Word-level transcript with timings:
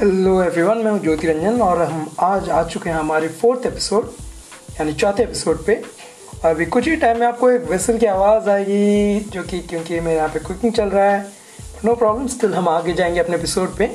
Hello 0.00 0.42
everyone 0.42 0.78
मैं 0.78 0.90
हूँ 0.92 1.00
ज्योति 1.00 1.26
रंजन 1.26 1.60
और 1.62 1.82
हम 1.82 2.10
आज 2.20 2.50
आ 2.50 2.62
चुके 2.64 2.90
हैं 2.90 2.96
हमारे 2.96 3.28
फोर्थ 3.28 3.66
एपिसोड 3.66 4.12
यानी 4.72 4.92
चौथे 4.92 5.22
एपिसोड 5.22 5.64
पे। 5.64 5.82
अभी 6.44 6.66
कुछ 6.66 6.88
ही 6.88 6.96
टाइम 6.96 7.18
में 7.18 7.26
आपको 7.26 7.50
एक 7.50 7.62
वेसल 7.70 7.98
की 7.98 8.06
आवाज़ 8.06 8.50
आएगी, 8.50 9.20
जो 9.20 9.42
कि 9.42 9.60
क्योंकि 9.60 10.00
मेरे 10.00 10.16
यहाँ 10.16 10.28
पे 10.28 10.38
कुकिंग 10.38 10.72
चल 10.72 10.88
रहा 10.88 11.04
है। 11.04 11.32
नो 11.84 11.94
प्रॉब्लम 11.94 12.26
स्टिल 12.26 12.54
हम 12.54 12.68
आगे 12.68 12.92
जाएँगे 12.92 13.20
अपने 13.20 13.36
एपिसोड 13.36 13.76
पे। 13.76 13.86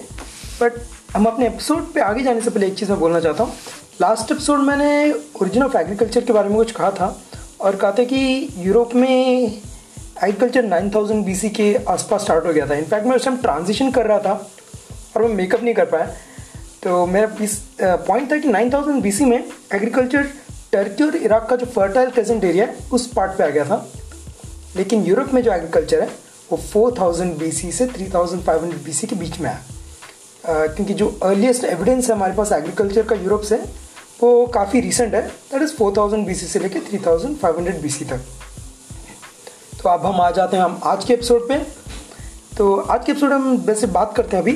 बट 0.62 0.74
हम 1.16 1.26
अपने 1.26 1.48
एपिसोड 1.48 1.94
पे 1.94 2.02
आगे 2.02 2.24
जाने 2.24 2.42
से 2.42 2.50
पहले 2.50 2.68
एक 2.68 2.76
चीज़ 2.76 2.92
मैं 2.92 3.00
बोलना 3.00 3.20
चाहता 3.20 3.44
हूँ। 3.44 3.54
लास्ट 4.02 4.32
एपिसोड 4.32 4.60
मैंने 4.60 5.12
ओरिजिन 5.14 5.64
ऑफ़ 5.64 5.78
एग्रीकल्चर 5.78 6.22
के 6.22 6.34
बारे 6.34 6.50
में 6.50 6.58
कुछ 6.58 6.72
कहा 6.72 6.92
था 6.92 7.22
और 7.62 7.76
कहा 7.76 7.92
था 7.92 8.04
कि 8.04 8.50
यूरोप 8.58 8.96
में 8.96 9.44
एग्रीकल्चर 10.24 10.64
9000 10.64 11.24
बीसी 11.24 11.50
के 11.50 11.80
आसपास 11.90 12.22
स्टार्ट 12.22 12.46
हो 12.46 12.54
गया 12.54 12.70
था। 12.70 12.76
इनफैक्ट 12.76 13.08
मैं 13.08 13.16
उस 13.16 13.26
टाइम 13.26 13.38
ट्रांजिशन 13.38 13.92
कर 13.92 14.06
रहा 14.06 14.20
था। 14.20 14.52
और 15.16 15.22
मैं 15.22 15.34
मेकअप 15.36 15.64
नहीं 15.64 15.74
कर 15.74 15.86
पाया। 15.86 16.06
तो 16.84 17.06
मेरा 17.06 17.96
पॉइंट 18.08 18.32
था 18.32 18.38
कि 18.38 18.48
नाइन 18.48 18.72
थाउज़ेंड 18.74 19.02
बी 19.04 19.12
सी 19.12 19.26
में 19.26 19.38
एग्रीकल्चर 19.38 20.24
टर्की 20.72 21.04
और 21.04 21.16
इराक 21.16 21.48
का 21.50 21.56
जो 21.56 21.66
फर्टाइल 21.66 22.10
प्रेजेंट 22.10 22.44
एरिया 22.44 22.66
है, 22.66 22.76
उस 22.94 23.08
पार्ट 23.14 23.38
पे 23.38 23.44
आ 23.44 23.48
गया 23.48 23.66
था। 23.66 23.88
लेकिन 24.76 25.04
यूरोप 25.06 25.34
में 25.34 25.42
जो 25.44 25.52
एग्रीकल्चर 25.54 26.02
है, 26.02 26.08
वो 26.52 26.58
फोर 26.64 26.96
थाउज़ेंड 27.00 27.38
बी 27.38 27.52
सी 27.52 27.72
से 27.72 27.88
three 27.88 28.10
thousand 28.14 28.44
five 28.44 28.62
hundred 28.64 28.84
B 28.84 28.94
C 28.94 29.08
के 29.08 29.16
बीच 29.16 29.40
में 29.40 29.50
है। 29.50 29.58
क्योंकि 30.46 30.94
जो 30.94 31.08
अर्लीस्ट 31.24 31.64
एविडेंस 31.64 32.10
है 32.10 32.16
हमारे 32.16 32.34
पास 32.34 32.52
एग्रीकल्चर 32.52 33.04
का 33.04 33.16
यूरोप 33.16 33.42
से, 33.42 33.56
वो 34.22 34.46
काफ़ी 34.54 34.80
रिसेंट 34.82 35.14
है। 35.16 35.22
That 35.22 35.62
is 35.62 35.74
four 35.76 35.94
thousand 35.98 36.26
B 36.28 36.36
C 36.36 36.48
से 36.48 36.60
लेकर 36.60 36.80
three 36.90 36.98
thousand 37.06 37.38
five 37.38 37.58
hundred 37.58 37.82
B 37.82 37.90
C 37.90 38.06
तक। 38.06 38.22
तो 39.82 39.90
अब 39.90 40.06
हम 40.06 40.22
आ 40.22 40.30
जाते 40.32 40.58
हैं 40.58 40.64
हम 40.64 40.80
आज 40.84 41.06
के 41.06 41.14
एपिसोड 41.14 41.48
पे। 41.50 41.58
तो 42.58 42.76
आज 42.76 43.06
के 43.06 43.12
एपिसोड 43.12 43.34
हम 43.34 43.56
वैसे 43.66 43.88
बात 43.90 44.14
करते 44.18 44.36
हैं 44.38 44.44
अभी 44.44 44.54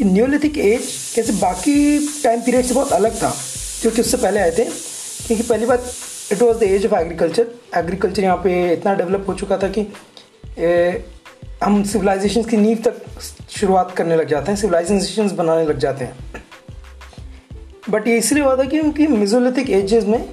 कि 0.00 0.04
न्यूलिथिक 0.04 0.56
एज 0.58 0.82
कैसे 1.14 1.32
बाकी 1.32 1.72
टाइम 2.22 2.40
पीरियड 2.42 2.64
से 2.64 2.74
बहुत 2.74 2.92
अलग 2.92 3.16
था 3.22 3.32
जो 3.82 3.90
कि 3.90 4.00
उससे 4.00 4.16
पहले 4.16 4.40
आए 4.40 4.50
थे 4.50 4.64
क्योंकि 4.64 5.42
पहली 5.42 5.66
बात 5.66 5.84
it 6.32 6.42
was 6.42 6.58
the 6.58 6.62
age 6.62 6.86
of 6.86 6.94
agriculture 6.94 7.46
agriculture 7.78 8.22
यहाँ 8.22 8.36
पे 8.44 8.52
इतना 8.72 8.94
डेवलप 8.94 9.24
हो 9.28 9.34
चुका 9.34 9.58
था 9.58 9.68
कि 9.68 9.86
ए, 10.58 11.04
हम 11.64 11.82
सिविलाइजेशन 11.84 12.42
की 12.42 12.56
नींव 12.56 12.78
तक 12.84 13.20
शुरुआत 13.50 13.94
करने 13.96 14.16
लग 14.16 14.28
जाते 14.28 14.52
हैं 14.52 14.58
सिविलाइजेशन 14.58 15.28
बनाने 15.36 15.64
लग 15.66 15.78
जाते 15.78 16.04
हैं। 16.04 16.42
बट 17.90 18.08
ये 18.08 18.16
इसलिए 18.18 18.44
हुआ 18.44 18.56
था 18.56 18.64
क्योंकि 18.70 19.06
मिजोलिथिक 19.06 19.70
एजेस 19.80 20.04
में 20.04 20.24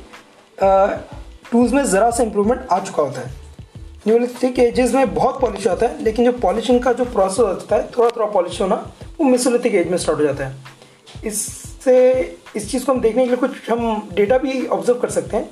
टूल्स 1.51 1.73
में 1.73 1.83
ज़रा 1.85 2.09
सा 2.11 2.23
इम्प्रूवमेंट 2.23 2.67
आ 2.71 2.79
चुका 2.79 3.03
होता 3.03 3.21
है। 3.21 3.46
न्यूलिथिक 4.07 4.59
एजेस 4.59 4.93
में 4.93 5.13
बहुत 5.15 5.39
पॉलिश 5.41 5.67
होता 5.67 5.85
है, 5.85 6.03
लेकिन 6.03 6.25
जो 6.25 6.31
पॉलिशिंग 6.39 6.79
का 6.83 6.91
जो 6.93 7.05
प्रोसेस 7.05 7.39
होता 7.39 7.75
है 7.75 7.89
थोड़ा 7.97 8.09
थोड़ा 8.09 8.25
पॉलिश 8.25 8.59
होना, 8.61 8.75
वो 9.19 9.25
मिसोलिथिक 9.25 9.73
एज 9.75 9.87
में 9.87 9.97
स्टार्ट 9.97 10.19
हो 10.19 10.25
जाता 10.25 10.45
है। 10.47 10.55
इससे, 11.25 12.37
इस 12.55 12.69
चीज़ 12.71 12.85
को 12.85 12.91
हम 12.91 13.01
देखने 13.01 13.23
के 13.23 13.29
लिए 13.29 13.37
कुछ 13.37 13.69
हम 13.69 14.09
डेटा 14.13 14.37
भी 14.37 14.65
ऑब्ज़र्व 14.67 14.99
कर 14.99 15.09
सकते 15.09 15.37
हैं। 15.37 15.49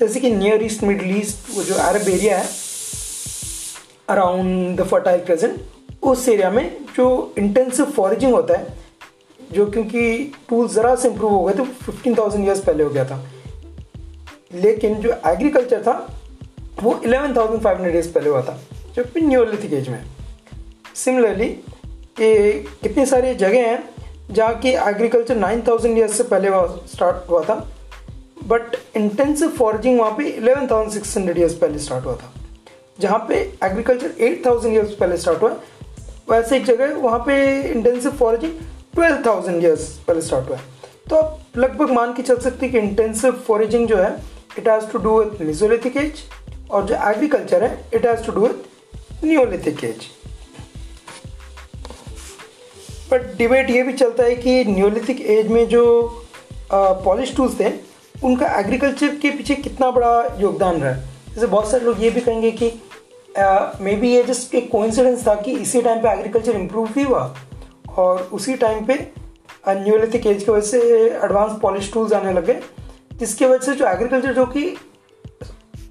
जैसे 0.00 0.20
कि 0.20 0.30
नियर 0.30 0.62
ईस्ट 0.62 0.82
मिडल 0.84 1.16
ईस्ट 1.16 1.56
वो 1.56 1.62
जो 1.62 1.74
अरब 1.74 2.08
एरिया 2.08 2.38
है 2.38 2.48
अराउंड 4.08 4.80
द 4.80 4.84
फर्टाइल 4.86 5.20
प्रेजेंट 5.20 6.02
उस 6.02 6.28
एरिया 6.28 6.50
में 6.50 6.84
जो 6.96 7.06
इंटेंसिव 7.38 7.86
फॉरेजिंग 7.86 8.32
होता 8.32 8.58
है, 8.58 8.76
जो 9.52 9.66
क्योंकि 9.66 10.32
टूल 10.48 10.68
ज़रा 10.68 10.94
से 10.94 11.08
इम्प्रूव 11.08 11.32
हो 11.32 11.42
गए 11.44 11.54
थे 11.54 11.64
फिफ्टीन 11.84 12.14
थाउज़ेंड 12.14 12.44
ईयर्स 12.46 12.60
पहले 12.64 12.84
हो 12.84 12.90
गया 12.90 13.04
था। 13.04 13.22
लेकिन 14.54 14.94
जो 14.94 15.10
एग्रीकल्चर 15.26 15.82
था 15.82 15.96
वो 16.82 17.00
eleven 17.04 17.36
thousand 17.36 17.62
five 17.62 17.76
hundred 17.76 17.94
years 17.94 18.08
पहले 18.12 18.30
हुआ 18.30 18.42
था, 18.42 18.58
जो 18.94 19.04
कि 19.04 19.20
न्यूलिथिक 19.20 19.72
एज 19.72 19.88
में 19.88 20.02
सिमिलरली 20.94 21.48
ये 22.20 22.52
कितनी 22.82 23.06
सारी 23.06 23.34
जगह 23.34 23.66
हैं 23.68 23.78
जहाँ 24.30 24.54
की 24.60 24.70
एग्रीकल्चर 24.70 25.36
नाइन 25.36 25.62
थाउज़ेंड 25.68 25.98
ईयर्स 25.98 26.16
से 26.16 26.24
पहले 26.24 26.48
स्टार्ट 26.92 27.28
हुआ 27.30 27.42
था 27.44 27.54
बट 28.46 28.76
इंटेंसिव 28.96 29.48
फॉर्जिंग 29.58 29.98
वहाँ 30.00 30.12
पे 30.16 30.28
eleven 30.28 30.66
thousand 30.70 30.92
six 30.92 31.16
hundred 31.16 31.38
years 31.38 31.54
पहले 31.58 31.78
स्टार्ट 31.78 32.04
हुआ 32.04 32.14
था, 32.14 32.32
जहाँ 33.00 33.18
पे 33.28 33.34
एग्रीकल्चर 33.64 34.22
एट 34.24 34.44
थाउज़ेंड 34.46 34.74
ईयर्स 34.74 34.94
पहले 34.96 35.16
स्टार्ट 35.16 35.42
हुआ 35.42 35.56
वैसे 36.30 36.56
एक 36.56 36.64
जगह 36.64 36.94
वहाँ 37.00 37.18
पे 37.26 37.36
intensive 37.72 38.10
foraging 38.18 38.52
twelve 38.94 39.22
thousand 39.26 39.62
years 39.64 39.88
पहले 40.06 40.20
स्टार्ट 40.22 40.48
हुआ 40.48 40.58
तो 41.10 41.16
आप 41.16 41.38
लगभग 41.56 41.90
मान 41.90 42.12
के 42.14 42.22
चल 42.22 42.36
सकते 42.38 42.66
हैं 42.66 42.72
कि 42.72 42.86
इंटेंसिव 42.86 43.42
फॉरेजिंग 43.46 43.86
जो 43.88 43.96
है 43.96 44.14
it 44.58 44.68
has 44.68 44.90
to 44.92 44.98
do 44.98 45.18
with 45.18 45.40
mesolithic 45.46 45.96
age 45.96 46.22
और 46.70 46.86
जो 46.86 46.94
एग्रीकल्चर 47.10 47.64
है 47.64 47.88
it 47.94 48.06
has 48.06 48.24
to 48.26 48.32
do 48.32 48.46
with 48.46 49.24
neolithic 49.24 49.84
age 49.84 50.06
but 53.10 53.36
debate 53.38 53.70
ये 53.70 53.82
भी 53.82 53.92
चलता 53.92 54.24
है 54.24 54.34
कि 54.36 54.64
न्योलिथिक 54.64 55.20
एज 55.20 55.48
में 55.48 55.66
जो 55.68 55.84
पॉलिश 56.72 57.34
टूल्स 57.36 57.58
थे, 57.60 57.72
उनका 58.24 58.46
एग्रीकल्चर 58.60 59.14
के 59.22 59.30
पीछे 59.30 59.54
कितना 59.54 59.90
बड़ा 59.90 60.36
योगदान 60.40 60.80
रहा 60.82 60.92
जैसे 61.34 61.46
बहुत 61.46 61.70
सारे 61.70 61.84
लोग 61.84 62.02
ये 62.02 62.10
भी 62.10 62.20
कहेंगे 62.20 62.50
कि 62.62 62.72
मे 63.84 63.94
बी 63.96 64.10
ये 64.10 64.22
जस्ट 64.24 64.54
एक 64.54 64.70
कोइंसिडेंस 64.70 65.26
था 65.26 65.34
कि 65.40 65.52
इसी 65.58 65.82
टाइम 65.82 65.98
पे 66.02 66.08
एग्रीकल्चर 66.10 66.56
इम्प्रूव 66.56 66.88
भी 66.92 67.02
हुआ 67.02 67.34
और 67.96 68.22
उसी 68.32 68.54
टाइम 68.56 68.84
पे 68.86 68.94
न्यूलिथिक 69.68 70.26
एज 70.26 70.42
की 70.44 70.50
वजह 70.52 70.66
से 70.66 70.80
एडवांस 71.24 71.58
पॉलिश 71.62 71.92
टूल्स 71.92 72.12
आने 72.12 72.32
लगे, 72.32 72.58
जिसकी 73.12 73.44
वजह 73.44 73.66
से 73.66 73.74
जो 73.74 73.86
एग्रीकल्चर 73.88 74.34
जो 74.34 74.46
कि 74.46 74.64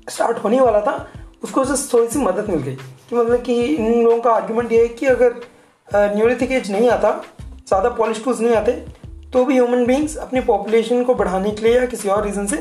स्टार्ट 0.07 0.37
होने 0.37 0.59
वाला 0.61 0.81
था, 0.81 0.95
उसको 1.43 1.61
उससे 1.61 1.93
थोड़ी 1.93 2.07
सी 2.09 2.19
मदद 2.19 2.49
मिल 2.49 2.59
गई। 2.59 2.75
कि 2.75 3.15
मतलब 3.15 3.41
कि 3.43 3.61
इन 3.65 4.03
लोगों 4.03 4.19
का 4.21 4.31
आर्ग्यूमेंट 4.31 4.71
ये 4.71 4.81
है 4.81 4.87
कि 4.89 5.05
अगर 5.07 5.41
न्यूलिथिक 6.15 6.51
एज 6.51 6.71
नहीं 6.71 6.89
आता, 6.89 7.11
ज़्यादा 7.67 7.89
पॉलिश 7.91 8.23
टूल्स 8.23 8.39
नहीं 8.39 8.55
आते 8.55 8.71
तो 9.33 9.43
भी 9.45 9.53
ह्यूमन 9.53 9.85
बींग्स 9.85 10.15
अपनी 10.17 10.39
पॉपुलेशन 10.43 11.03
को 11.03 11.13
बढ़ाने 11.15 11.51
के 11.51 11.63
लिए 11.63 11.75
या 11.75 11.85
किसी 11.87 12.09
और 12.09 12.23
रीज़न 12.25 12.45
से 12.47 12.57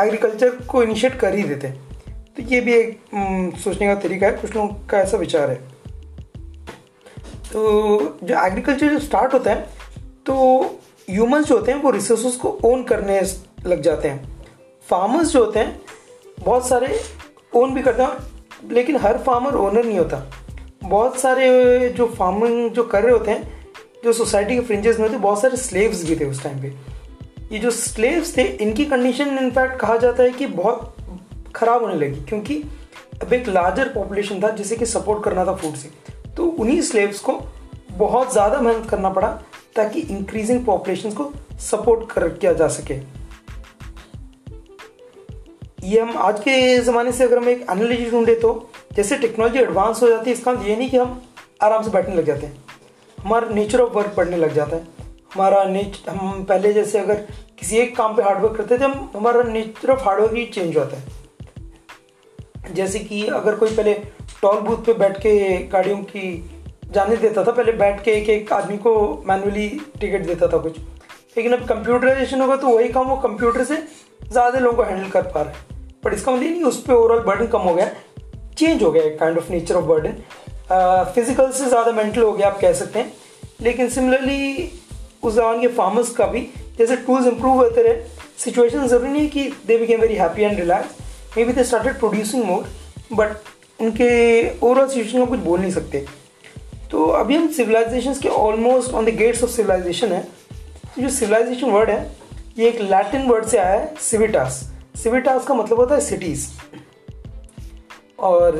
एग्रीकल्चर 0.00 0.50
को 0.68 0.82
इनिशिएट 0.82 1.18
कर 1.20 1.34
ही 1.34 1.42
देते 1.44 1.68
तो 2.36 2.42
ये 2.44 2.60
भी 2.60 2.72
एक 2.74 3.56
सोचने 3.58 3.86
का 3.86 3.94
तरीका 4.00 4.26
है, 4.26 4.32
कुछ 4.32 4.54
लोगों 4.54 4.68
का 4.90 4.98
ऐसा 4.98 5.16
विचार 5.16 5.50
है। 5.50 5.56
तो 7.46 8.18
जो 8.22 8.34
एग्रीकल्चर 8.36 8.88
जो 8.88 8.98
स्टार्ट 9.00 9.34
होता 9.34 9.50
है 9.50 9.68
तो 10.26 10.34
ह्यूमंस 11.08 11.46
जो 11.46 11.56
होते 11.56 11.72
हैं, 11.72 11.82
वो 11.82 11.90
रिसोर्स 11.90 12.36
को 12.36 12.58
ओन 12.64 12.82
करने 12.84 13.20
लग 13.66 13.80
जाते 13.82 14.08
हैं। 14.08 14.32
फार्मर्स 14.86 15.28
जो 15.28 15.44
होते 15.44 15.58
हैं 15.58 15.80
बहुत 16.44 16.68
सारे 16.68 16.98
ओन 17.56 17.74
भी 17.74 17.82
करते 17.82 18.02
हैं, 18.02 18.70
लेकिन 18.70 18.96
हर 18.96 19.18
फार्मर 19.18 19.54
ओनर 19.56 19.84
नहीं 19.84 19.98
होता। 19.98 20.22
बहुत 20.84 21.18
सारे 21.20 21.88
जो 21.88 22.06
फ़ार्मिंग 22.08 22.70
जो 22.70 22.82
कर 22.84 23.02
रहे 23.02 23.12
होते 23.12 23.30
हैं, 23.30 23.52
जो 24.04 24.12
सोसाइटी 24.12 24.54
के 24.54 24.60
फ्रिंजेस 24.60 24.98
में 24.98 25.06
होते 25.06 25.18
बहुत 25.18 25.40
सारे 25.40 25.56
स्लेव्स 25.56 26.04
भी 26.04 26.16
थे 26.16 26.24
उस 26.24 26.42
टाइम 26.42 26.60
पे। 26.62 26.72
ये 27.52 27.58
जो 27.58 27.70
स्लेव्स 27.70 28.36
थे, 28.36 28.42
इनकी 28.42 28.84
कंडीशन 28.84 29.38
इनफैक्ट 29.38 29.78
कहा 29.80 29.96
जाता 29.96 30.22
है 30.22 30.30
कि 30.30 30.46
बहुत 30.48 30.94
ख़राब 31.56 31.82
होने 31.82 31.94
लगी, 31.96 32.20
क्योंकि 32.20 32.62
अब 33.22 33.32
एक 33.32 33.48
लार्जर 33.48 33.88
पॉपुलेशन 33.88 34.42
था, 34.42 34.50
जिसे 34.50 34.76
कि 34.76 34.86
सपोर्ट 34.86 35.24
करना 35.24 35.44
था 35.44 35.54
फ़ूड 35.54 35.74
से। 35.74 35.90
तो 36.36 36.44
उन्हीं 36.44 36.80
स्लेव्स 36.82 37.20
को 37.20 37.40
बहुत 37.90 38.32
ज़्यादा 38.32 38.60
मेहनत 38.60 38.88
करना 38.90 39.10
पड़ा, 39.10 39.28
ताकि 39.76 40.00
इंक्रीजिंग 40.00 40.64
पॉपुलेशन 40.66 41.10
को 41.10 41.32
सपोर्ट 41.62 42.10
कर, 42.10 42.28
किया 42.30 42.52
जा 42.52 42.68
सके। 42.68 42.94
ये 45.84 46.00
हम 46.00 46.16
आज 46.18 46.38
के 46.40 46.52
ज़माने 46.80 47.10
से 47.12 47.24
अगर 47.24 47.38
हम 47.38 47.48
एक 47.48 47.64
एनालिजी 47.70 48.10
ढूंढे 48.10 48.34
तो 48.34 48.50
जैसे 48.96 49.16
टेक्नोलॉजी 49.18 49.58
एडवांस 49.58 50.02
हो 50.02 50.08
जाती 50.08 50.30
है, 50.30 50.36
इसका 50.36 50.52
मतलब 50.52 50.66
ये 50.66 50.76
नहीं 50.76 50.90
कि 50.90 50.96
हम 50.96 51.20
आराम 51.62 51.82
से 51.82 51.90
बैठने 51.90 52.14
लग 52.14 52.24
जाते 52.24 52.46
हैं। 52.46 52.64
हमारा 53.18 53.48
नेचर 53.48 53.80
ऑफ़ 53.80 53.92
वर्क 53.92 54.14
बढ़ने 54.16 54.36
लग 54.36 54.52
जाता 54.54 54.76
है। 54.76 54.86
हमारा 55.34 55.62
नेच 55.64 56.00
हम 56.08 56.44
पहले 56.44 56.72
जैसे 56.72 56.98
अगर 56.98 57.14
किसी 57.58 57.76
एक 57.78 57.96
काम 57.96 58.14
पे 58.16 58.22
हार्डवर्क 58.22 58.56
करते 58.56 58.78
थे, 58.78 58.84
हम, 58.84 59.10
हमारा 59.16 59.42
नेचर 59.42 59.90
ऑफ़ 59.90 60.04
हार्डवर्क 60.04 60.34
ही 60.34 60.44
चेंज 60.46 60.76
होता 60.76 60.96
है। 60.96 62.74
जैसे 62.74 62.98
कि 63.00 63.26
अगर 63.32 63.54
कोई 63.54 63.76
पहले 63.76 63.94
टॉल 64.42 64.60
बूथ 64.60 64.84
पे 64.86 64.92
बैठ 64.94 65.18
के 65.18 65.56
गाड़ियों 65.68 65.98
की 66.06 66.50
जाने 66.86 67.16
देता 67.16 67.44
था, 67.44 67.52
पहले 67.52 67.72
बैठ 67.74 68.02
के 68.04 68.12
एक 68.12 68.28
एक 68.30 68.52
आदमी 68.52 68.78
को 68.78 69.22
मैनुअली 69.26 69.68
टिकट 70.00 70.26
देता 70.26 70.48
था 70.48 70.58
कुछ। 70.58 70.78
लेकिन 71.36 71.52
अब 71.52 71.68
कंप्यूटराइजेशन 71.68 72.40
होगा 72.40 72.56
तो 72.56 72.68
वही 72.68 72.88
काम 72.88 73.06
वो 73.06 73.16
कंप्यूटर 73.20 73.64
से 73.64 73.76
ज़्यादा 74.24 74.58
लोगों 74.58 74.76
को 74.76 74.82
हैंडल 74.84 75.08
कर 75.10 75.22
पा 75.24 75.40
रहे 75.42 75.52
हैं। 75.52 75.72
बट 76.04 76.14
इसका 76.14 76.32
मतलब 76.32 76.42
नहीं, 76.42 76.62
उस 76.62 76.82
पर 76.84 76.92
ओवरऑल 76.94 77.20
बर्डन 77.24 77.46
कम 77.48 77.58
हो 77.60 77.74
गया। 77.74 77.90
चेंज 78.58 78.82
हो 78.82 78.90
गया 78.92 79.16
kind 79.16 79.38
of 79.38 79.52
nature 79.52 79.74
of 79.74 79.84
burden 79.84 80.22
physical 81.14 81.50
से 81.52 81.66
ज़्यादा 81.66 81.92
मेंटल 81.92 82.22
हो 82.22 82.32
गया, 82.32 82.48
आप 82.48 82.58
कह 82.60 82.72
सकते 82.74 82.98
हैं। 82.98 83.12
लेकिन 83.62 83.88
सिमिलरली 83.90 84.70
उस 85.22 85.34
जमाने 85.34 85.60
के 85.60 85.68
फार्मर्स 85.74 86.10
का 86.14 86.26
भी, 86.26 86.40
जैसे 86.78 86.96
टूल्स 86.96 87.26
इंप्रूव 87.26 87.54
होते 87.54 87.82
रहे 87.82 88.02
सिचुएशन 88.38 88.86
ज़रूरी 88.88 89.10
नहीं 89.10 89.22
है 89.22 89.28
कि 89.28 89.52
they 89.66 89.76
became 89.78 90.00
very 90.00 90.14
happy 90.14 90.42
and 90.42 90.58
relax 90.58 91.36
maybe 91.44 91.52
they 91.52 91.64
started 91.64 91.98
producing 91.98 92.44
more 92.44 92.66
but 93.12 93.36
उनके 93.80 94.08
ओवरऑल 94.58 94.88
सिचुएशन 94.88 95.18
को 95.18 95.26
कुछ 95.26 95.40
बोल 95.40 95.60
नहीं 95.60 95.70
सकते। 95.72 96.04
तो 96.90 97.06
अभी 97.12 97.36
हम 97.36 97.48
सिविलाइजेशन 97.52 98.14
के 98.22 98.28
almost 98.30 98.94
on 98.94 99.04
the 99.04 99.14
gates 99.16 99.42
of 99.44 99.50
civilization 99.50 100.12
है। 100.12 100.26
जो 100.98 101.08
सिविलाइजेशन 101.10 101.70
वर्ड 101.70 101.90
है, 101.90 102.16
ये 102.58 102.68
एक 102.68 102.80
लैटिन 102.82 103.26
वर्ड 103.28 103.44
से 103.46 103.58
आया 103.58 103.72
है 103.72 103.94
सिविटास 104.00 104.62
सिविटास 104.94 105.46
का 105.46 105.54
मतलब 105.54 105.78
होता 105.78 105.94
है 105.94 106.00
सिटीज़ 106.00 106.48
और 108.18 108.56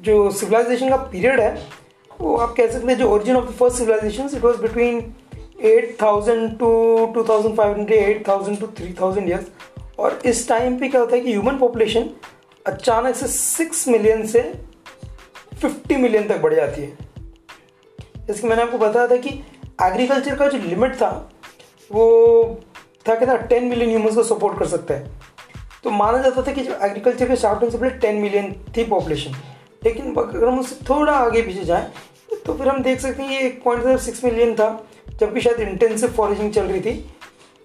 जो 0.00 0.30
सिविलाइजेशन 0.30 0.88
का 0.90 0.96
पीरियड 0.96 1.40
है, 1.40 1.54
वो 2.20 2.36
आप 2.36 2.54
कह 2.56 2.70
सकते 2.70 2.86
हैं 2.86 2.98
जो 2.98 3.08
origin 3.10 3.36
of 3.36 3.44
the 3.44 3.54
first 3.54 3.78
civilization 3.78 4.30
it 4.36 4.44
was 4.44 4.60
between 4.62 5.00
8000 5.60 6.58
to 6.58 6.70
2500 7.16 7.98
8000 8.24 8.60
to 8.60 8.66
3000 8.78 9.28
years 9.28 9.46
और 9.98 10.18
इस 10.26 10.48
टाइम 10.48 10.78
पे 10.78 10.88
क्या 10.88 11.00
होता 11.00 11.16
है 11.16 11.20
कि 11.20 11.32
ह्यूमन 11.32 11.58
पॉपुलेशन 11.58 12.08
अचानक 12.66 13.14
से 13.14 13.26
6 13.66 13.88
मिलियन 13.88 14.26
से 14.26 14.42
50 15.64 15.96
मिलियन 15.96 16.28
तक 16.28 16.40
बढ़ 16.40 16.54
जाती 16.54 16.82
है। 16.82 16.96
जैसे 18.26 18.40
कि 18.42 18.48
मैंने 18.48 18.62
आपको 18.62 18.78
बताया 18.78 19.06
था 19.08 19.16
कि 19.16 19.30
एग्रीकल्चर 19.82 20.36
का 20.36 20.48
जो 20.48 20.58
लिमिट 20.58 20.94
था, 20.94 21.30
वो 21.90 22.60
था 23.06 23.14
क्या 23.14 23.28
था 23.28 23.36
टेन 23.46 23.64
मिलियन 23.64 23.90
ह्यूमन्स 23.90 24.14
को 24.14 24.22
सपोर्ट 24.24 24.58
कर 24.58 24.66
सकता 24.66 24.94
है। 24.94 25.10
तो 25.84 25.90
माना 25.90 26.18
जाता 26.18 26.42
था 26.42 26.52
कि 26.52 26.62
जो 26.62 26.74
एग्रीकल्चर 26.82 27.28
के 27.28 27.36
स्टार्ट 27.36 27.60
होने 27.60 27.70
से 27.70 27.78
पहले 27.78 27.98
टेन 27.98 28.16
मिलियन 28.16 28.52
थी 28.76 28.84
पॉपुलेशन 28.84 29.34
लेकिन 29.84 30.14
अगर 30.14 30.46
हम 30.48 30.58
उससे 30.60 30.76
थोड़ा 30.90 31.12
आगे 31.12 31.42
पीछे 31.42 31.64
जाएँ 31.64 31.90
तो 32.46 32.54
फिर 32.54 32.68
हम 32.68 32.82
देख 32.82 33.00
सकते 33.00 33.22
हैं 33.22 33.30
ये 33.30 33.46
एक 33.46 33.62
पॉइंट 33.62 33.98
सिक्स 34.00 34.24
मिलियन 34.24 34.54
था, 34.54 34.68
जबकि 35.20 35.40
शायद 35.40 35.60
इंटेंसिव 35.60 36.10
फॉरेजिंग 36.10 36.52
चल 36.52 36.64
रही 36.64 36.80
थी। 36.80 36.92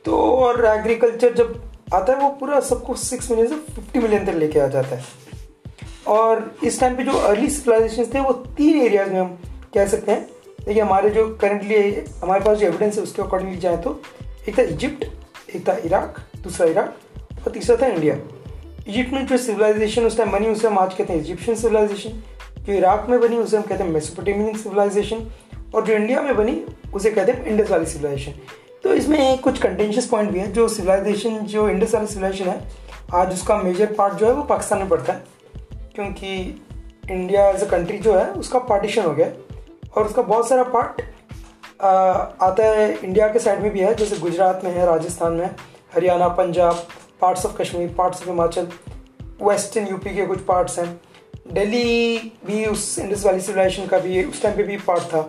तो 0.06 0.18
और 0.18 0.66
एग्रीकल्चर 0.66 1.34
जब 1.34 1.62
आता 1.94 2.14
है, 2.14 2.20
वो 2.20 2.30
पूरा 2.30 2.60
सबको 2.60 2.96
सिक्स 2.96 3.30
मिलियन 3.32 3.48
से 3.48 3.56
फिफ्टी 3.74 4.00
मिलियन 4.00 4.26
तक 4.26 4.34
लेके 4.34 4.60
आ 4.60 4.68
जाता 4.68 4.96
है। 4.96 5.04
और 6.08 6.56
इस 6.64 6.80
टाइम 6.80 6.96
पे 6.96 7.04
जो 7.04 7.12
अर्ली 7.12 7.50
सिविलाइजेशन 7.50 8.14
थे, 8.14 8.20
वो 8.20 8.34
तीन 8.34 8.82
एरियाज़ 8.82 9.10
में 9.10 9.20
हम 9.20 9.38
कह 9.74 9.88
सकते 9.88 10.12
हैं। 10.12 10.22
देखिए, 10.66 10.82
हमारे 10.82 11.10
जो 11.10 11.28
करंटली 11.42 11.78
हमारे 12.22 12.44
पास 12.44 12.58
जो 12.58 12.68
एविडेंस 12.68 12.98
है, 12.98 13.04
उसके 13.04 13.22
अकॉर्डिंगली 13.22 13.58
जाए 13.58 13.78
तो 13.78 14.02
एक 14.50 14.58
था 14.60 14.64
इजिप्ट 14.64 15.06
एक 15.56 15.68
था 15.68 15.78
इराक, 15.86 16.20
दूसरा 16.44 16.68
इराक 16.68 16.96
और 17.18 17.52
तीसरा 17.52 17.76
था 17.76 17.88
इंडिया। 17.88 18.16
इजिप्ट 18.88 19.14
में 19.14 19.26
जो 19.28 19.38
सिविलाइजेशन 19.38 20.06
उस 20.06 20.18
टाइम 20.18 20.32
बनी, 20.32 20.48
उसे 20.48 20.68
हम 20.68 20.80
आज 20.80 20.94
कहते 20.94 21.14
हैं 21.14 21.20
इजिप्शियन 21.20 21.58
सिविलाइजेशन 21.58 22.10
जो 22.60 22.74
इराक 22.74 23.08
में 23.10 23.20
बनी, 23.20 23.38
उसे 23.38 23.58
हम 23.58 23.64
कहते 23.64 23.84
हैं 23.84 23.92
मेसोपोटेमियन 23.92 24.58
सिविलाइजेशन 24.58 25.32
और 25.76 25.86
जो 25.86 25.94
इंडिया 25.94 26.22
में 26.22 26.38
बनी, 26.38 26.66
उसे 26.94 27.12
कहते 27.12 27.32
हैं 27.32 27.46
इंडस 27.46 27.72
वाली 27.72 27.86
सिविलाइजेशन 27.86 28.32
तो 28.84 28.94
इसमें 28.94 29.38
कुछ 29.38 29.62
कंटेंशियस 29.62 30.08
पॉइंट 30.08 30.32
भी 30.32 30.40
है। 30.40 30.52
जो 30.52 30.68
सिविलाइजेशन 30.68 31.38
जो 31.38 31.70
इंडस 31.70 31.96
वाली 31.96 32.08
सिविलाइजेशन 32.08 32.50
है, 32.50 32.62
आज 33.14 33.34
उसका 33.34 33.58
मेजर 33.58 33.94
पार्ट 33.94 34.14
जो 34.14 34.28
है, 34.28 34.34
वो 34.34 34.44
पाकिस्तान 34.44 34.80
में 34.80 34.90
पड़ता 34.90 35.14
है। 35.14 35.24
क्योंकि 35.96 36.62
इंडिया 37.12 37.50
एज 37.50 37.64
अ 37.64 37.70
कंट्री 37.70 37.98
जो 37.98 38.16
है, 38.16 38.32
उसका 38.32 38.60
पार्टीशन 38.60 39.04
हो 39.04 39.14
गया। 39.14 39.28
और 39.96 40.06
उसका 40.06 40.22
बहुत 40.22 40.50
सारा 40.50 40.64
पार्ट 40.64 41.02
आता 41.82 42.66
है 42.66 42.94
इंडिया 42.94 43.28
के 43.28 43.40
साइड 43.40 43.60
में 43.60 43.74
भी 43.74 43.80
है, 43.80 43.96
जैसे 43.96 44.18
गुजरात 44.18 44.62
में 44.64 44.72
है, 44.72 44.86
राजस्थान 44.86 45.34
में 45.34 45.56
Haryana, 45.96 46.28
Punjab 46.28 46.88
parts 47.22 47.46
of 47.46 47.58
Kashmir 47.58 47.96
parts 47.98 48.22
of 48.22 48.30
Himachal 48.30 48.68
western 49.42 49.88
UP 49.88 50.16
के 50.16 50.26
कुछ 50.26 50.40
पार्ट्स 50.40 50.80
हैं। 50.80 51.02
दिल्ली 51.54 52.18
भी 52.46 52.66
उस 52.66 53.00
इंडस 53.00 53.26
वैली 53.26 53.42
सिविलाइजेशन 53.42 53.88
का 53.88 54.00
भी 54.00 54.24
उस 54.24 54.42
टाइम 54.42 54.58
पे 54.58 54.64
भी 54.64 54.78
पार्ट 54.78 55.04
था। 55.04 55.22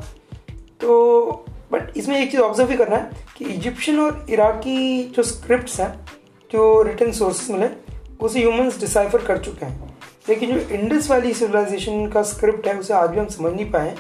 तो 0.81 1.45
बट 1.73 1.97
इसमें 1.97 2.21
एक 2.21 2.31
चीज़ 2.31 2.41
ऑब्ज़र्व 2.41 2.69
भी 2.69 2.77
करना 2.77 2.97
है 2.97 3.11
कि 3.37 3.45
इजिप्शियन 3.45 4.01
और 4.01 4.27
इराकी 4.31 5.05
जो 5.05 5.23
स्क्रिप्ट 5.23 5.81
हैं, 5.81 6.07
जो 6.53 6.83
रिटर्न 6.83 7.13
सोर्सेज 7.13 7.51
मिले, 7.51 7.69
उसे 8.21 8.39
ह्यूमंस 8.39 8.81
डिसाइफर 8.81 9.19
कर 9.19 9.39
चुके 9.39 9.67
हैं। 9.67 9.99
लेकिन 10.29 10.59
जो 10.59 10.75
इंडस 10.75 11.11
वैली 11.11 11.35
सिविलाइजेशन 11.35 12.09
का 12.09 12.23
स्क्रिप्ट 12.23 12.67
है, 12.67 12.79
उसे 12.79 12.95
आज 12.95 13.11
भी 13.11 13.19
हम 13.19 13.27
समझ 13.27 13.53
नहीं 13.53 13.71
पाए 13.71 13.97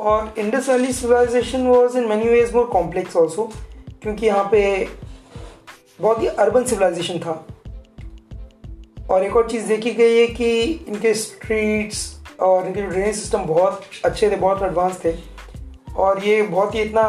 और 0.00 0.34
Indus 0.38 0.68
valley 0.68 0.92
civilization 0.92 1.66
was 1.66 1.96
in 1.98 2.04
many 2.08 2.28
ways 2.28 2.54
more 2.54 2.66
complex 2.66 3.16
also 3.16 3.50
क्योंकि 4.02 4.26
यहाँ 4.26 4.48
पे 4.52 4.62
बहुत 6.00 6.22
ही 6.22 6.26
अर्बन 6.26 6.64
सिविलाइजेशन 6.64 7.18
था। 7.18 7.32
और 9.10 9.24
एक 9.24 9.36
और 9.36 9.50
चीज़ 9.50 9.66
देखी 9.68 9.90
गई 9.90 10.16
है 10.18 10.26
कि 10.26 10.60
इनके 10.88 11.12
स्ट्रीट्स 11.14 12.00
और 12.40 12.66
इनके 12.66 12.82
ड्रेनेज 12.82 13.16
सिस्टम 13.16 13.44
बहुत 13.44 13.82
अच्छे 14.04 14.30
थे, 14.30 14.36
बहुत 14.36 14.62
एडवांस 14.62 15.04
थे। 15.04 15.14
और 15.96 16.24
ये 16.24 16.40
बहुत 16.42 16.74
ही 16.74 16.82
इतना 16.82 17.02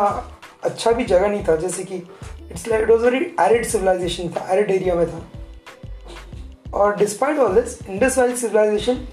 अच्छा 0.64 0.92
भी 0.92 1.04
जगह 1.04 1.28
नहीं 1.28 1.44
था, 1.48 1.56
जैसे 1.56 1.84
कि 1.84 1.96
it's 1.96 2.68
like 2.68 2.84
it 2.84 2.90
was 2.90 3.06
very 3.06 3.26
arid 3.40 3.66
civilization 3.66 4.30
था 4.30 4.48
एरिड 4.54 4.72
एरिया 4.72 4.96
में 4.96 5.08
था। 5.08 5.26
और 6.74 6.96
despite 6.98 7.40
all 7.40 7.62
this 7.62 7.78
Indus 7.90 8.18
valley 8.18 8.36
civilization 8.38 9.08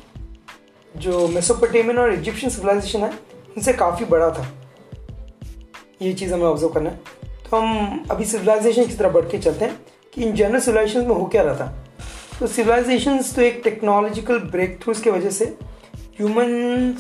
जो 0.95 1.27
मेसोपोटेमियन 1.29 1.99
और 1.99 2.13
इजिप्शियन 2.15 2.51
सिविलाइजेशन 2.51 3.01
है 3.01 3.28
इनसे 3.59 3.73
काफ़ी 3.73 4.05
बड़ा 4.05 4.31
था। 4.31 4.47
ये 6.03 6.13
चीज़ 6.13 6.35
हमें 6.35 6.45
ऑब्ज़र्व 6.45 6.73
करना 6.73 6.91
है। 6.91 7.01
तो 7.51 7.57
हम 7.57 8.05
अभी 8.11 8.25
सिविलाइजेशन 8.25 8.87
की 8.87 8.95
तरफ़ 8.95 9.13
बढ़ 9.13 9.25
के 9.25 9.39
चलते 9.39 9.65
हैं 9.65 9.81
कि 10.15 10.25
इन 10.25 10.33
जनरल 10.33 10.61
सिविलाइजेशन 10.61 11.01
में 11.01 11.15
हो 11.17 11.25
क्या 11.25 11.43
रहा 11.43 11.55
था। 11.55 11.85
तो 12.41 12.47
सिविलाइजेशन 12.47 13.19
तो 13.19 13.43
एक 13.43 13.61
टेक्नोलॉजिकल 13.65 14.39
ब्रेक 14.39 14.79
थ्रूज 14.83 15.01
की 15.01 15.11
वजह 15.11 15.31
से 15.31 15.45
ह्यूमन 16.19 16.95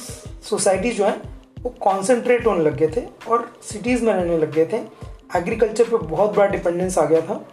सोसाइटी 0.44 0.90
जो 0.90 1.04
है, 1.04 1.20
वो 1.62 1.70
कॉन्सेंट्रेट 1.80 2.46
होने 2.46 2.64
लग 2.64 2.76
गए 2.76 2.88
थे 2.96 3.06
और 3.28 3.60
सिटीज़ 3.62 4.04
में 4.04 4.12
रहने 4.14 4.38
लग 4.38 4.52
गए 4.52 4.66
थे। 4.66 4.76
एग्रीकल्चर 5.36 5.84
पे 5.84 5.96
बहुत 5.96 6.36
बड़ा 6.36 6.46
डिपेंडेंस 6.46 6.98
आ 6.98 7.04
गया 7.04 7.20
था। 7.20 7.48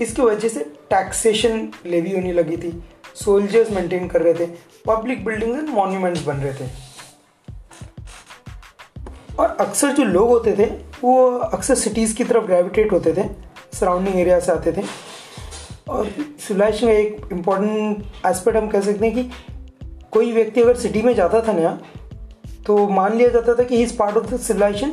इसकी 0.00 0.22
वजह 0.22 0.48
से 0.48 0.60
टैक्सेशन 0.90 1.68
लेवी 1.86 2.12
होने 2.12 2.32
लगी 2.32 2.56
थी। 2.56 2.82
सोल्जर्स 3.14 3.70
मेंटेन 3.70 4.08
कर 4.08 4.22
रहे 4.22 4.34
थे। 4.34 4.46
पब्लिक 4.86 5.24
बिल्डिंग्स 5.24 5.58
एंड 5.58 5.68
मॉन्यूमेंट्स 5.68 6.24
बन 6.24 6.36
रहे 6.36 6.54
थे। 6.54 6.91
और 9.38 9.56
अक्सर 9.60 9.92
जो 9.92 10.04
लोग 10.04 10.28
होते 10.28 10.52
थे, 10.52 10.64
वो 11.02 11.30
अक्सर 11.30 11.74
सिटीज़ 11.74 12.14
की 12.16 12.24
तरफ़ 12.24 12.44
ग्रेविटेट 12.44 12.92
होते 12.92 13.12
थे 13.12 13.28
सराउंडिंग 13.72 14.16
एरिया 14.16 14.38
से 14.40 14.52
आते 14.52 14.72
थे। 14.72 14.82
और 15.88 16.06
सिविलाइजेशन 16.38 16.86
का 16.86 16.92
एक 16.92 17.28
इंपॉर्टेंट 17.32 18.26
एस्पेक्ट 18.26 18.58
हम 18.58 18.68
कह 18.68 18.80
सकते 18.80 19.06
हैं 19.06 19.14
कि 19.14 19.30
कोई 20.12 20.32
व्यक्ति 20.32 20.62
अगर 20.62 20.76
सिटी 20.76 21.02
में 21.02 21.14
जाता 21.14 21.40
था 21.40 21.52
नया 21.52 21.78
तो 22.66 22.76
मान 22.88 23.16
लिया 23.16 23.28
जाता 23.28 23.54
था 23.54 23.62
कि 23.62 23.82
इस 23.82 23.92
पार्ट 23.92 24.16
ऑफ़ 24.16 24.26
द 24.26 24.38
सिविलाइजेशन 24.40 24.92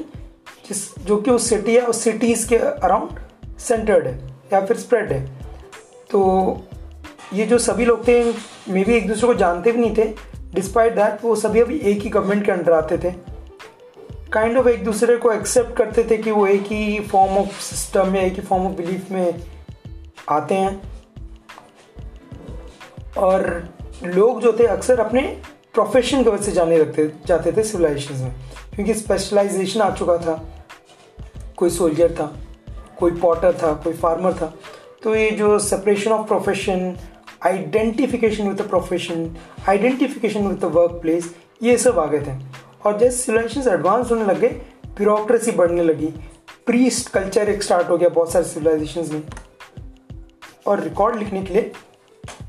जिस, 0.67 0.99
जो 0.99 1.17
कि 1.17 1.31
उस 1.31 1.49
सिटी 1.49 1.77
या 1.77 1.85
उस 1.85 2.03
सिटीज़ 2.03 2.47
के 2.49 2.57
अराउंड 2.57 3.57
सेंटर्ड 3.59 4.07
है, 4.07 4.17
या 4.53 4.65
फिर 4.65 4.77
स्प्रेड 4.77 5.11
है। 5.11 5.25
तो 6.11 6.61
ये 7.33 7.45
जो 7.45 7.57
सभी 7.57 7.85
लोग 7.85 8.07
थे, 8.07 8.23
मे 8.69 8.83
भी 8.83 8.95
एक 8.95 9.07
दूसरे 9.07 9.27
को 9.27 9.33
जानते 9.33 9.71
भी 9.71 9.79
नहीं 9.79 9.95
थे। 9.97 10.05
डिस्पाइट 10.53 10.95
दैट 10.95 11.23
वो 11.23 11.35
सभी 11.35 11.59
अभी 11.59 11.77
एक 11.79 12.01
ही 12.01 12.09
गवर्नमेंट 12.09 12.45
के 12.45 12.51
अंडर 12.51 12.73
आते 12.73 12.97
थे। 12.97 13.13
काइंड 14.33 14.57
ऑफ़ 14.57 14.67
एक 14.67 14.83
दूसरे 14.83 15.17
को 15.17 15.31
एक्सेप्ट 15.31 15.75
करते 15.75 16.03
थे 16.03 16.17
कि 16.17 16.31
वो 16.31 16.47
एक 16.47 16.61
ही 16.61 16.99
फॉर्म 16.99 17.37
ऑफ़ 17.37 17.61
सिस्टम 17.61 18.15
या 18.15 18.21
एक 18.21 18.33
ही 18.33 18.41
फॉर्म 18.41 18.67
ऑफ़ 18.67 18.73
बिलीफ 18.73 19.11
में 19.11 19.43
आते 20.29 20.55
हैं। 20.55 20.81
और 23.17 23.69
लोग 24.03 24.41
जो 24.41 24.57
थे 24.59 24.67
अक्सर 24.67 24.99
अपने 24.99 25.41
प्रोफेशन 25.73 26.23
की 26.23 26.29
वजह 26.29 26.43
से 26.43 26.51
जाने 26.51 26.77
लगते, 26.77 27.11
जाते 27.25 27.51
थे 27.51 27.63
सिविलाइजेशन 27.63 28.13
में। 28.13 28.31
क्योंकि 28.75 28.93
स्पेशलाइजेशन 28.93 29.81
आ 29.81 29.95
चुका 29.95 30.17
था। 30.17 30.65
कोई 31.57 31.69
सोल्जर 31.69 32.11
था, 32.11 32.37
कोई 32.99 33.11
पॉटर 33.11 33.53
था, 33.53 33.73
कोई 33.73 33.93
फार्मर 33.93 34.33
था। 34.33 34.53
तो 35.03 35.15
ये 35.15 35.31
जो 35.31 35.59
separation 35.59 36.11
of 36.11 36.27
profession 36.27 36.97
identification 37.45 38.47
with 38.47 38.61
the 38.61 38.69
profession 38.69 39.37
identification 39.69 40.47
with 40.47 40.57
the 40.57 40.65
work 40.65 40.91
place 40.91 41.35
ये 41.63 41.77
सब 41.77 41.99
आ 41.99 42.05
गए 42.05 42.19
थे। 42.19 42.48
और 42.85 42.97
जैसे 42.99 43.17
सिविलाइजेशन 43.17 43.69
एडवांस 43.71 44.11
होने 44.11 44.25
लगे 44.25 44.47
ब्यूरोक्रेसी 44.97 45.51
बढ़ने 45.51 45.83
लगी। 45.83 46.07
प्रीस्ट 46.65 47.09
कल्चर 47.09 47.49
एक 47.49 47.63
स्टार्ट 47.63 47.89
हो 47.89 47.97
गया 47.97 48.09
बहुत 48.09 48.31
सारे 48.31 48.45
सिविलाइजेशन 48.45 49.13
में। 49.13 49.23
और 50.67 50.79
रिकॉर्ड 50.79 51.15
लिखने 51.19 51.41
के 51.41 51.53
लिए 51.53 51.71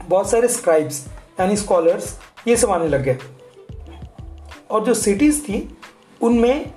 बहुत 0.08 0.30
सारे 0.30 0.48
स्क्राइब्स 0.48 1.06
यानी 1.40 1.56
स्कॉलर्स 1.56 2.18
ये 2.48 2.56
सब 2.56 2.70
आने 2.70 2.88
लग 2.88 3.02
गए। 3.02 3.18
और 4.70 4.84
जो 4.84 4.94
सिटीज़ 4.94 5.40
थी, 5.42 5.68
उनमें 6.20 6.72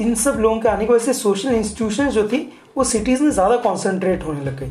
इन 0.00 0.14
सब 0.14 0.38
लोगों 0.40 0.58
के 0.60 0.68
आने 0.68 0.86
की 0.86 0.92
वजह 0.92 1.04
से 1.04 1.12
सोशल 1.12 1.54
इंस्टीट्यूशन 1.54 2.08
जो 2.10 2.28
थी, 2.28 2.38
वो 2.76 2.84
सिटीज़ 2.84 3.22
में 3.22 3.30
ज़्यादा 3.30 3.56
कॉन्सेंट्रेट 3.58 4.24
होने 4.24 4.44
लग 4.44 4.58
गई। 4.60 4.70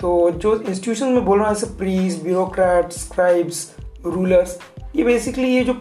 तो 0.00 0.30
जो 0.30 0.54
इंस्टीट्यूशन 0.56 1.08
में 1.08 1.24
बोल 1.24 1.38
रहा 1.38 1.48
हूँ, 1.48 1.54
जैसे 1.54 1.74
प्रीज 1.76 2.22
ब्यूरोक्रेट 2.22 2.92
स्क्राइब्स 2.92 3.70
रूलर्स 4.06 4.58
ये 4.96 5.04
बेसिकली 5.04 5.48
ये 5.48 5.64
जो 5.64 5.74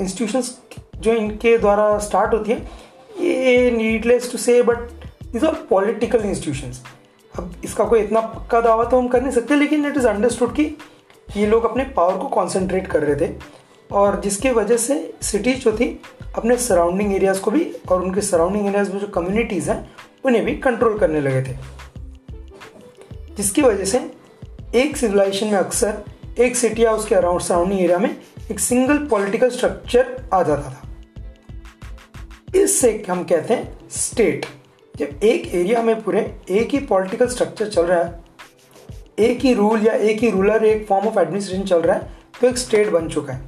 इंस्टीट्यूशंस 0.00 0.58
जो 0.96 1.12
इनके 1.12 1.56
द्वारा 1.58 1.98
स्टार्ट 1.98 2.34
होती 2.34 2.52
है, 2.52 2.58
ये 3.20 3.70
needless 3.70 4.30
to 4.32 4.38
say 4.38 4.62
but 4.62 4.78
this 5.32 5.44
are 5.44 5.54
political 5.70 6.24
institutions 6.24 6.82
अब 7.34 7.54
इसका 7.64 7.84
कोई 7.84 8.00
इतना 8.00 8.20
पक्का 8.20 8.60
दावा 8.60 8.84
तो 8.84 8.98
हम 8.98 9.08
कर 9.08 9.22
नहीं 9.22 9.32
सकते, 9.32 9.54
लेकिन 9.54 9.86
इट 9.86 9.96
इज़ 9.96 10.06
अंडरस्टूड 10.08 10.54
कि 10.54 10.76
ये 11.36 11.46
लोग 11.46 11.64
अपने 11.64 11.84
पावर 11.96 12.16
को 12.18 12.28
कॉन्सेंट्रेट 12.28 12.86
कर 12.86 13.02
रहे 13.02 13.16
थे, 13.20 13.32
और 13.90 14.20
जिसके 14.20 14.50
वजह 14.50 14.76
से 14.76 15.14
सिटीज़ 15.22 15.58
जो 15.58 15.72
थी, 15.72 15.88
अपने 16.36 16.56
सराउंडिंग 16.58 17.14
एरियाज़ 17.14 17.40
को 17.40 17.50
भी 17.50 17.70
और 17.90 18.02
उनके 18.02 18.20
सराउंडिंग 18.20 18.66
एरियाज़ 18.66 18.92
में 18.92 18.98
जो 19.00 19.06
कम्युनिटीज़ 19.06 19.70
हैं, 19.70 19.90
उन्हें 20.24 20.44
भी 20.44 20.54
कंट्रोल 20.58 20.98
करने 20.98 21.20
लगे 21.20 21.42
थे। 21.42 21.56
जिसकी 23.36 23.62
वजह 23.62 23.84
से 23.84 23.98
एक 24.74 24.96
सिविलाइजेशन 24.96 25.46
में 25.46 25.58
अक्सर 25.58 26.02
एक 26.38 26.56
सिटी 26.56 26.84
या 26.84 26.92
उसके 26.92 27.14
अराउंड 27.14 27.40
सराउंडिंग 27.40 27.80
एरिया 27.80 27.98
में 27.98 28.16
एक 28.50 28.60
सिंगल 28.60 28.98
पॉलिटिकल 29.06 29.50
स्ट्रक्चर 29.50 30.28
आ 30.34 30.42
जाता 30.42 30.70
था। 30.70 30.82
इससे 32.54 32.90
हम 33.10 33.22
कहते 33.24 33.54
हैं 33.54 33.88
स्टेट 33.90 34.46
जब 34.94 35.24
एक 35.24 35.54
एरिया 35.54 35.82
में 35.82 36.00
पूरे 36.02 36.20
एक 36.50 36.70
ही 36.72 36.78
पॉलिटिकल 36.86 37.26
स्ट्रक्चर 37.26 37.68
चल 37.68 37.86
रहा 37.86 37.98
है, 37.98 38.24
एक 39.18 39.40
ही 39.40 39.52
रूल 39.54 39.86
या 39.86 39.92
एक 39.92 40.18
ही 40.18 40.30
रूलर 40.30 40.64
एक 40.64 40.86
फॉर्म 40.86 41.06
ऑफ़ 41.08 41.18
एडमिनिस्ट्रेशन 41.20 41.64
चल 41.64 41.80
रहा 41.80 41.96
है 41.96 42.16
तो 42.40 42.46
एक 42.48 42.58
स्टेट 42.58 42.90
बन 42.90 43.08
चुका 43.08 43.32
है। 43.32 43.40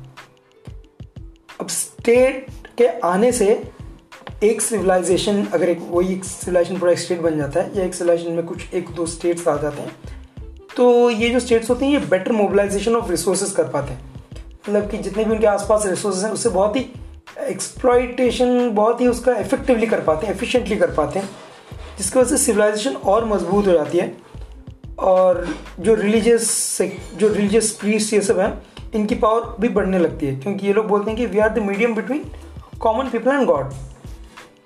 अब 1.60 1.68
स्टेट 1.68 2.46
के 2.78 2.88
आने 3.06 3.32
से 3.32 3.48
एक 4.44 4.60
सिविलाइजेशन 4.60 5.44
अगर 5.44 5.68
एक 5.68 5.80
वही 5.90 6.14
एक 6.14 6.24
सिविलाइजेशन 6.24 6.78
पूरा 6.78 6.94
स्टेट 6.96 7.20
बन 7.20 7.38
जाता 7.38 7.60
है 7.60 7.78
या 7.78 7.84
एक 7.84 7.94
सिविलाइजेशन 7.94 8.32
में 8.32 8.44
कुछ 8.46 8.74
एक 8.74 8.90
दो 8.90 9.06
स्टेट्स 9.06 9.48
आ 9.48 9.56
जाते 9.56 9.82
हैं 9.82 10.68
तो 10.76 11.10
ये 11.10 11.30
जो 11.30 11.40
स्टेट्स 11.40 11.70
होते 11.70 11.84
हैं, 11.84 11.92
ये 11.92 11.98
बेटर 12.00 12.32
मोबिलाइजेशन 12.32 12.96
ऑफ़ 12.96 13.10
रिसोर्सेज 13.10 13.50
कर 13.50 13.68
पाते 13.68 13.92
हैं। 13.92 14.08
मतलब 14.70 14.90
कि 14.90 14.98
जितने 14.98 15.24
भी 15.24 15.30
उनके 15.30 15.46
आसपास 15.46 15.86
रिसोर्सेज 15.86 16.24
हैं, 16.24 16.30
उससे 16.32 16.48
बहुत 16.48 16.76
ही 16.76 16.86
एक्सप्लॉयटेशन 17.40 18.70
बहुत 18.70 19.00
ही 19.00 19.06
उसका 19.06 19.34
इफेक्टिवली 19.36 19.86
कर 19.86 20.00
पाते 20.00 20.26
हैं 20.26 20.34
एफिशिएंटली 20.34 20.76
कर 20.76 20.90
पाते 20.94 21.18
हैं, 21.18 21.28
जिसकी 21.98 22.18
वजह 22.18 22.28
से 22.28 22.44
सिविलाइजेशन 22.44 22.96
और 22.96 23.24
मज़बूत 23.24 23.66
हो 23.66 23.72
जाती 23.72 23.98
है। 23.98 24.16
और 24.98 25.46
जो 25.80 25.94
रिलीजियस 25.94 26.78
जो 27.16 27.28
रिलीजियस 27.28 27.70
प्रीस्ट 27.72 28.12
ये 28.14 28.20
सब 28.20 28.38
हैं, 28.40 28.52
इनकी 28.94 29.14
पावर 29.14 29.54
भी 29.60 29.68
बढ़ने 29.70 29.98
लगती 29.98 30.26
है, 30.26 30.36
क्योंकि 30.36 30.66
ये 30.66 30.72
लोग 30.72 30.86
बोलते 30.86 31.10
हैं 31.10 31.18
कि 31.18 31.26
we 31.26 31.38
are 31.38 31.48
the 31.48 31.58
medium 31.62 31.94
between 31.94 32.24
common 32.80 33.10
people 33.10 33.30
and 33.30 33.46
god 33.46 33.72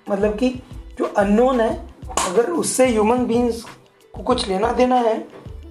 मतलब 0.09 0.37
कि 0.37 0.49
जो 0.99 1.05
अननोन 1.17 1.61
है, 1.61 1.71
अगर 2.27 2.51
उससे 2.53 2.87
ह्यूमन 2.87 3.25
बींग्स 3.25 3.63
को 4.13 4.23
कुछ 4.23 4.47
लेना 4.47 4.71
देना 4.73 4.95
है 5.01 5.19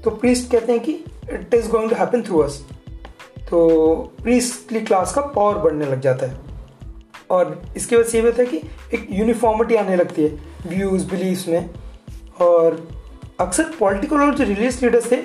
तो 0.05 0.11
प्रीस्ट 0.11 0.51
कहते 0.53 0.73
हैं 0.73 0.81
कि 0.83 0.93
it 1.33 1.55
is 1.55 1.69
going 1.69 1.91
to 1.91 1.97
happen 1.97 2.23
through 2.23 2.39
us 2.39 2.65
तो 3.51 3.95
प्रीस्टली 4.23 4.81
क्लास 4.81 5.15
का 5.15 5.21
पावर 5.21 5.55
बढ़ने 5.55 5.87
लग 5.87 6.01
जाता 6.01 6.27
है। 6.27 6.37
और 7.31 7.63
इसके 7.77 7.97
वजह 7.97 8.09
से 8.09 8.19
ये 8.19 8.25
होता 8.25 8.43
है 8.43 8.49
कि 8.49 8.57
एक 8.95 9.09
यूनिफॉर्मिटी 9.11 9.75
आने 9.75 9.97
लगती 9.97 10.23
है 10.23 10.29
व्यूज़ 10.67 11.11
बिलीव्स 11.11 11.49
में। 11.49 11.71
और 12.41 12.89
अक्सर 13.41 13.65
पॉलिटिकल 13.81 14.17
और 14.17 14.35
जो 14.35 14.45
रिलीजियस 14.45 14.83
लीडर्स 14.83 15.13
थे, 15.13 15.17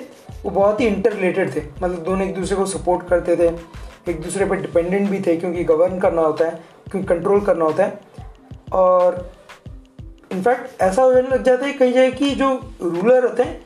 वो 0.44 0.50
बहुत 0.50 0.80
ही 0.80 0.86
इंटर 0.86 1.12
रिलेटेड 1.12 1.56
थे। 1.56 1.60
मतलब 1.82 2.02
दोनों 2.04 2.28
एक 2.28 2.34
दूसरे 2.34 2.56
को 2.56 2.66
सपोर्ट 2.66 3.08
करते 3.08 3.36
थे, 3.36 3.48
एक 4.10 4.20
दूसरे 4.20 4.44
पर 4.44 4.56
डिपेंडेंट 4.56 5.10
भी 5.10 5.20
थे, 5.20 5.36
क्योंकि 5.36 5.64
गवर्न 5.64 5.98
करना 5.98 6.22
होता 6.22 6.44
है, 6.44 6.64
क्योंकि 6.90 7.08
कंट्रोल 7.08 7.40
करना 7.40 7.64
होता 7.64 7.84
है। 7.84 8.00
और 8.72 9.32
इनफैक्ट 10.32 10.82
ऐसा 10.82 11.02
हो 11.02 11.14
जाने 11.14 11.28
लग 11.28 11.42
जाता 11.42 11.66
है 11.66 11.72
कई 11.72 11.92
जगह 11.92 12.10
कि 12.10 12.30
जो 12.30 12.72
रूलर 12.82 13.24
होते 13.24 13.42
हैं 13.42 13.64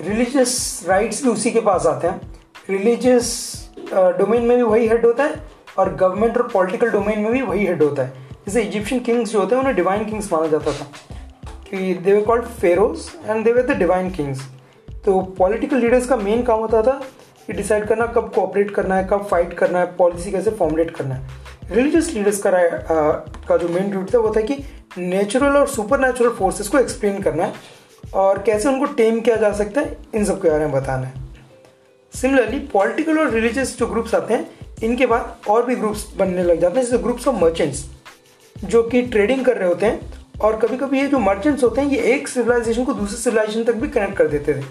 रिलीजियस 0.00 0.84
राइट्स 0.88 1.24
भी 1.24 1.30
उसी 1.30 1.50
के 1.50 1.60
पास 1.60 1.86
आते 1.86 2.08
हैं। 2.08 2.20
रिलीजियस 2.70 3.56
डोमेन 3.92 4.42
में 4.42 4.56
भी 4.56 4.62
वही 4.62 4.86
हेड 4.88 5.04
होता 5.06 5.24
है 5.24 5.34
और 5.78 5.94
गवर्नमेंट 5.94 6.38
और 6.38 6.48
पॉलिटिकल 6.48 6.90
डोमेन 6.90 7.18
में 7.20 7.32
भी 7.32 7.42
वही 7.42 7.66
हेड 7.66 7.82
होता 7.82 8.02
है। 8.02 8.24
जैसे 8.46 8.62
इजिप्शियन 8.62 9.00
किंग्स 9.02 9.30
जो 9.30 9.40
होते 9.40 9.54
हैं, 9.54 9.60
उन्हें 9.60 9.76
डिवाइन 9.76 10.04
किंग्स 10.04 10.32
माना 10.32 10.46
जाता 10.46 10.72
था। 10.72 10.86
कि 11.70 11.94
they 11.94 12.12
were 12.12 12.20
called 12.22 12.44
pharaohs 12.60 13.08
and 13.26 13.44
they 13.44 13.52
were 13.52 13.62
the 13.62 13.76
divine 13.78 14.10
kings 14.10 14.42
तो 15.04 15.20
पॉलिटिकल 15.38 15.76
लीडर्स 15.76 16.06
का 16.06 16.16
मेन 16.16 16.42
काम 16.42 16.60
होता 16.60 16.82
था 16.82 16.92
कि 17.46 17.52
डिसाइड 17.52 17.86
करना 17.86 18.06
कब 18.06 18.30
कोऑपरेट 18.34 18.70
करना 18.70 18.94
है, 18.96 19.06
कब 19.10 19.26
फाइट 19.26 19.52
करना 19.54 19.78
है 19.78 19.86
पॉलिसी 19.96 20.30
कैसे 20.32 20.50
फॉर्मुलेट 20.50 20.90
करना 20.90 21.14
है। 21.14 21.28
रिलीजियस 21.70 22.12
लीडर्स 22.14 22.40
का 22.46 22.50
का 23.48 23.56
जो 23.56 23.68
मेन 23.68 23.90
ड्यूटी 23.90 24.14
था 24.14 24.18
वो 24.18 24.32
था 24.36 24.40
कि 24.40 24.56
नेचुरल 24.98 25.56
और 25.56 25.66
सुपर 25.68 26.00
नेचुरल 26.00 26.30
फोर्सेज 26.30 26.68
को 26.68 26.78
एक्सप्लेन 26.78 27.22
करना 27.22 27.44
है 27.44 27.52
और 28.14 28.42
कैसे 28.42 28.68
उनको 28.68 28.92
टेम 28.94 29.20
किया 29.20 29.36
जा 29.36 29.52
सकता 29.52 29.80
है, 29.80 29.96
इन 30.14 30.24
सब 30.24 30.42
के 30.42 30.50
बारे 30.50 30.64
में 30.64 30.74
बताना 30.74 31.06
है। 31.06 31.25
सिमिलरली 32.14 32.58
पॉलिटिकल 32.72 33.18
और 33.18 33.30
रिलीजियस 33.30 33.76
जो 33.78 33.86
ग्रुप्स 33.86 34.14
आते 34.14 34.34
हैं, 34.34 34.48
इनके 34.82 35.06
बाद 35.06 35.36
और 35.48 35.66
भी 35.66 35.76
ग्रुप्स 35.76 36.06
बनने 36.16 36.42
लग 36.42 36.60
जाते 36.60 36.78
हैं, 36.78 36.84
जैसे 36.84 36.98
ग्रुप्स 36.98 37.28
ऑफ़ 37.28 37.36
मर्चेंट्स 37.36 37.84
जो 38.56 38.82
कि 38.82 39.02
ट्रेडिंग 39.02 39.44
कर 39.44 39.56
रहे 39.56 39.68
होते 39.68 39.86
हैं, 39.86 40.00
और 40.42 40.56
कभी 40.56 40.76
कभी 40.76 41.00
ये 41.00 41.06
जो 41.06 41.18
मर्चेंट्स 41.18 41.62
होते 41.64 41.80
हैं, 41.80 41.88
ये 41.88 42.14
एक 42.14 42.28
सिविलाइजेशन 42.28 42.84
को 42.84 42.94
दूसरे 42.94 43.16
सिविलाइजेशन 43.16 43.64
तक 43.64 43.74
भी 43.74 43.88
कनेक्ट 43.88 44.16
कर 44.16 44.28
देते 44.28 44.54
थे। 44.54 44.64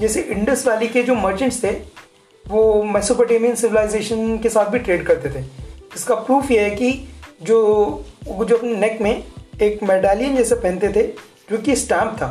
जैसे 0.00 0.20
इंडस 0.22 0.66
वैली 0.66 0.88
के 0.88 1.02
जो 1.02 1.14
मर्चेंट्स 1.14 1.62
थे, 1.64 1.70
वो 2.44 2.82
मेसोपोटेमियन 2.84 3.54
सिविलाइजेशन 3.54 4.38
के 4.38 4.48
साथ 4.48 4.70
भी 4.70 4.78
ट्रेड 4.78 5.06
करते 5.06 5.30
थे। 5.30 5.44
इसका 5.96 6.14
प्रूफ 6.14 6.50
ये 6.50 6.60
है 6.60 6.70
कि 6.70 6.92
जो 7.42 8.04
जो 8.28 8.56
अपने 8.56 8.74
नेक 8.76 9.00
में 9.00 9.24
एक 9.62 9.82
मेडालियन 9.82 10.36
जैसे 10.36 10.54
पहनते 10.54 10.88
थे, 10.88 11.06
जो 11.50 11.58
कि 11.58 11.76
स्टैम्प 11.76 12.16
था, 12.16 12.28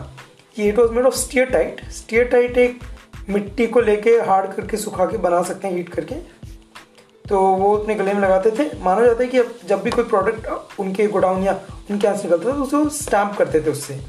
कि 0.56 0.68
it 0.70 0.80
was 0.80 0.92
made 0.92 1.06
of 1.06 1.16
steatite 1.50 1.82
steatite 2.26 2.58
एक 2.58 2.80
मिट्टी 3.30 3.68
को 3.68 3.82
लेके 3.82 4.10
हार्ड 4.22 4.54
करके, 4.54 4.78
सुखा 4.78 5.06
के, 5.06 5.18
बना 5.18 5.42
सकते 5.44 5.68
हैं 5.68 5.76
हीट 5.76 5.90
करके। 5.90 6.16
तो 7.26 7.40
वो 7.40 7.76
अपने 7.78 7.96
गले 7.96 8.14
में 8.14 8.22
लगाते 8.22 8.52
थे। 8.52 8.70
माना 8.80 9.06
जाता 9.06 9.24
है 9.24 9.30
कि 9.30 9.68
जब 9.68 9.82
भी 9.84 9.92
कोई 9.92 10.04
प्रोडक्ट 10.04 10.80
उनके 10.80 11.08
गोडाउन 11.08 11.44
या 11.44 11.54
उनके 11.92 12.08
यहाँ 12.08 12.18
से 12.18 12.28
निकलता 12.28 12.50
था 12.50 12.56
तो 12.56 12.64
उसको 12.64 12.90
स्टैम्प 12.90 13.36
करते 13.38 13.62
थे 13.62 13.70
उससे। 13.70 14.00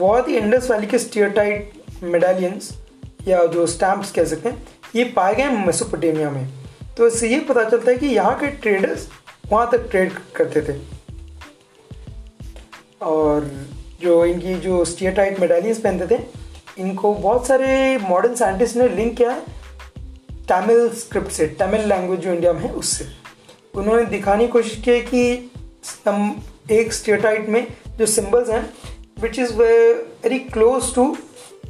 बहुत 0.00 0.28
ही 0.28 0.36
इंडस 0.36 0.70
वैली 0.70 0.86
के 0.86 0.98
स्टियर 0.98 1.30
टाइट 1.30 1.72
मेडालियंस 2.02 2.70
या 3.28 3.44
जो 3.46 3.66
स्टैम्प्स 3.66 4.10
कह 4.12 4.24
सकते 4.24 4.48
हैं, 4.48 4.66
ये 4.96 5.04
पाए 5.16 5.34
गए 5.34 5.48
मेसोपोटेमिया 5.56 6.30
में। 6.30 6.48
तो 6.96 7.06
इससे 7.06 7.28
ये 7.28 7.40
पता 7.40 7.64
चलता 7.64 7.90
है 7.90 7.96
कि 7.98 8.06
यहाँ 8.06 8.38
के 8.38 8.46
ट्रेडर्स 8.48 9.08
वहाँ 9.50 9.68
तक 9.72 9.88
ट्रेड 9.90 10.12
करते 10.36 10.62
थे। 10.62 10.78
और 13.02 13.50
जो 14.02 14.24
इनकी 14.24 14.54
जो 14.54 14.84
स्टियटाइट 14.84 15.40
मेडालियंस 15.40 15.80
पहनते 15.80 16.06
थे 16.06 16.22
इनको 16.80 17.14
बहुत 17.14 17.46
सारे 17.46 17.98
मॉडर्न 17.98 18.34
साइंटिस्ट 18.34 18.76
ने 18.76 18.88
लिंक 18.88 19.16
किया 19.16 19.30
है। 19.30 19.40
तमिल 20.48 20.88
स्क्रिप्ट 20.90 21.30
से 21.30 21.46
तमिल 21.60 21.88
लैंग्वेज 21.88 22.20
जो 22.20 22.32
इंडिया 22.32 22.52
में 22.52 22.60
है, 22.60 22.72
उससे। 22.72 23.06
उन्होंने 23.74 24.04
दिखाने 24.04 24.46
की 24.46 24.52
कोशिश 24.52 24.82
की 24.88 25.00
कि 25.04 25.50
एक 26.70 26.92
स्टेटाइट 26.92 27.48
में 27.48 27.66
जो 27.98 28.06
सिंबल्स 28.06 28.48
हैं 28.50 28.62
which 29.20 29.38
is 29.38 29.52
very 29.54 30.38
close 30.38 30.94
to 30.94 31.16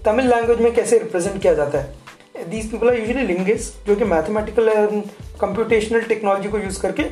Tamil 0.04 0.28
language 0.28 0.60
में 0.60 0.72
कैसे 0.74 0.98
रिप्रेजेंट 0.98 1.40
किया 1.42 1.54
जाता 1.54 1.78
है। 1.78 2.48
These 2.50 2.70
people 2.70 2.88
are 2.88 2.98
usually 2.98 3.26
linguist 3.26 3.86
जो 3.86 3.96
कि 3.96 4.04
मैथमेटिकल 4.04 4.68
एंड 4.68 5.02
कंप्यूटेशनल 5.40 6.00
टेक्नोलॉजी 6.02 6.48
को 6.48 6.58
यूज़ 6.58 6.80
करके 6.82 7.04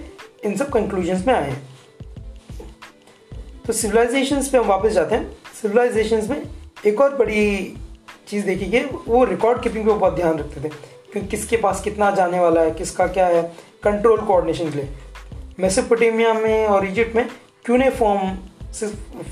इन 0.45 0.57
सब 0.57 0.71
कंक्लूजन्स 0.71 1.27
में 1.27 1.35
आए 1.35 1.51
हैं। 1.51 1.63
तो 3.67 3.73
सिविलाइजेशंस 3.73 4.49
पे 4.49 4.59
हम 4.59 4.67
वापस 4.67 4.93
जाते 4.93 5.15
हैं। 5.15 5.37
सिविलाइजेशंस 5.63 6.29
में 6.31 6.43
एक 6.87 7.01
और 7.01 7.17
बड़ी 7.17 7.77
चीज़ 8.29 8.47
देखी 8.47 8.67
गई, 8.67 8.81
वो 9.09 9.25
रिकॉर्ड 9.25 9.63
कीपिंग 9.63 9.85
पे 9.87 9.93
बहुत 9.93 10.15
ध्यान 10.15 10.39
रखते 10.39 10.61
थे 10.61 10.73
कि 11.13 11.21
किसके 11.27 11.57
पास 11.57 11.81
कितना 11.83 12.11
जाने 12.11 12.41
वाला 12.41 12.61
है, 12.61 12.71
किसका 12.71 13.07
क्या 13.07 13.27
है 13.27 13.43
कंट्रोल 13.83 14.21
कोऑर्डिनेशन 14.21 14.71
के 14.71 14.77
लिए। 14.77 14.89
मेसोपोटेमिया 15.61 16.33
में 16.35 16.67
और 16.67 16.87
इजिप्ट 16.87 17.17
में 17.17 17.29
क्यूने 17.65 17.91
फॉर्म 17.91 18.37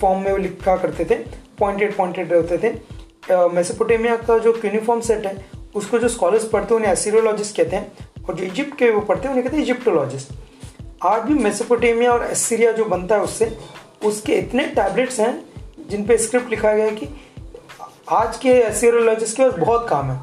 फॉर्म 0.00 0.20
में 0.20 0.30
वो 0.30 0.36
लिखा 0.36 0.76
करते 0.76 1.04
थे 1.04 1.14
पॉइंटेड 1.58 1.94
पॉइंटेड 1.96 2.32
रहते 2.32 2.58
थे। 2.58 3.48
मेसोपोटेमिया 3.48 4.16
का 4.16 4.38
जो 4.38 4.54
यूनिफॉर्म 4.64 5.00
सेट 5.00 5.26
है, 5.26 5.46
उसको 5.74 5.98
जो 5.98 6.08
स्कॉलर्स 6.08 6.48
पढ़ते 6.48 6.74
हैं, 6.74 6.80
उन्हें 6.80 6.92
एसीरोलॉजिस्ट 6.92 7.56
कहते 7.56 7.76
हैं, 7.76 7.92
और 8.28 8.34
जो 8.34 8.44
इजिप्ट 8.44 8.76
के 8.78 8.90
वो 8.90 9.00
पढ़ते 9.00 9.22
हैं, 9.22 9.30
उन्हें 9.30 9.44
कहते 9.44 9.56
हैं 9.56 9.64
इजिप्टोलॉजिस्ट 9.64 10.32
आज 11.02 11.22
भी 11.22 11.34
मेसोपोटेमिया 11.34 12.12
और 12.12 12.24
एसीरिया 12.24 12.72
जो 12.72 12.84
बनता 12.84 13.16
है 13.16 13.22
उससे, 13.22 13.56
उसके 14.04 14.34
इतने 14.34 14.64
टैबलेट्स 14.66 15.20
हैं, 15.20 15.44
जिन 15.90 16.06
पे 16.06 16.16
स्क्रिप्ट 16.18 16.50
लिखा 16.50 16.72
गया 16.72 16.84
है 16.84 16.90
कि 16.90 17.08
आज 18.08 18.36
के 18.38 18.48
एसीरोलॉजिस्ट 18.48 19.36
के 19.36 19.42
पास 19.42 19.58
बहुत 19.58 19.88
काम 19.88 20.10
है 20.10 20.18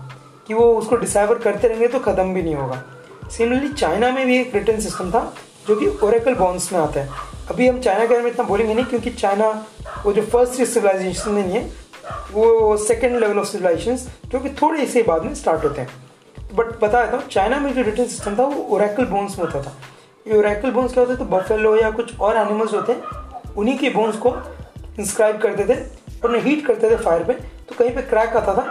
कि 0.47 0.53
वो 0.53 0.65
उसको 0.73 0.95
डिसाइवर 0.95 1.37
करते 1.39 1.67
रहेंगे 1.67 1.87
तो 1.87 1.99
ख़त्म 1.99 2.33
भी 2.33 2.41
नहीं 2.43 2.53
होगा। 2.55 2.83
सिमिलरली 3.29 3.69
चाइना 3.69 4.11
में 4.11 4.25
भी 4.25 4.37
एक 4.37 4.53
रिटर्न 4.55 4.79
सिस्टम 4.81 5.09
था, 5.11 5.33
जो 5.67 5.75
कि 5.75 5.87
ओरेकल 6.05 6.35
बॉन्स 6.35 6.71
में 6.73 6.79
आता 6.79 6.99
है। 6.99 7.09
अभी 7.51 7.67
हम 7.67 7.79
चाइना 7.79 8.05
के 8.05 8.07
बारे 8.07 8.23
में 8.23 8.31
इतना 8.31 8.45
बोलेंगे 8.45 8.73
नहीं, 8.73 8.85
क्योंकि 8.85 9.09
चाइना 9.09 9.49
वो 10.05 10.13
जो 10.13 10.21
फ़र्स्ट 10.23 10.63
सिविलाइजेशन 10.63 11.31
नहीं 11.31 11.51
है, 11.51 11.63
वो 12.31 12.77
सेकेंड 12.77 13.17
लेवल 13.19 13.39
ऑफ़ 13.39 13.47
सिविलाइजेशन 13.47 14.29
जो 14.29 14.39
कि 14.39 14.49
थोड़े 14.61 14.85
से 14.87 15.03
बाद 15.03 15.25
में 15.25 15.33
स्टार्ट 15.35 15.63
होते 15.63 15.81
हैं। 15.81 16.55
बट 16.55 16.79
बताया 16.81 17.11
था 17.11 17.21
चाइना 17.21 17.59
में 17.59 17.73
जो 17.73 17.81
रिटर्न 17.81 18.07
सिस्टम 18.07 18.37
था, 18.37 18.43
वो 18.43 18.63
ओरेकल 18.75 19.05
बोन्स 19.05 19.37
में 19.39 19.45
होता 19.45 19.61
था। 19.61 19.75
ये 20.27 20.37
ओरेकल 20.37 20.71
बोन्स 20.71 20.93
क्या 20.93 21.03
होते 21.03 21.13
थे 21.13 21.19
तो 21.19 21.25
बफेलो 21.27 21.75
या 21.77 21.91
कुछ 21.91 22.19
और 22.19 22.37
एनिमल्स 22.37 22.73
होते 22.73 22.91
हैं, 22.93 23.53
उन्हीं 23.53 23.77
के 23.77 23.89
बोन्स 23.89 24.17
को 24.17 24.35
इंस्क्राइब 24.99 25.41
करते 25.41 25.65
थे, 25.65 25.79
और 26.19 26.29
उन्हें 26.29 26.43
हीट 26.43 26.65
करते 26.67 26.89
थे 26.91 26.95
फायर 26.97 27.23
पे। 27.23 27.37
तो 27.70 27.75
कहीं 27.75 27.89
पे 27.96 28.01
क्रैक 28.01 28.36
आता 28.38 28.53
था 28.53 28.62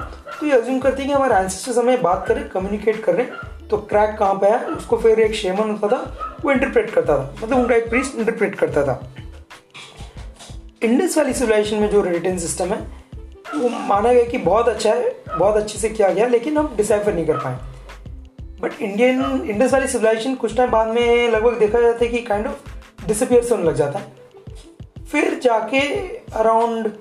तो 0.40 0.46
ये 0.46 0.52
अज्यूम 0.52 0.78
करती 0.78 1.02
है 1.02 1.08
कि 1.08 1.14
हमारे 1.14 1.34
एंसेस्टर्स 1.34 1.78
हमें 1.78 2.02
बात 2.02 2.24
करें 2.28 2.48
कम्युनिकेट 2.48 3.02
कर 3.04 3.14
रहे 3.14 3.50
तो 3.68 3.76
क्रैक 3.80 4.16
कहाँ 4.18 4.34
पे 4.34 4.46
है 4.46 4.64
उसको 4.66 4.96
फिर 4.96 5.20
एक 5.20 5.34
शेमन 5.34 5.70
होता 5.70 5.88
था, 5.88 6.38
वो 6.44 6.52
इंटरप्रेट 6.52 6.90
करता 6.90 7.18
था 7.18 7.34
मतलब 7.42 7.58
उनका 7.58 7.74
एक 7.74 7.88
प्रीस्ट 7.90 8.16
इंटरप्रेट 8.16 8.54
करता 8.54 8.82
था। 8.86 9.00
इंडस 10.82 11.16
वाली 11.18 11.32
सिविलाइजेशन 11.32 11.76
में 11.76 11.88
जो 11.90 12.02
रिटर्न 12.02 12.38
सिस्टम 12.38 12.66
है, 12.66 12.78
वो 13.54 13.68
माना 13.68 14.12
गया 14.12 14.24
कि 14.24 14.38
बहुत 14.38 14.68
अच्छा 14.68 14.90
है, 14.90 15.14
बहुत 15.38 15.56
अच्छे 15.56 15.78
से 15.78 15.88
किया 15.88 16.08
गया, 16.08 16.26
लेकिन 16.26 16.58
हम 16.58 16.74
डिसाइफर 16.76 17.14
नहीं 17.14 17.26
कर 17.26 17.36
पाए। 17.36 17.58
But 18.60 18.82
Indian 18.82 19.20
Indus 19.44 19.72
valley 19.72 19.86
civilization 19.88 20.34
कुछ 20.34 20.56
टाइम 20.56 20.70
बाद 20.70 20.88
में 20.88 21.28
लगभग 21.28 21.58
देखा 21.58 21.80
जाता 21.80 22.04
है 22.04 22.10
कि 22.10 22.18
काइंड 22.22 22.46
ऑफ़ 22.46 23.06
डिसअपियर 23.06 23.42
से 23.44 23.54
होने 23.54 23.66
लग 23.66 23.74
जाता 23.74 23.98
है। 23.98 25.04
फिर 25.04 25.38
जाके 25.38 25.80
अराउंड 26.34 26.92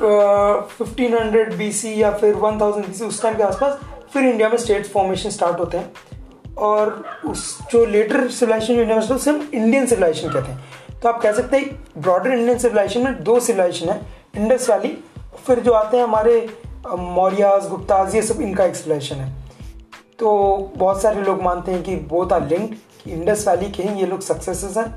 फिफ्टीन 0.00 1.14
हंड्रेड 1.14 1.54
बी 1.54 1.72
या 2.00 2.10
फिर 2.12 2.34
वन 2.36 2.60
थाउज़ेंड 2.60 2.86
बी 2.86 3.04
उस 3.06 3.22
टाइम 3.22 3.36
के 3.36 3.42
आसपास 3.42 3.78
फिर 4.12 4.24
इंडिया 4.24 4.48
में 4.48 4.56
स्टेट 4.58 4.86
फॉर्मेशन 4.86 5.30
स्टार्ट 5.30 5.58
होते 5.60 5.78
हैं। 5.78 5.92
और 6.58 7.04
उस 7.26 7.58
जो 7.72 7.84
लेटर 7.86 8.28
सिविलाइजेशन 8.28 8.74
जो 8.74 8.80
इंडिया 8.80 8.96
में 8.98 9.08
उसे 9.08 9.30
हम 9.30 9.48
इंडियन 9.54 9.86
सिविलाइजेशन 9.86 10.32
कहते 10.32 10.52
हैं। 10.52 10.98
तो 11.00 11.08
आप 11.08 11.20
कह 11.22 11.32
सकते 11.32 11.56
हैं 11.56 12.02
ब्रॉडर 12.02 12.32
इंडियन 12.32 12.58
सिविलाइजेशन 12.58 13.04
में 13.04 13.22
दो 13.24 13.38
सिविलाइजेशन 13.40 13.88
है 13.88 14.00
इंडस 14.36 14.68
वैली 14.70 14.96
फिर 15.46 15.60
जो 15.60 15.72
आते 15.72 15.96
हैं 15.96 16.04
हमारे 16.04 16.48
मौर्याज 16.88 17.68
गुप्ताज 17.68 18.14
ये 18.14 18.22
सब 18.22 18.40
इनका 18.40 18.64
एक 18.64 18.76
सिविलाइजेशन 18.76 19.16
है। 19.16 19.32
तो 20.18 20.30
बहुत 20.76 21.02
सारे 21.02 21.22
लोग 21.22 21.42
मानते 21.42 21.72
हैं 21.72 21.82
कि 21.82 21.96
बोथ 22.08 22.32
आर 22.32 22.46
लिंक्ड 22.48 22.74
कि 23.04 23.12
इंडस 23.12 23.46
वैली 23.48 23.70
के 23.72 23.82
ही 23.82 24.00
ये 24.00 24.06
लोग 24.06 24.20
सक्सेसेस 24.22 24.76
हैं, 24.76 24.88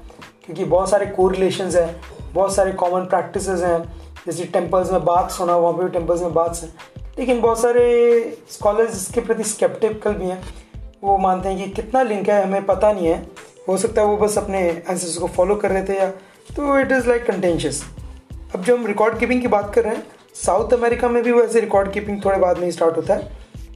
क्योंकि 0.45 0.63
बहुत 0.65 0.89
सारे 0.89 1.05
कोरिलेशन 1.07 1.69
हैं, 1.69 2.01
बहुत 2.33 2.55
सारे 2.55 2.71
कॉमन 2.73 3.05
प्रैक्टिस 3.05 3.47
हैं। 3.49 4.02
जैसे 4.27 4.45
टेम्पल्स 4.45 4.91
में 4.91 5.05
बाथ्स 5.05 5.39
होना 5.39 5.55
वहाँ 5.55 5.73
पे 5.73 5.83
भी 5.83 5.89
टेम्पल्स 5.89 6.21
में 6.21 6.33
बाथ्स 6.33 6.63
हैं 6.63 6.73
लेकिन 7.19 7.41
बहुत 7.41 7.61
सारे 7.61 8.37
स्कॉलर्स 8.49 8.95
इसके 8.95 9.21
प्रति 9.21 9.43
स्केप्टिकल 9.43 10.13
भी 10.13 10.25
हैं। 10.25 10.41
वो 11.03 11.17
मानते 11.17 11.49
हैं 11.49 11.57
कि 11.57 11.69
कितना 11.71 12.01
लिंक 12.03 12.29
है, 12.29 12.43
हमें 12.43 12.65
पता 12.65 12.91
नहीं 12.91 13.07
है। 13.07 13.27
हो 13.67 13.77
सकता 13.77 14.01
है 14.01 14.07
वो 14.07 14.17
बस 14.17 14.37
अपने 14.37 14.59
एंसेस 14.59 15.17
को 15.17 15.27
फॉलो 15.27 15.55
कर 15.55 15.71
रहे 15.71 15.83
थे 15.83 15.97
या 15.97 16.07
तो 16.55 16.79
इट 16.79 16.91
इज़ 16.91 17.07
लाइक 17.09 17.25
कंटेंशियस 17.25 17.83
अब 18.55 18.63
जो 18.63 18.77
हम 18.77 18.85
रिकॉर्ड 18.85 19.17
कीपिंग 19.19 19.41
की 19.41 19.47
बात 19.47 19.73
कर 19.75 19.83
रहे 19.83 19.95
हैं 19.95 20.03
साउथ 20.35 20.73
अमेरिका 20.73 21.07
में 21.09 21.21
भी 21.23 21.31
वैसे 21.31 21.59
रिकॉर्ड 21.59 21.91
कीपिंग 21.91 22.23
थोड़े 22.25 22.37
बाद 22.39 22.57
में 22.59 22.69
स्टार्ट 22.71 22.97
होता 22.97 23.13
है। 23.13 23.31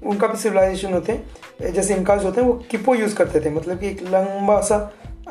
उनका 0.05 0.27
भी 0.27 0.37
सिविलाइजेशन 0.37 0.93
होते 0.93 1.11
हैं। 1.11 1.73
जैसे 1.73 1.95
इनकाज 1.95 2.23
होते 2.25 2.41
हैं, 2.41 2.47
वो 2.47 2.53
किपो 2.71 2.95
यूज़ 2.95 3.15
करते 3.15 3.39
थे। 3.39 3.49
मतलब 3.49 3.79
कि 3.79 3.87
एक 3.87 4.01
लंबा 4.03 4.59
सा 4.61 4.77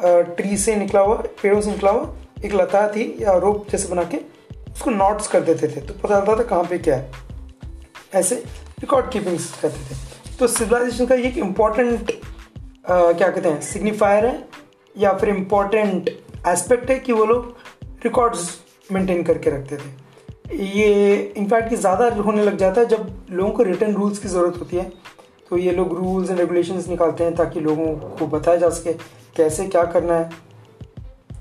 ट्री 0.04 0.56
से 0.56 0.74
निकला 0.76 1.00
हुआ, 1.00 1.16
पेड़ों 1.42 1.60
से 1.60 1.70
निकला 1.70 1.90
हुआ, 1.90 2.14
एक 2.44 2.54
लता 2.54 2.86
थी 2.88 3.04
या 3.20 3.36
रोप 3.36 3.70
जैसे 3.70 3.88
बना 3.88 4.02
के 4.04 4.16
उसको 4.76 4.90
नोट्स 4.92 5.28
कर 5.28 5.40
देते 5.42 5.68
थे। 5.68 5.80
तो 5.80 5.94
पता 5.94 6.20
चलता 6.20 6.36
था 6.36 6.42
कहाँ 6.44 6.64
पे 6.64 6.78
क्या 6.78 6.96
है। 6.96 7.10
ऐसे 8.14 8.34
रिकॉर्ड 8.80 9.10
कीपिंग 9.12 9.38
करते 9.62 9.78
थे। 9.84 10.36
तो 10.38 10.46
सिविलाइजेशन 10.48 11.06
का 11.06 11.14
ये 11.14 11.28
एक 11.28 11.36
इंपॉर्टेंट 11.38 12.10
क्या 12.88 13.28
कहते 13.28 13.48
हैं 13.48 13.60
सिग्निफायर 13.62 14.26
है, 14.26 14.48
या 14.96 15.12
फिर 15.12 15.28
इंपॉर्टेंट 15.28 16.10
एस्पेक्ट 16.48 16.90
है 16.90 16.98
कि 16.98 17.12
वो 17.12 17.24
लोग 17.24 17.54
रिकॉर्ड्स 18.04 18.48
मेंटेन 18.92 19.22
करके 19.22 19.50
रखते 19.50 19.76
थे। 19.76 20.64
ये 20.66 21.16
इनफैक्ट 21.36 21.74
ज़्यादा 21.74 22.08
होने 22.16 22.44
लग 22.44 22.56
जाता 22.56 22.80
है 22.80 22.86
जब 22.88 23.26
लोगों 23.30 23.50
को 23.52 23.62
रिटर्न 23.62 23.94
रूल्स 23.94 24.18
की 24.18 24.28
ज़रूरत 24.28 24.60
होती 24.60 24.76
है। 24.76 24.90
तो 25.50 25.58
ये 25.58 25.72
लोग 25.72 25.96
रूल्स 25.96 26.30
एंड 26.30 26.38
रेगुलेशंस 26.38 26.88
निकालते 26.88 27.24
हैं 27.24 27.34
ताकि 27.36 27.60
लोगों 27.60 27.86
को 28.18 28.26
बताया 28.28 28.56
जा 28.56 28.68
सके 28.70 28.92
कैसे 29.36 29.66
क्या 29.66 29.84
करना 29.86 30.14
है। 30.14 30.30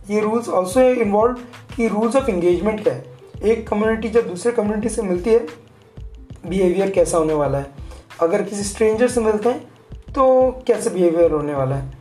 ये 0.09 0.19
रूल्स 0.21 0.49
ऑल्सो 0.49 0.81
इन्वॉल्व 0.81 1.37
कि 1.75 1.87
रूल्स 1.87 2.15
ऑफ़ 2.15 2.29
इंगेजमेंट 2.29 2.83
क्या 2.83 2.93
है। 2.93 3.14
एक 3.43 3.67
कम्युनिटी 3.67 4.09
जब 4.09 4.27
दूसरे 4.27 4.51
कम्युनिटी 4.51 4.89
से 4.89 5.01
मिलती 5.01 5.29
है 5.29 5.39
बिहेवियर 6.47 6.91
कैसा 6.91 7.17
होने 7.17 7.33
वाला 7.33 7.57
है? 7.57 7.67
अगर 8.21 8.43
किसी 8.43 8.63
स्ट्रेंजर 8.63 9.07
से 9.07 9.21
मिलते 9.21 9.49
हैं 9.49 10.13
तो 10.13 10.51
कैसे 10.67 10.89
बिहेवियर 10.89 11.31
होने 11.31 11.53
वाला 11.53 11.75
है? 11.75 11.91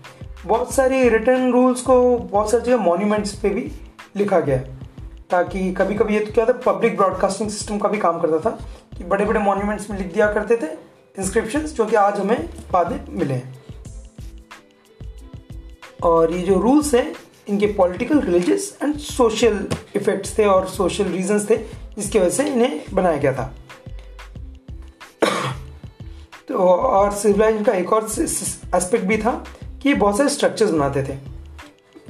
बहुत 0.46 0.72
सारी 0.74 1.08
रिटर्न 1.08 1.50
रूल्स 1.52 1.82
को 1.82 1.96
बहुत 2.18 2.50
सारी 2.50 2.64
जगह 2.64 2.76
मॉन्यूमेंट्स 2.76 3.32
पे 3.32 3.48
भी 3.48 3.70
लिखा 4.16 4.40
गया 4.40 4.56
है, 4.56 4.78
ताकि 5.30 5.72
कभी 5.72 5.94
कभी 5.94 6.14
ये 6.14 6.20
तो 6.20 6.32
क्या 6.32 6.44
था 6.46 6.52
पब्लिक 6.66 6.96
ब्रॉडकास्टिंग 6.96 7.50
सिस्टम 7.50 7.78
का 7.78 7.88
भी 7.88 7.98
काम 7.98 8.20
करता 8.20 8.38
था, 8.40 8.58
कि 8.96 9.04
बड़े 9.04 9.24
बड़े 9.24 9.40
मॉन्यूमेंट्स 9.40 9.90
में 9.90 9.98
लिख 9.98 10.12
दिया 10.14 10.32
करते 10.32 10.56
थे 10.56 10.70
इंस्क्रिप्शन 11.18 11.60
जो 11.60 11.84
कि 11.84 11.96
आज 11.96 12.20
हमें 12.20 12.48
बाद 12.72 12.92
में 12.92 13.04
मिले 13.10 13.34
हैं। 13.34 13.62
और 16.02 16.32
ये 16.32 16.42
जो 16.42 16.58
रूल्स 16.60 16.94
हैं 16.94 17.12
इनके 17.48 17.66
political 17.66 18.20
religious 18.20 18.78
and 18.82 18.96
social 18.96 19.68
effects 19.96 20.38
थे 20.38 20.44
और 20.44 20.68
सोशल 20.68 21.04
रीजंस 21.04 21.50
थे, 21.50 21.56
जिसकी 21.96 22.18
वजह 22.18 22.30
से 22.30 22.44
इन्हें 22.44 22.80
बनाया 22.92 23.16
गया 23.16 23.32
था। 23.32 23.54
तो 26.48 26.54
और 26.58 27.12
सिविलाइजेशन 27.12 27.64
का 27.64 27.72
एक 27.72 27.92
और 27.92 28.04
एस्पेक्ट 28.74 29.04
भी 29.04 29.18
था 29.18 29.44
कि 29.82 29.88
ये 29.88 29.94
बहुत 29.94 30.16
सारे 30.16 30.28
स्ट्रक्चर्स 30.28 30.70
बनाते 30.70 31.02
थे। 31.02 31.34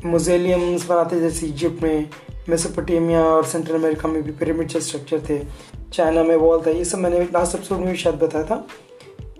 म्यूजियम्स 0.06 0.86
बनाते 0.86 1.16
थे 1.16 1.20
जैसे 1.20 1.46
इजिप्ट 1.46 1.82
में 1.82 2.08
मेसोपोटेमिया 2.48 3.24
और 3.24 3.44
सेंट्रल 3.44 3.74
अमेरिका 3.74 4.08
में 4.08 4.22
भी 4.22 4.32
पिरामिड 4.32 4.68
जैसे 4.68 4.86
स्ट्रक्चर 4.86 5.20
थे 5.28 5.46
चाइना 5.92 6.22
में 6.22 6.36
वॉल 6.36 6.62
था, 6.66 6.70
ये 6.70 6.84
सब 6.84 6.98
मैंने 6.98 7.20
लास्ट 7.20 7.54
एपिसोड 7.54 7.78
में 7.78 7.88
भी 7.88 7.96
शायद 7.96 8.16
बताया 8.16 8.44
था। 8.44 8.66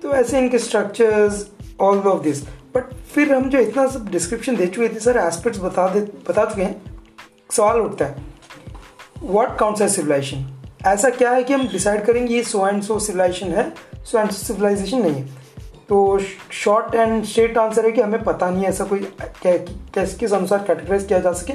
तो 0.03 0.11
ऐसे 0.11 0.39
इनके 0.39 0.59
structures 0.59 1.47
all 1.81 1.99
of 1.99 2.23
this 2.23 2.45
but 2.75 2.93
फिर 3.15 3.33
हम 3.35 3.49
जो 3.51 3.59
इतना 3.59 3.87
सब 3.87 4.09
डिस्क्रिप्शन 4.11 4.57
दे 4.57 4.67
चुके 4.67 4.89
थे 4.89 5.01
सारे 5.01 5.21
एस्पेक्ट्स 5.21 5.61
बता 5.61 5.87
दे, 5.89 6.01
बता 6.01 6.45
चुके 6.45 6.63
हैं, 6.63 6.83
सवाल 7.51 7.81
उठता 7.81 8.05
है। 8.05 8.33
वॉट 9.23 9.57
काउंट्स 9.59 9.83
है 9.83 9.89
सिविलाइजेशन 9.89 10.47
ऐसा 10.87 11.11
क्या 11.11 11.31
है 11.31 11.43
कि 11.45 11.53
हम 11.55 11.67
डिसाइड 11.69 12.05
करेंगे 12.07 12.35
ये 12.35 12.43
सो 12.45 12.67
एंड 12.69 12.83
सो 12.83 12.99
सिविलाइजेशन 13.01 13.53
है 13.53 13.73
सो 14.05 14.19
एंड 14.19 14.31
सो 14.31 14.47
सिविलाइजेशन 14.47 15.03
नहीं 15.03 15.15
है। 15.15 15.43
तो 15.89 16.19
शॉर्ट 16.53 16.95
एंड 16.95 17.25
स्ट्रेट 17.25 17.59
आंसर 17.59 17.87
है 17.87 17.93
कि 17.93 18.01
हमें 18.01 18.23
पता 18.25 18.51
नहीं 18.51 18.63
है 18.63 18.69
ऐसा 18.69 18.85
कोई 18.85 18.99
कैसे 19.43 20.17
किस 20.19 20.33
अनुसार 20.33 20.65
कैटेगराइज 20.67 21.05
किया 21.07 21.19
जा 21.19 21.33
सके। 21.33 21.53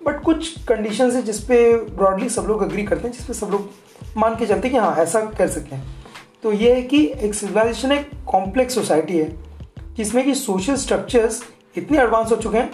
बट 0.00 0.22
कुछ 0.22 0.62
कंडीशन 0.64 1.10
है 1.10 1.22
जिसपे 1.22 1.60
ब्रॉडली 1.96 2.28
सब 2.28 2.46
लोग 2.48 2.62
अग्री 2.62 2.82
करते 2.84 3.08
हैं 3.08 3.14
जिसपे 3.14 3.34
सब 3.34 3.50
लोग 3.50 3.70
मान 4.16 4.36
के 4.36 4.46
चलते 4.46 4.68
हैं 4.68 4.76
कि 4.76 4.78
हाँ 4.78 4.96
ऐसा 4.96 5.20
कर 5.38 5.48
सकते 5.48 5.76
हैं। 5.76 5.94
तो 6.42 6.52
ये 6.52 6.74
है 6.74 6.82
कि 6.82 7.04
एक 7.18 7.34
सिविलाइजेशन 7.34 7.92
एक 7.92 8.10
कॉम्प्लेक्स 8.26 8.74
सोसाइटी 8.74 9.18
है। 9.18 9.28
जिसमें 9.96 10.24
कि 10.24 10.34
सोशल 10.34 10.76
स्ट्रक्चर्स 10.76 11.42
इतने 11.76 11.98
एडवांस 11.98 12.30
हो 12.30 12.36
चुके 12.36 12.58
हैं 12.58 12.70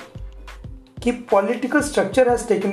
कि 1.02 1.11
political 1.30 1.80
structure 1.80 2.28
has 2.28 2.46
taken 2.48 2.70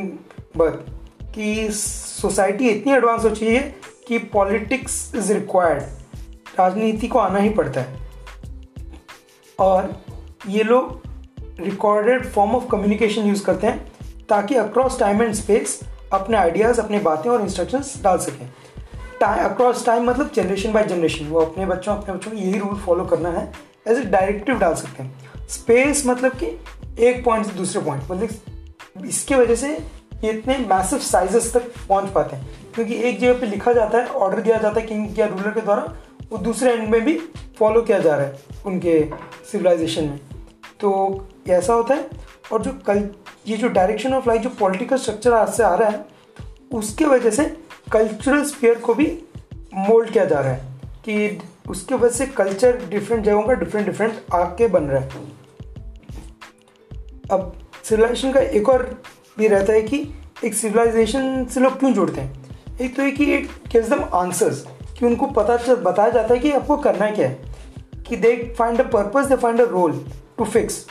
birth 0.58 1.34
कि 1.36 1.70
सोसाइटी 1.72 2.70
इतनी 2.70 2.94
एडवांस 2.94 3.24
हो 3.24 3.30
चुकी 3.30 3.56
है 3.56 3.76
कि 4.08 4.18
पॉलिटिक्स 4.34 5.12
इज़ 5.16 5.34
रिक्वायर्ड 5.34 5.84
राजनीति 6.60 7.08
को 7.08 7.20
आना 7.20 7.40
ही 7.40 7.50
पड़ता 7.50 7.82
है। 7.82 7.98
और 9.60 10.04
ये 10.50 10.64
लोग 10.64 11.02
recorded 11.60 12.26
form 12.26 12.52
of 12.52 12.68
communication 12.68 13.28
use 13.28 13.44
करते 13.44 13.68
हैं 13.68 13.92
ताकि 14.30 14.56
अक्रॉस 14.56 15.00
टाइम 15.00 15.22
एंड 15.22 15.34
स्पेस 15.34 15.80
अपने 16.14 16.38
आइडियाज़ 16.38 16.82
अपने 16.82 17.00
बातें 17.00 17.30
और 17.30 17.42
इंस्ट्रक्शंस 17.42 17.94
डाल 18.04 18.18
सकें। 18.18 18.48
टाइम 19.20 19.46
अक्रॉस 19.46 19.86
टाइम 19.86 20.10
मतलब 20.10 20.32
जनरेशन 20.36 20.74
बाय 20.74 20.84
जनरेशन 20.84 21.26
वो 21.26 21.42
अपने 21.42 21.66
बच्चों 21.66 21.96
अपने 21.96 22.14
बच्चों 22.16 22.32
को 22.32 22.38
यही 22.38 22.60
रूल 22.60 22.76
फॉलो 22.76 23.06
करना 23.06 23.30
है 23.30 23.69
एज 23.90 23.98
ए 23.98 24.02
डायरेक्टिव 24.02 24.60
डाल 24.60 24.74
सकते 24.74 25.04
हैं। 25.04 25.48
स्पेस 25.50 26.04
मतलब 26.08 26.32
कि 26.32 26.46
एक 27.00 27.24
पॉइंट 27.26 27.46
से 27.46 27.52
दूसरे 27.52 27.82
पॉइंट 27.82 28.04
मतलब 28.12 29.06
इसके 29.06 29.36
वजह 29.36 29.56
से 29.56 29.70
ये 30.24 30.32
इतने 30.32 30.58
मैसिव 30.58 31.00
साइजेस 31.00 31.54
तक 31.54 31.72
पहुँच 31.90 32.12
पाते 32.12 32.36
हैं। 32.36 32.50
क्योंकि 32.76 32.96
एक 32.96 33.20
जगह 33.20 33.40
पे 33.40 33.46
लिखा 33.46 33.74
जाता 33.74 33.98
है 33.98 34.06
ऑर्डर 34.06 34.42
दिया 34.42 34.58
जाता 34.58 34.80
है 34.80 34.86
किंग 34.86 35.20
या 35.20 35.26
रूलर 35.26 35.52
के 35.52 35.62
द्वारा 35.62 35.96
वो 36.32 36.38
दूसरे 36.38 36.74
एंड 36.74 36.90
में 36.90 37.02
भी 37.02 37.20
फॉलो 37.60 37.82
किया 37.82 38.00
जा 38.00 38.16
रहा 38.16 38.26
है 38.26 38.40
उनके 38.66 39.10
सिविलाइजेशन 39.52 40.04
में। 40.04 40.20
तो 40.80 40.90
ऐसा 41.50 41.74
होता 41.74 41.96
है, 41.96 42.10
और 42.52 42.62
जो 42.62 42.72
कल 42.72 43.10
ये 43.48 43.58
जो 43.58 43.68
डायरेक्शन 43.68 44.14
ऑफ़ 44.14 44.28
लाइफ 44.28 44.42
जो 44.42 44.50
पॉलिटिकल 44.50 44.98
स्ट्रक्चर 44.98 45.34
आज 45.34 45.54
से 45.54 45.64
आ 45.64 45.76
रहा 45.76 45.90
है, 45.90 46.06
उसके 46.74 47.06
वजह 47.06 47.30
से 47.30 47.58
कल्चरल 47.92 48.44
स्पेयर 48.44 48.76
को 48.76 48.94
भी 48.94 49.24
मोल्ड 49.74 50.10
किया 50.10 50.26
जा 50.26 50.40
रहा 50.40 50.54
है। 50.54 50.66
कि 51.06 51.42
उसके 51.70 51.96
वजह 51.96 52.16
से 52.16 52.26
कल्चर 52.26 52.86
डिफरेंट 52.90 53.24
जगहों 53.26 53.44
का 53.44 53.54
डिफरेंट 53.54 53.88
डिफरेंट 53.88 54.34
आके 54.34 54.68
बन 54.68 54.84
रहा 54.84 55.02
है। 55.02 55.10
अब 57.32 57.54
सिविलाइजेशन 57.84 58.32
का 58.32 58.40
एक 58.40 58.70
और 58.70 58.84
भी 59.38 59.48
रहता 59.48 59.74
है 59.74 59.82
कि 59.82 60.08
एक 60.46 60.54
सिविलाइजेशन 60.54 61.46
से 61.46 61.60
लोग 61.60 61.80
क्यों 61.80 61.94
जुड़ते 61.94 62.22
हैं? 62.22 62.78
एक 62.82 62.96
तो 62.96 63.04
है 63.04 63.12
कि 63.12 63.32
एक 63.34 63.50
गिव्स 63.72 63.90
दम 63.90 64.04
आंसर्स 64.14 64.66
कि 65.00 65.06
उनको 65.06 65.26
पता 65.28 65.58
चल 65.58 65.76
बताया 65.76 66.10
जाता 66.10 66.34
है 66.34 66.40
कि 66.40 66.52
आपको 66.52 66.78
करना 66.78 67.10
क्या 67.12 67.28
है। 67.28 67.38
कि 68.08 68.16
they 68.16 68.36
find 68.58 68.82
a 68.82 68.84
purpose 68.84 69.26
they 69.26 69.36
find 69.36 69.62
a 69.62 69.66
role 69.66 70.06
to 70.38 70.46
fix 70.46 70.86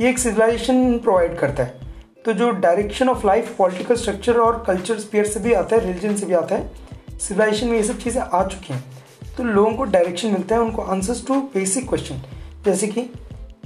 ये 0.00 0.10
एक 0.10 0.18
सिविलाइजेशन 0.18 0.98
प्रोवाइड 0.98 1.38
करता 1.38 1.62
है। 1.62 1.80
तो 2.24 2.32
जो 2.32 2.50
direction 2.50 3.08
of 3.08 3.26
life 3.26 3.54
political 3.58 3.94
structure 3.94 4.38
और 4.38 4.62
कल्चर 4.66 4.98
स्पेयर 4.98 5.26
से 5.26 5.40
भी 5.40 5.52
आता 5.52 5.76
है 5.76 5.86
रिलीजन 5.86 6.16
से 6.16 6.26
भी 6.26 6.34
आता 6.34 6.54
है 6.54 7.18
सिविलाइजेशन 7.18 7.68
में 7.68 7.76
ये 7.76 7.82
सब 7.82 7.98
चीज़ें 7.98 8.22
आ 8.22 8.46
चुकी 8.48 8.72
हैं। 8.74 9.01
तो 9.36 9.44
लोगों 9.44 9.74
को 9.74 9.84
डायरेक्शन 9.84 10.28
मिलता 10.28 10.54
है, 10.54 10.60
उनको 10.60 10.82
आंसर्स 10.82 11.26
टू 11.26 11.34
बेसिक 11.34 11.88
क्वेश्चन 11.88 12.22
जैसे 12.64 12.86
कि, 12.86 13.10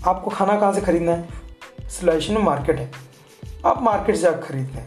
आपको 0.06 0.30
खाना 0.30 0.60
कहाँ 0.60 0.72
से 0.72 0.80
खरीदना 0.80 1.12
है? 1.12 1.28
सिविलाइजेशन 1.88 2.34
में 2.34 2.42
मार्केट 2.42 2.78
है। 2.78 2.92
आप 3.66 3.82
मार्केट 3.82 4.16
से 4.16 4.22
जाकर 4.22 4.36
खरीद 4.36 4.70
लें। 4.74 4.86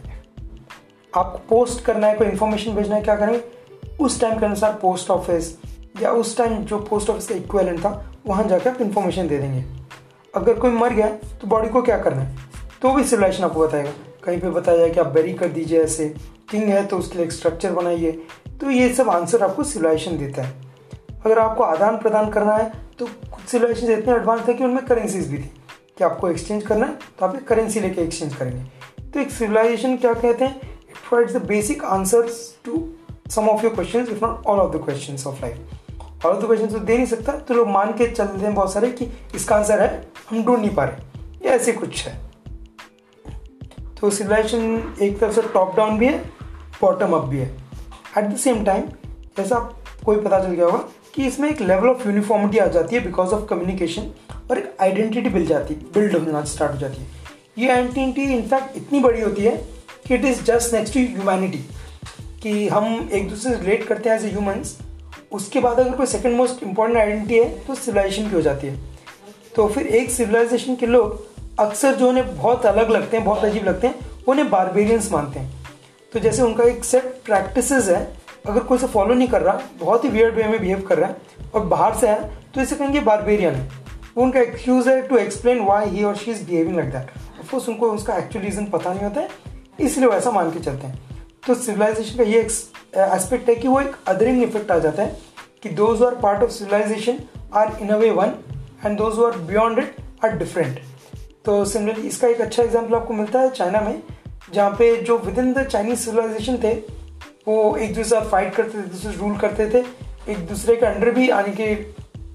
आपको 1.16 1.38
पोस्ट 1.38 1.84
करना 1.84 2.06
है, 2.06 2.14
कोई 2.14 2.26
इन्फॉर्मेशन 2.26 2.74
भेजना 2.74 2.96
है, 2.96 3.02
क्या 3.02 3.16
करेंगे? 3.16 3.60
उस 4.00 4.20
टाइम 4.20 4.38
के 4.38 4.46
अनुसार 4.46 4.78
पोस्ट 4.82 5.10
ऑफ़िस 5.10 5.58
या 6.02 6.10
उस 6.10 6.36
टाइम 6.36 6.64
जो 6.64 6.78
पोस्ट 6.78 7.10
ऑफ़िस 7.10 7.28
का 7.28 7.34
इक्वेलेंट 7.34 7.80
था, 7.80 8.12
वहाँ 8.26 8.44
जाकर 8.44 8.70
आप 8.70 8.80
इन्फॉर्मेशन 8.80 9.28
दे 9.28 9.38
देंगे। 9.38 9.64
अगर 10.34 10.54
कोई 10.54 10.70
मर 10.70 10.94
गया 10.94 11.08
तो 11.08 11.46
बॉडी 11.46 11.68
को 11.68 11.82
क्या 11.82 11.98
करना 11.98 12.22
है? 12.22 12.36
तो 12.82 12.92
भी 12.92 13.04
सिविलाइजेशन 13.04 13.44
आपको 13.44 13.60
बताएगा। 13.60 13.92
कहीं 14.24 14.40
पे 14.40 14.50
बताया 14.50 14.78
जाए 14.78 14.90
कि 14.90 15.00
आप 15.00 15.06
बेरी 15.06 15.32
कर 15.32 15.48
दीजिए 15.48 15.82
ऐसे। 15.82 16.14
किंग 16.50 16.64
है 16.64 16.86
तो 16.86 16.98
उसके 16.98 17.16
लिए 17.16 17.26
एक 17.26 17.32
स्ट्रक्चर 17.32 17.72
बनाइए। 17.72 18.12
तो 18.60 18.70
ये 18.70 18.94
सब 18.94 19.10
आंसर 19.10 19.42
आपको 19.42 19.64
सिविलाइजेशन 19.64 20.18
देता 20.18 20.42
है। 20.42 20.69
अगर 21.24 21.38
आपको 21.38 21.64
आदान 21.64 21.96
प्रदान 21.98 22.30
करना 22.30 22.56
है 22.56 22.70
तो 22.98 23.06
कुछ 23.06 23.44
सिविलाइजेशन 23.44 23.92
इतने 23.92 24.14
एडवांस 24.14 24.46
है 24.48 24.54
कि 24.54 24.64
उनमें 24.64 24.84
करेंसीज 24.86 25.30
भी 25.30 25.38
थी। 25.38 25.50
कि 25.98 26.04
आपको 26.04 26.28
एक्सचेंज 26.28 26.62
करना 26.66 26.86
है 26.86 26.92
तो 27.18 27.26
आप 27.26 27.34
एक 27.36 27.46
करेंसी 27.48 27.80
लेके 27.80 28.02
एक्सचेंज 28.02 28.34
करेंगे। 28.34 29.10
तो 29.10 29.20
एक 29.20 29.30
सिविलाइजेशन 29.30 29.96
क्या 29.96 30.12
कहते 30.14 30.44
हैं? 30.44 30.60
It 30.60 30.96
provides 31.08 31.36
the 31.36 31.44
basic 31.46 31.84
answers 31.84 32.38
to 32.64 32.88
some 33.30 33.48
of 33.48 33.62
your 33.64 33.74
question 33.74 34.00
if 34.00 34.24
not 34.24 34.46
all 34.46 34.58
of 34.58 34.76
the 34.76 34.82
question 34.84 35.28
of 35.28 35.40
life 35.42 36.24
all 36.26 36.32
of 36.32 36.42
the 36.42 36.46
question 36.46 36.66
तो 36.66 36.78
दे 36.78 36.96
नहीं 36.96 37.06
सकता 37.06 37.32
तो 37.38 37.54
लोग 37.54 37.68
मान 37.68 37.92
के 37.92 38.06
चलते 38.06 38.44
हैं 38.44 38.54
बहुत 38.54 38.72
सारे 38.72 38.90
कि 38.90 39.08
इसका 39.34 39.56
आंसर 39.56 39.80
है, 39.82 40.08
हम 40.30 40.44
ढूंढ 40.44 40.60
नहीं 40.60 40.74
पा 40.74 40.84
रहे। 40.84 41.44
ये 41.44 41.54
ऐसे 41.54 41.72
कुछ 41.72 42.06
है। 42.06 42.18
तो 44.00 44.10
सिविलाइजेशन 44.10 44.94
एक 45.02 45.18
तरफ़ 45.18 45.34
से 45.34 45.42
टॉप 45.54 45.76
डाउन 45.76 45.98
भी 45.98 46.06
है 46.06 46.18
बॉटम 46.80 47.12
अप 47.12 47.24
भी 47.24 47.38
है। 47.38 47.48
एट 48.18 48.24
द 48.24 48.36
सेम 48.36 48.64
टाइम 48.64 48.82
जैसा 49.36 49.58
कोई 50.04 50.16
पता 50.16 50.38
चल 50.40 50.50
गया 50.50 50.66
होगा 50.66 50.84
कि 51.14 51.26
इसमें 51.26 51.48
एक 51.50 51.60
लेवल 51.60 51.88
ऑफ़ 51.88 52.06
यूनिफॉर्मिटी 52.08 52.58
आ 52.58 52.66
जाती 52.66 52.96
है 52.96 53.02
बिकॉज़ 53.04 53.30
ऑफ़ 53.34 53.48
कम्युनिकेशन 53.48 54.10
और 54.50 54.58
एक 54.58 54.76
आइडेंटिटी 54.80 55.30
बिल 55.30 55.46
जाती 55.46 55.74
है 55.74 55.80
बिल्ड 55.94 56.16
होना 56.16 56.44
स्टार्ट 56.44 56.72
हो 56.72 56.78
जाती 56.78 57.02
है। 57.02 57.08
ये 57.58 57.72
एंटिटी 57.72 58.22
इनफैक्ट 58.34 58.76
इतनी 58.76 59.00
बड़ी 59.00 59.20
होती 59.20 59.42
है 59.42 59.56
कि 60.06 60.14
it 60.14 60.24
is 60.24 60.42
just 60.44 60.74
next 60.74 60.94
to 60.94 61.00
humanity 61.00 61.58
कि 62.42 62.68
हम 62.68 63.08
एक 63.12 63.28
दूसरे 63.28 63.54
से 63.54 63.60
रिलेट 63.60 63.86
करते 63.86 64.10
हैं 64.10 64.16
एज 64.16 64.24
ए 64.24 64.30
ह्यूमंस 64.30 64.76
उसके 65.32 65.60
बाद 65.60 65.80
अगर 65.80 65.96
कोई 65.96 66.06
सेकेंड 66.06 66.36
मोस्ट 66.36 66.62
इंपॉर्टेंट 66.62 66.98
आइडेंटिटी 66.98 67.38
है 67.38 67.48
तो 67.66 67.74
सिविलाइजेशन 67.74 68.28
की 68.28 68.34
हो 68.34 68.40
जाती 68.42 68.66
है। 68.66 68.78
तो 69.56 69.66
फिर 69.68 69.86
एक 69.86 70.10
सिविलाइजेशन 70.10 70.76
के 70.76 70.86
लोग 70.86 71.58
अक्सर 71.60 71.94
जो 71.94 72.08
उन्हें 72.08 72.36
बहुत 72.36 72.66
अलग 72.66 72.90
लगते 72.90 73.16
हैं, 73.16 73.24
बहुत 73.26 73.44
अजीब 73.44 73.64
लगते 73.64 73.86
हैं, 73.86 73.94
उन्हें 74.28 74.48
बारबेरियंस 74.50 75.10
मानते 75.12 75.40
हैं। 75.40 75.52
तो 76.12 76.20
जैसे 76.20 76.42
उनका 76.42 76.64
एक 76.64 76.84
सेट 76.84 77.04
प्रैक्टिस 77.24 77.72
है 77.72 78.02
अगर 78.44 78.60
कोई 78.60 78.78
से 78.78 78.86
फॉलो 78.86 79.14
नहीं 79.14 79.28
कर 79.28 79.42
रहा, 79.42 79.60
बहुत 79.80 80.04
ही 80.04 80.08
वियर्ड 80.10 80.34
वे 80.34 80.44
में 80.44 80.60
बिहेव 80.60 80.80
कर 80.88 80.98
रहा 80.98 81.08
है, 81.08 81.16
और 81.54 81.64
बाहर 81.66 81.94
से 81.96 82.08
है 82.08 82.30
तो 82.54 82.60
इसे 82.60 82.76
कहेंगे 82.76 83.00
बारबेरियन 83.02 83.54
है 83.54 83.68
वो 84.16 84.22
उनका 84.22 84.40
एक्सक्यूज 84.40 84.88
है 84.88 85.00
टू 85.08 85.16
एक्सप्लेन 85.18 85.60
वाई 85.64 85.88
ही 85.88 86.04
और 86.04 86.16
she 86.16 86.30
is 86.30 86.44
behaving 86.46 86.76
like 86.76 86.90
that 86.92 87.10
of course 87.40 87.68
उनको 87.68 87.90
उसका 87.92 88.16
एक्चुअल 88.16 88.44
रीज़न 88.44 88.64
पता 88.68 88.92
नहीं 88.92 89.04
होता 89.04 89.20
है, 89.20 89.28
इसलिए 89.80 90.06
वो 90.06 90.14
ऐसा 90.14 90.30
मान 90.30 90.50
के 90.50 90.60
चलते 90.60 90.86
हैं. 90.86 90.98
तो 91.46 91.54
सिविलाइजेशन 91.56 92.16
का 92.18 92.24
ये 92.24 92.40
एस्पेक्ट 92.40 93.48
है 93.48 93.54
कि 93.54 93.68
वो 93.68 93.80
एक 93.80 93.96
अदरिंग 94.08 94.42
इफ़ेक्ट 94.42 94.70
आ 94.70 94.78
जाता 94.78 95.02
है, 95.02 95.16
कि 95.62 95.68
those 95.70 96.02
are 96.02 96.14
part 96.22 96.42
of 96.42 96.50
civilization 96.50 97.18
are 97.54 97.76
in 97.82 97.88
a 97.88 97.96
way 97.96 98.10
one 98.12 98.34
and 98.84 98.96
those 98.98 99.18
are 99.24 99.38
beyond 99.46 99.78
it 99.78 99.96
are 100.24 100.36
different 100.38 100.78
तो 101.44 101.64
सिमिलरली 101.64 102.08
इसका 102.08 102.28
एक 102.28 102.40
अच्छा 102.40 102.62
एग्ज़ाम्पल 102.62 102.94
आपको 102.94 103.14
मिलता 103.14 103.40
है 103.40 103.50
चाइना 103.50 103.80
में, 103.80 104.02
जहाँ 104.52 104.70
पे 104.70 104.96
जो 105.02 105.18
with 105.18 105.38
in 105.38 105.52
the 105.52 105.64
Chinese 105.66 105.98
civilization 106.00 106.58
थे 106.64 106.74
वो 107.48 107.76
एक 107.76 107.88
दूसरे 107.88 108.04
साथ 108.04 108.28
फाइट 108.30 108.54
करते 108.54 108.78
थे, 108.78 108.82
दूसरे 108.82 109.12
रूल 109.12 109.36
करते 109.38 109.68
थे। 109.70 109.84
एक 110.32 110.46
दूसरे 110.48 110.76
के 110.76 110.86
अंडर 110.86 111.10
भी 111.10 111.28
आने 111.30 111.52
की 111.52 111.74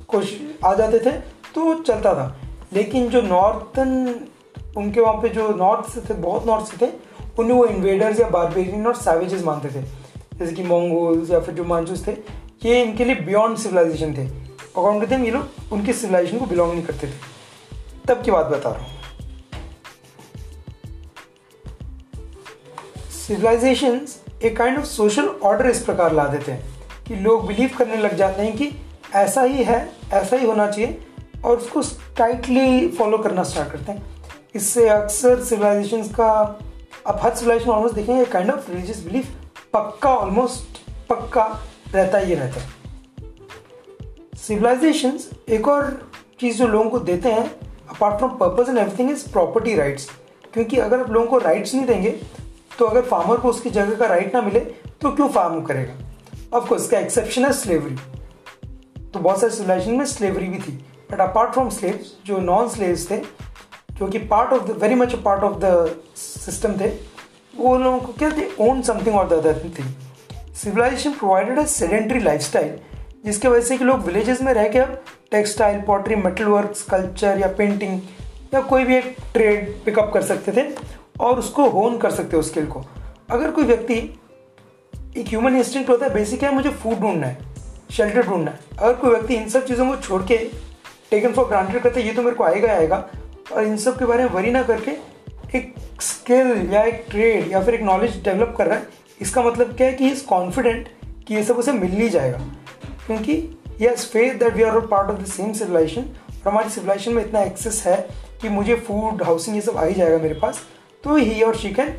कोशिश 0.07 0.39
आ 0.65 0.73
जाते 0.73 0.99
थे 0.99 1.11
तो 1.55 1.73
चलता 1.75 2.13
था। 2.13 2.35
लेकिन 2.73 3.09
जो 3.09 3.21
नॉर्थन 3.21 4.27
उनके 4.77 5.01
वहाँ 5.01 5.21
पे 5.21 5.29
जो 5.29 5.47
नॉर्थ 5.49 5.89
से 5.89 6.01
थे, 6.01 6.13
बहुत 6.13 6.45
नॉर्थ 6.45 6.65
से 6.65 6.85
थे, 6.85 6.91
उन्हें 7.39 7.57
वो 7.57 7.65
इन्वेडर्स 7.65 8.19
या 8.19 8.27
बारबेरियन 8.29 8.87
और 8.87 8.95
सैवेजेस 8.95 9.43
मानते 9.43 9.69
थे। 9.69 9.81
जैसे 10.39 10.53
कि 10.53 10.63
मंगोल्स 10.63 11.29
या 11.31 11.39
फिर 11.39 11.55
जो 11.55 11.63
मांचूस 11.63 12.05
थे, 12.07 12.11
ये 12.65 12.81
इनके 12.83 13.05
लिए 13.05 13.15
बियॉन्ड 13.15 13.57
सिविलाइजेशन 13.57 14.13
थे। 14.13 14.27
अकॉर्डिंग 14.27 15.01
टू 15.01 15.07
देम 15.07 15.23
ये 15.25 15.31
लोग 15.31 15.73
उनके 15.73 15.93
सिविलाइजेशन 15.93 16.39
को 16.39 16.45
बिलोंग 16.45 16.73
नहीं 16.73 16.83
करते 16.83 17.07
थे। 17.07 17.11
तब 18.07 18.23
की 18.23 18.31
बात 18.31 18.45
बता 18.45 18.69
रहा 18.69 18.79
हूँ। 18.79 18.93
सिविलाइजेशन 23.27 23.99
एक 24.43 24.57
काइंड 24.57 24.77
ऑफ़ 24.77 24.85
सोशल 24.85 25.27
ऑर्डर 25.43 25.69
इस 25.69 25.83
प्रकार 25.83 26.13
ला 26.13 26.25
देते 26.27 26.51
हैं 26.51 27.03
कि 27.07 27.15
लोग 27.15 27.45
बिलीव 27.47 27.69
करने 27.77 27.97
लग 27.97 28.15
जाते 28.15 28.41
हैं 28.41 28.55
कि 28.57 28.71
ऐसा 29.15 29.41
ही 29.41 29.63
है, 29.63 29.89
ऐसा 30.13 30.35
ही 30.35 30.45
होना 30.45 30.69
चाहिए 30.71 30.97
और 31.45 31.57
उसको 31.57 31.81
टाइटली 32.17 32.87
फॉलो 32.89 33.17
करना 33.17 33.43
स्टार्ट 33.43 33.71
करते 33.71 33.91
हैं। 33.91 34.03
इससे 34.55 34.87
अक्सर 34.89 35.43
सिविलाइजेशन 35.43 36.03
का, 36.03 36.59
अब 37.07 37.19
हर 37.21 37.35
सिविलाइजेशन 37.35 37.71
ऑलमोस्ट 37.71 37.95
देखेंगे 37.95 38.25
काइंड 38.25 38.51
ऑफ़ 38.51 38.71
रिलीजियस 38.71 39.03
बिलीफ 39.03 39.29
पक्का 39.73 40.15
ऑलमोस्ट 40.15 40.79
पक्का 41.09 41.45
रहता 41.93 42.17
ही 42.17 42.35
रहता 42.35 42.61
है। 42.61 42.73
सिविलाइजेशन 44.37 45.19
एक 45.49 45.67
और 45.67 46.11
चीज़ 46.39 46.57
जो 46.57 46.67
लोगों 46.67 46.89
को 46.89 46.99
देते 46.99 47.31
हैं 47.31 47.49
apart 47.89 48.17
from 48.17 48.31
purpose 48.31 48.69
and 48.69 48.77
everything 48.77 49.11
is 49.11 49.29
property 49.31 49.75
rights 49.75 50.09
क्योंकि 50.53 50.77
अगर 50.77 50.99
आप 50.99 51.09
लोगों 51.09 51.27
को 51.27 51.37
राइट्स 51.37 51.73
नहीं 51.73 51.85
देंगे 51.85 52.19
तो 52.79 52.85
अगर 52.85 53.01
फार्मर 53.01 53.37
को 53.37 53.49
उसकी 53.49 53.69
जगह 53.69 53.95
का 53.95 54.05
राइट 54.05 54.33
ना 54.35 54.41
मिले 54.41 54.59
तो 54.59 55.11
क्यों 55.11 55.27
फार्म 55.29 55.61
करेगा? 55.61 56.57
ऑफकोर्स 56.57 56.83
इसका 56.83 56.99
एक्सेप्शन 56.99 57.45
है 57.45 57.51
स्लेवरी 57.53 57.95
तो 59.13 59.19
बहुत 59.19 59.39
सारे 59.41 59.53
सिविलाइजेशन 59.53 59.95
में 59.95 60.05
स्लेवरी 60.05 60.47
भी 60.47 60.57
थी. 60.57 60.71
बट 61.11 61.19
अपार्ट 61.21 61.51
फ्रॉम 61.53 61.69
स्लेव्स 61.69 62.13
जो 62.25 62.37
नॉन 62.37 62.69
स्लेव्स 62.69 63.09
थे, 63.11 63.17
जो 63.91 64.07
कि 64.07 64.19
part 64.19 64.53
of 64.53 64.63
the 64.63 64.77
very 64.81 64.95
much 64.95 65.15
part 65.15 65.43
of 65.43 65.57
the 65.59 65.95
system 66.15 66.73
थे, 66.79 66.87
वो 67.57 67.77
लोगों 67.77 67.99
को 67.99 68.13
क्या 68.13 68.29
थे? 68.29 68.47
ओन 68.59 68.81
समथिंग 68.81 69.15
और 69.15 69.27
the 69.29 69.55
thing 69.79 70.53
civilization 70.53 71.11
provided 71.11 71.59
a 71.59 71.65
sedentary 71.65 72.19
life 72.19 72.41
style 72.41 72.77
जिसके 73.25 73.47
वजह 73.47 73.65
से 73.65 73.77
कि 73.77 73.83
लोग 73.83 73.99
विलेजेस 73.99 74.41
में 74.41 74.53
रह 74.53 74.67
के 74.67 74.79
अब 74.79 75.03
textile 75.31 75.81
pottery 75.81 76.15
metal 76.15 76.45
work 76.45 76.73
culture 76.91 77.39
या 77.39 77.47
पेंटिंग 77.47 77.99
या 78.53 78.61
कोई 78.61 78.83
भी 78.83 78.95
एक 78.95 79.15
ट्रेड 79.33 79.73
पिकअप 79.85 80.11
कर 80.13 80.21
सकते 80.21 80.51
थे। 80.51 80.63
और 81.19 81.39
उसको 81.39 81.69
होन 81.69 81.97
कर 81.97 82.11
सकते 82.11 82.35
हो 82.37 82.41
स्किल 82.41 82.65
को। 82.67 82.83
अगर 83.29 83.51
कोई 83.51 83.63
व्यक्ति 83.63 83.95
एक 85.17 85.27
ह्यूमन 85.27 85.55
इंस्टिंक्ट 85.55 85.89
होता 85.89 86.05
है 86.05 86.13
बेसिक 86.13 86.43
है, 86.43 86.53
मुझे 86.55 86.69
फ़ूड 86.69 86.99
ढूंढना 86.99 87.27
है 87.27 87.37
शेल्टर 87.91 88.27
ढूंढना 88.27 88.51
है। 88.51 88.59
अगर 88.79 88.93
कोई 88.93 89.11
व्यक्ति 89.11 89.35
इन 89.35 89.49
सब 89.49 89.65
चीज़ों 89.65 89.87
को 89.87 89.95
छोड़ 89.97 90.21
के 90.23 90.37
टेकन 91.11 91.33
फॉर 91.33 91.45
ग्रांटेड 91.45 91.81
करता 91.81 91.99
है, 91.99 92.05
ये 92.07 92.13
तो 92.13 92.21
मेरे 92.23 92.35
को 92.35 92.43
आएगा 92.43 92.71
ही 92.71 92.77
आएगा। 92.77 93.07
और 93.53 93.63
इन 93.63 93.77
सब 93.77 93.97
के 93.99 94.05
बारे 94.05 94.23
में 94.23 94.31
वरी 94.31 94.51
ना 94.51 94.61
करके 94.63 94.91
एक 95.57 95.73
स्किल 96.01 96.69
या 96.73 96.83
एक 96.83 97.05
ट्रेड 97.09 97.51
या 97.51 97.63
फिर 97.63 97.75
एक 97.75 97.81
नॉलेज 97.81 98.23
डेवलप 98.23 98.53
कर 98.57 98.67
रहा 98.67 98.77
है, 98.77 98.87
इसका 99.21 99.43
मतलब 99.43 99.75
क्या 99.77 99.87
है 99.87 99.93
कि 99.93 100.09
इज़ 100.09 100.25
कॉन्फिडेंट 100.25 100.87
कि 101.27 101.35
ये 101.35 101.43
सब 101.43 101.57
उसे 101.57 101.71
मिल 101.71 101.91
ही 101.91 102.09
जाएगा। 102.09 102.37
क्योंकि 103.05 103.33
yes 103.81 104.05
faith 104.05 104.33
that 104.33 104.53
we 104.53 104.63
are 104.63 104.79
part 104.81 105.09
of 105.11 105.21
the 105.21 105.25
same 105.25 105.53
civilization 105.53 106.01
और 106.01 106.51
हमारी 106.51 106.69
सिविलाइजेशन 106.69 107.13
में 107.13 107.25
इतना 107.25 107.41
एक्सेस 107.41 107.83
है 107.87 107.97
कि 108.41 108.49
मुझे 108.49 108.75
फ़ूड 108.77 109.23
हाउसिंग 109.23 109.55
ये 109.55 109.61
सब 109.61 109.77
आ 109.77 109.83
ही 109.85 109.93
जाएगा 109.93 110.17
मेरे 110.17 110.35
पास। 110.35 110.59
तो 111.05 111.15
ही 111.15 111.41
और 111.41 111.55
she 111.55 111.69
can 111.69 111.89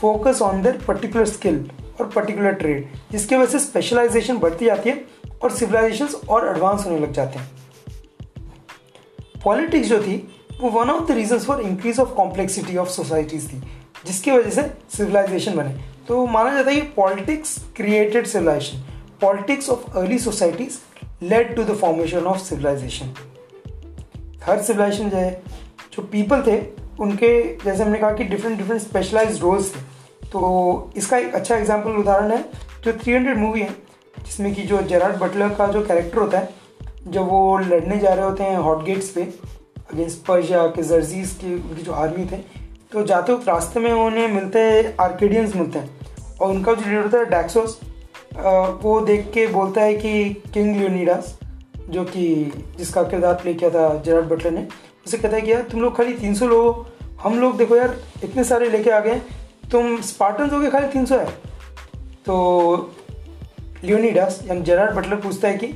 focus 0.00 0.40
on 0.42 0.62
their 0.62 0.78
particular 0.86 1.24
skill 1.24 1.58
और 2.00 2.08
पर्टिकुलर 2.08 2.52
ट्रेड 2.52 2.88
जिसकी 3.12 3.36
वजह 3.36 3.50
से 3.50 3.58
स्पेशलाइजेशन 3.58 4.38
बढ़ती 4.38 4.64
जाती 4.64 4.90
है 4.90 5.04
और 5.42 5.50
सिविलाइजेशन 5.50 6.28
और 6.28 6.48
एडवांस 6.48 6.86
होने 6.86 6.98
लग 6.98 7.12
जाते 7.12 7.38
हैं। 7.38 7.50
पॉलिटिक्स 9.44 9.88
जो 9.88 9.98
थी, 10.02 10.16
वो 10.60 10.70
one 10.70 10.90
of 10.90 11.06
the 11.08 11.14
reason 11.16 11.38
for 11.38 11.60
increase 11.60 11.98
of 12.00 12.14
complexity 12.14 12.76
of 12.76 12.88
societies 12.88 13.52
थी, 13.52 13.62
जिसकी 14.06 14.30
वजह 14.30 14.50
से 14.50 14.62
सिविलाइजेशन 14.96 15.56
बने। 15.56 15.74
तो 16.08 16.26
माना 16.26 16.54
जाता 16.54 16.70
है 16.70 16.76
कि 16.76 16.86
politics 16.96 17.58
created 17.76 18.26
civilization 18.26 18.82
politics 19.20 19.68
of 19.70 19.98
early 19.98 20.18
societies 20.18 20.78
led 21.22 21.54
to 21.56 21.64
the 21.64 21.76
formation 21.76 22.26
of 22.26 22.38
civilization 22.38 23.14
her 24.44 24.62
civilization 24.62 25.10
जो 25.10 25.16
है, 25.16 25.42
जो 25.92 26.02
पीपल 26.02 26.42
थे 26.46 26.85
उनके, 27.00 27.56
जैसे 27.56 27.82
हमने 27.82 27.98
कहा 27.98 28.12
कि 28.12 28.24
डिफरेंट 28.24 28.56
डिफरेंट 28.58 28.80
स्पेशलाइज 28.82 29.40
रोल्स 29.40 29.74
थे। 29.74 29.80
तो 30.26 30.92
इसका 30.96 31.16
एक 31.18 31.34
अच्छा 31.34 31.56
एग्ज़ाम्पल 31.56 31.96
उदाहरण 31.96 32.30
है, 32.30 32.44
जो 32.84 32.92
300 32.94 33.36
मूवी 33.36 33.60
है, 33.60 33.74
जिसमें 34.16 34.54
कि 34.54 34.62
जो 34.64 34.82
जेराड 34.84 35.18
बटलर 35.18 35.54
का 35.54 35.66
जो 35.68 35.84
कैरेक्टर 35.86 36.18
होता 36.18 36.38
है, 36.38 36.48
जब 37.08 37.28
वो 37.28 37.58
लड़ने 37.58 37.98
जा 37.98 38.12
रहे 38.14 38.24
होते 38.24 38.44
हैं 38.44 38.56
हॉट 38.58 38.84
गेट्स 38.84 39.08
पे 39.10 39.22
अगेंस्ट 39.92 40.24
पर्शिया 40.26 40.66
के 40.68 40.82
जर्जीज 40.84 41.30
की, 41.32 41.54
उनकी 41.54 41.82
जो 41.82 41.92
आर्मी 41.94 42.24
थे 42.26 42.36
तो 42.92 43.02
जाते 43.02 43.32
वक्त 43.32 43.48
रास्ते 43.48 43.80
में 43.80 43.92
उन्हें 43.92 44.26
मिलते 44.28 44.58
हैं 44.60 44.94
आर्केडियंस 45.00 45.54
मिलते 45.56 45.78
हैं। 45.78 46.36
और 46.40 46.50
उनका 46.50 46.74
जो 46.74 46.88
लीडर 46.88 47.02
होता 47.02 47.18
है 47.18 47.24
डैक्सोस 47.30 47.78
वो 48.82 49.00
देख 49.00 49.30
के 49.34 49.46
बोलता 49.48 49.80
है 49.82 49.94
कि 49.94 50.24
किंग 50.54 50.76
लियोनीडास 50.76 51.38
जो 51.90 52.04
कि 52.04 52.24
जिसका 52.78 53.02
किरदार 53.02 53.34
प्ले 53.34 53.54
किया 53.54 53.70
था 53.70 53.88
जेराड 53.96 54.28
बटलर 54.28 54.50
ने 54.50 54.66
उसे 55.06 55.18
कहता 55.18 55.36
है 55.36 55.42
कि 55.42 55.52
यार, 55.52 55.62
तुम 55.62 55.80
लोग 55.80 55.96
खाली 55.96 56.12
तीन 56.14 56.34
सौ 56.34 56.46
लोग 56.46 56.86
हम 57.20 57.38
लोग 57.40 57.56
देखो 57.56 57.76
यार, 57.76 57.96
इतने 58.24 58.44
सारे 58.44 58.68
लेके 58.70 58.90
आ 58.90 59.00
गए। 59.00 59.20
तुम 59.70 60.00
स्पार्टन 60.02 60.50
हो 60.50 60.60
गए, 60.60 60.70
खाली 60.70 60.88
तीन 60.88 61.06
सौ 61.06 61.18
है। 61.18 61.30
तो 62.26 62.94
लियोनीडास 63.84 64.40
यानी 64.46 64.62
जेराड 64.62 64.94
बटलर 64.94 65.16
पूछता 65.16 65.48
है 65.48 65.58
कि 65.58 65.66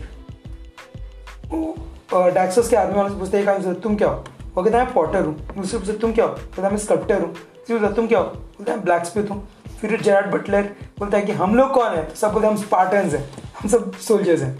डैक्सस 2.34 2.68
के 2.68 2.76
आर्मी 2.76 2.96
वाले 2.96 3.08
से 3.10 3.18
पूछते 3.18 3.38
हैं 3.38 3.80
तुम 3.80 3.96
क्या 3.96 4.08
हो? 4.08 4.24
वो 4.54 4.62
कहता 4.62 4.78
है 4.78 4.92
पॉटर 4.92 5.24
हूँ। 5.24 5.34
दूसरे 5.56 5.78
पूछते, 5.78 5.92
तुम 5.92 6.12
क्या 6.12 6.24
हो? 6.24 6.32
कहता 6.32 6.62
है, 6.62 6.70
मैं 6.70 6.78
स्कल्प्टर 6.78 7.22
हूँ। 7.22 7.34
फिर 7.66 7.86
तुम 7.86 8.06
क्या 8.06 8.18
हो? 8.18 8.24
बोलता 8.24 8.72
है 8.72 8.80
ब्लैक 8.84 9.04
स्मिथ 9.04 9.30
हूँ। 9.30 9.48
फिर 9.80 10.00
जेराड 10.00 10.30
बटलर 10.30 10.62
बोलता 10.98 11.18
है 11.18 11.24
कि, 11.24 11.32
हम 11.32 11.54
लोग 11.54 11.72
कौन 11.72 11.92
है? 11.92 12.04
तो 12.04 12.14
सब 12.14 12.32
बोलते 12.32 12.48
हैं, 12.48 12.54
हम 12.54 12.62
स्पार्टन्स 12.62 13.14
हैं। 13.14 13.28
हम 13.60 13.68
सब 13.68 13.92
सोल्जर्स 13.98 14.42
हैं। 14.42 14.58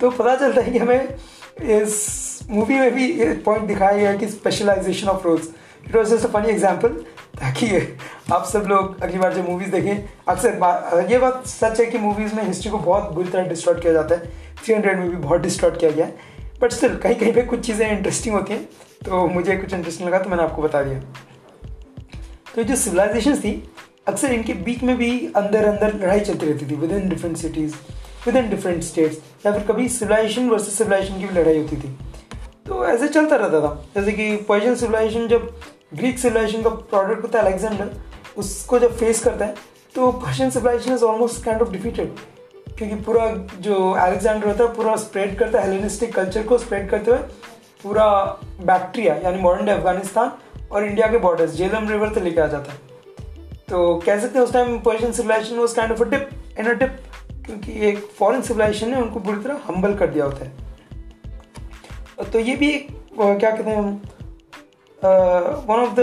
तो 0.00 0.10
पता 0.10 0.36
चलता 0.36 0.60
है 0.60 0.72
कि 0.72 0.78
हमें 0.78 1.14
इस 1.62 2.25
मूवी 2.50 2.74
में 2.74 2.94
भी 2.94 3.06
ये 3.12 3.32
पॉइंट 3.44 3.66
दिखाया 3.68 3.96
गया 3.96 4.14
कि 4.16 4.28
specialization 4.28 5.08
of 5.08 5.24
roles 5.24 5.48
it 5.86 5.94
was 5.96 6.14
just 6.14 6.26
a 6.26 6.28
funny 6.30 6.48
example 6.50 6.88
ताकि 7.38 7.68
आप 8.32 8.44
सब 8.46 8.66
लोग 8.68 9.02
अगली 9.02 9.18
बार 9.18 9.34
जब 9.34 9.48
मूवीज़ 9.48 9.70
देखें, 9.70 10.08
अक्सर 10.28 11.06
ये 11.10 11.18
बात 11.18 11.46
सच 11.46 11.80
है 11.80 11.86
कि 11.86 11.98
मूवीज़ 11.98 12.34
में 12.34 12.42
हिस्ट्री 12.44 12.70
को 12.70 12.78
बहुत 12.78 13.12
बुरी 13.14 13.28
तरह 13.30 13.48
डिस्ट्रॉट 13.48 13.80
किया 13.82 13.92
जाता 13.92 14.14
है। 14.14 14.30
थ्री 14.56 14.74
हंड्रेड 14.74 14.98
में 14.98 15.08
भी 15.10 15.16
बहुत 15.16 15.40
डिस्ट्रॉट 15.40 15.78
किया 15.80 15.90
गया 15.90 16.06
है। 16.06 16.34
बट 16.60 16.72
स्टिल 16.72 16.96
कहीं 16.96 17.14
कहीं 17.14 17.32
पे 17.32 17.42
कुछ 17.44 17.66
चीज़ें 17.66 17.90
इंटरेस्टिंग 17.90 18.34
होती 18.34 18.52
हैं 18.52 18.64
तो 19.04 19.26
मुझे 19.28 19.56
कुछ 19.56 19.74
इंटरेस्टिंग 19.74 20.08
लगा 20.08 20.18
तो 20.18 20.30
मैंने 20.30 20.42
आपको 20.42 20.62
बता 20.62 20.82
दिया। 20.82 21.00
तो 22.54 22.62
जो 22.62 22.76
सिविलाइजेशन 22.76 23.36
थी, 23.36 23.52
अक्सर 24.08 24.32
इनके 24.32 24.54
बीच 24.54 24.82
में 24.82 24.96
भी 24.96 25.10
अंदर 25.36 25.64
अंदर 25.64 25.94
लड़ाई 25.96 26.20
चलती 26.20 26.46
रहती 26.46 26.70
थी 26.70 26.74
within 26.92 27.08
different 27.08 27.36
cities 27.36 27.74
within 28.36 28.50
different 28.50 28.82
states 28.82 29.16
या 29.46 29.52
फिर 29.52 29.62
कभी 29.68 29.88
सिविलाइजेशन 29.90 30.48
वर्सेस 30.50 30.78
सिविलाइजेशन 30.78 31.20
की 31.20 31.26
भी 31.26 31.34
लड़ाई 31.34 31.58
होती 31.58 31.76
थी। 31.76 31.96
तो 32.66 32.84
ऐसे 32.86 33.08
चलता 33.08 33.36
रहता 33.36 33.60
था। 33.60 33.74
जैसे 33.94 34.12
कि 34.12 34.36
पर्शियन 34.48 34.74
सिविलाइजेशन 34.74 35.26
जब 35.28 35.48
ग्रीक 35.94 36.18
सिविलाइजेशन 36.18 36.62
का 36.62 36.70
प्रोडक्ट 36.70 37.22
होता 37.22 37.38
है 37.38 37.44
अलेक्जेंडर 37.44 37.90
उसको 38.38 38.78
जब 38.78 38.96
फेस 38.96 39.22
करता 39.24 39.44
है 39.44 39.54
तो 39.94 40.10
Persian 40.14 40.50
civilization 40.50 40.94
is 40.94 41.04
almost 41.04 41.44
kind 41.44 41.62
of 41.62 41.70
defeated 41.70 42.16
क्योंकि 42.78 42.94
पूरा 43.04 43.26
जो 43.60 43.90
अलेक्जेंडर 43.92 44.46
होता 44.46 44.64
है, 44.64 44.72
पूरा 44.74 44.96
स्प्रेड 44.96 45.38
करता 45.38 45.60
है 45.60 45.66
हेलेनिस्टिक 45.66 46.14
कल्चर 46.14 46.42
को 46.42 46.58
स्प्रेड 46.58 46.88
करते 46.90 47.10
हुए 47.10 47.18
पूरा 47.82 48.06
बैक्टीरिया 48.62 49.14
यानी 49.14 49.42
मॉडर्न 49.42 49.66
डे 49.66 49.72
अफ़गानिस्तान 49.72 50.32
और 50.72 50.84
इंडिया 50.84 51.06
के 51.06 51.18
बॉर्डर्स 51.18 51.54
जेलम 51.54 51.88
रिवर 51.88 52.12
से 52.14 52.20
लेके 52.20 52.40
आ 52.40 52.46
जाता 52.46 52.72
है। 52.72 52.78
तो 53.68 53.94
कह 54.06 54.18
सकते 54.20 54.38
हैं 54.38 54.46
उस 54.46 54.52
time 54.52 54.78
Persian 54.80 55.12
civilization 55.12 55.56
was 55.56 55.76
kind 55.76 55.92
of 55.92 56.02
a 56.02 56.08
dip 56.10 56.30
in 56.58 56.66
a 56.66 56.72
dip 56.74 56.98
क्योंकि 57.46 57.80
एक 57.88 57.98
फॉरेन 58.18 58.42
सिविलाइजेशन 58.42 58.90
ने 58.90 59.00
उनको 59.02 59.20
बुरी 59.20 59.42
तरह 59.42 59.60
हम्बल 59.66 59.94
कर 59.94 60.06
दिया 60.06 60.24
होता 60.24 60.44
है। 60.44 60.65
तो 62.18 62.38
ये 62.38 62.54
भी 62.56 62.70
एक 62.70 62.88
क्या 63.14 63.50
कहते 63.50 63.70
हैं 63.70 63.82
one 65.66 65.80
of 65.80 65.94
the 65.94 66.00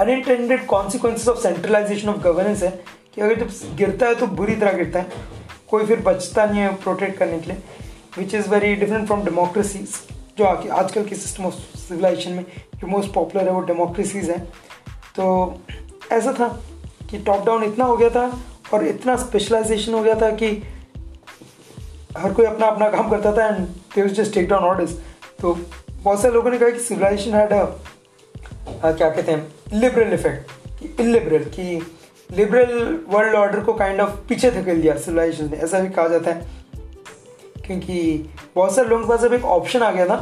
unintended 0.00 0.66
consequences 0.66 1.28
of 1.28 1.38
centralization 1.38 2.08
of 2.08 2.18
governance 2.18 2.62
है 2.62 2.70
कि 3.14 3.20
अगर 3.20 3.40
जब 3.40 3.76
गिरता 3.76 4.06
है 4.06 4.14
तो 4.14 4.26
बुरी 4.26 4.54
तरह 4.54 4.72
गिरता 4.72 4.98
है, 4.98 5.10
कोई 5.70 5.86
फिर 5.86 6.00
बचता 6.00 6.46
नहीं 6.46 6.60
है 6.60 6.74
प्रोटेक्ट 6.74 7.18
करने 7.18 7.38
के 7.40 7.50
लिए 7.50 7.62
which 8.18 8.34
is 8.34 8.48
very 8.48 8.74
different 8.74 9.06
from 9.06 9.24
democracies 9.24 9.94
जो 10.38 10.44
आजकल 10.44 11.04
के 11.04 11.14
सिस्टम 11.14 11.46
ऑफ़ 11.46 11.54
सिविलाइजेशन 11.78 12.32
में 12.32 12.44
जो 12.76 12.86
मोस्ट 12.86 13.12
पॉपुलर 13.14 13.44
है 13.44 13.52
वो 13.52 13.60
डेमोक्रेसीज 13.60 14.30
हैं। 14.30 14.44
तो 15.16 15.24
ऐसा 16.12 16.32
था 16.32 16.48
कि 17.10 17.18
टॉप 17.18 17.44
डाउन 17.46 17.64
इतना 17.64 17.84
हो 17.84 17.96
गया 17.96 18.10
था 18.10 18.30
और 18.74 18.86
इतना 18.86 19.16
स्पेशलाइजेशन 19.16 19.94
हो 19.94 20.02
गया 20.02 20.14
था 20.14 20.30
कि 20.30 20.50
हर 22.18 22.32
कोई 22.32 22.44
अपना 22.44 22.66
अपना 22.66 22.88
काम 22.88 23.10
करता 23.10 23.32
था 23.32 23.46
and 23.46 23.66
they 23.94 24.08
just 24.08 24.34
take 24.34 24.48
down 24.48 24.64
orders 24.64 24.98
तो 25.40 25.58
बहुत 25.92 26.22
सारे 26.22 26.34
लोगों 26.34 26.50
ने 26.50 26.58
कहा 26.58 26.70
कि 26.70 26.78
सिविलाइजेशन 26.78 27.34
हैड 27.34 27.50
क्या 28.96 29.10
कहते 29.10 29.32
हैं 29.32 29.54
लिबरल 29.72 30.12
इफ़ेक्ट 30.12 30.50
कि 30.80 30.96
इलिबरल 31.00 31.44
कि 31.44 31.92
लिबरल 32.36 33.00
वर्ल्ड 33.08 33.34
ऑर्डर 33.34 33.60
को 33.60 33.72
काइंड 33.72 34.00
ऑफ़ 34.00 34.10
पीछे 34.28 34.50
धकेल 34.50 34.82
दिया 34.82 34.96
सिविलाइजेशन 34.96 35.50
ने। 35.50 35.56
ऐसा 35.56 35.80
भी 35.80 35.88
कहा 35.88 36.08
जाता 36.08 36.30
है। 36.30 36.46
क्योंकि 37.66 38.28
बहुत 38.56 38.74
सारे 38.74 38.88
लोगों 38.88 39.04
के 39.04 39.08
पास 39.08 39.24
अब 39.24 39.32
एक 39.32 39.44
ऑप्शन 39.44 39.82
आ 39.82 39.90
गया 39.90 40.06
था 40.06 40.16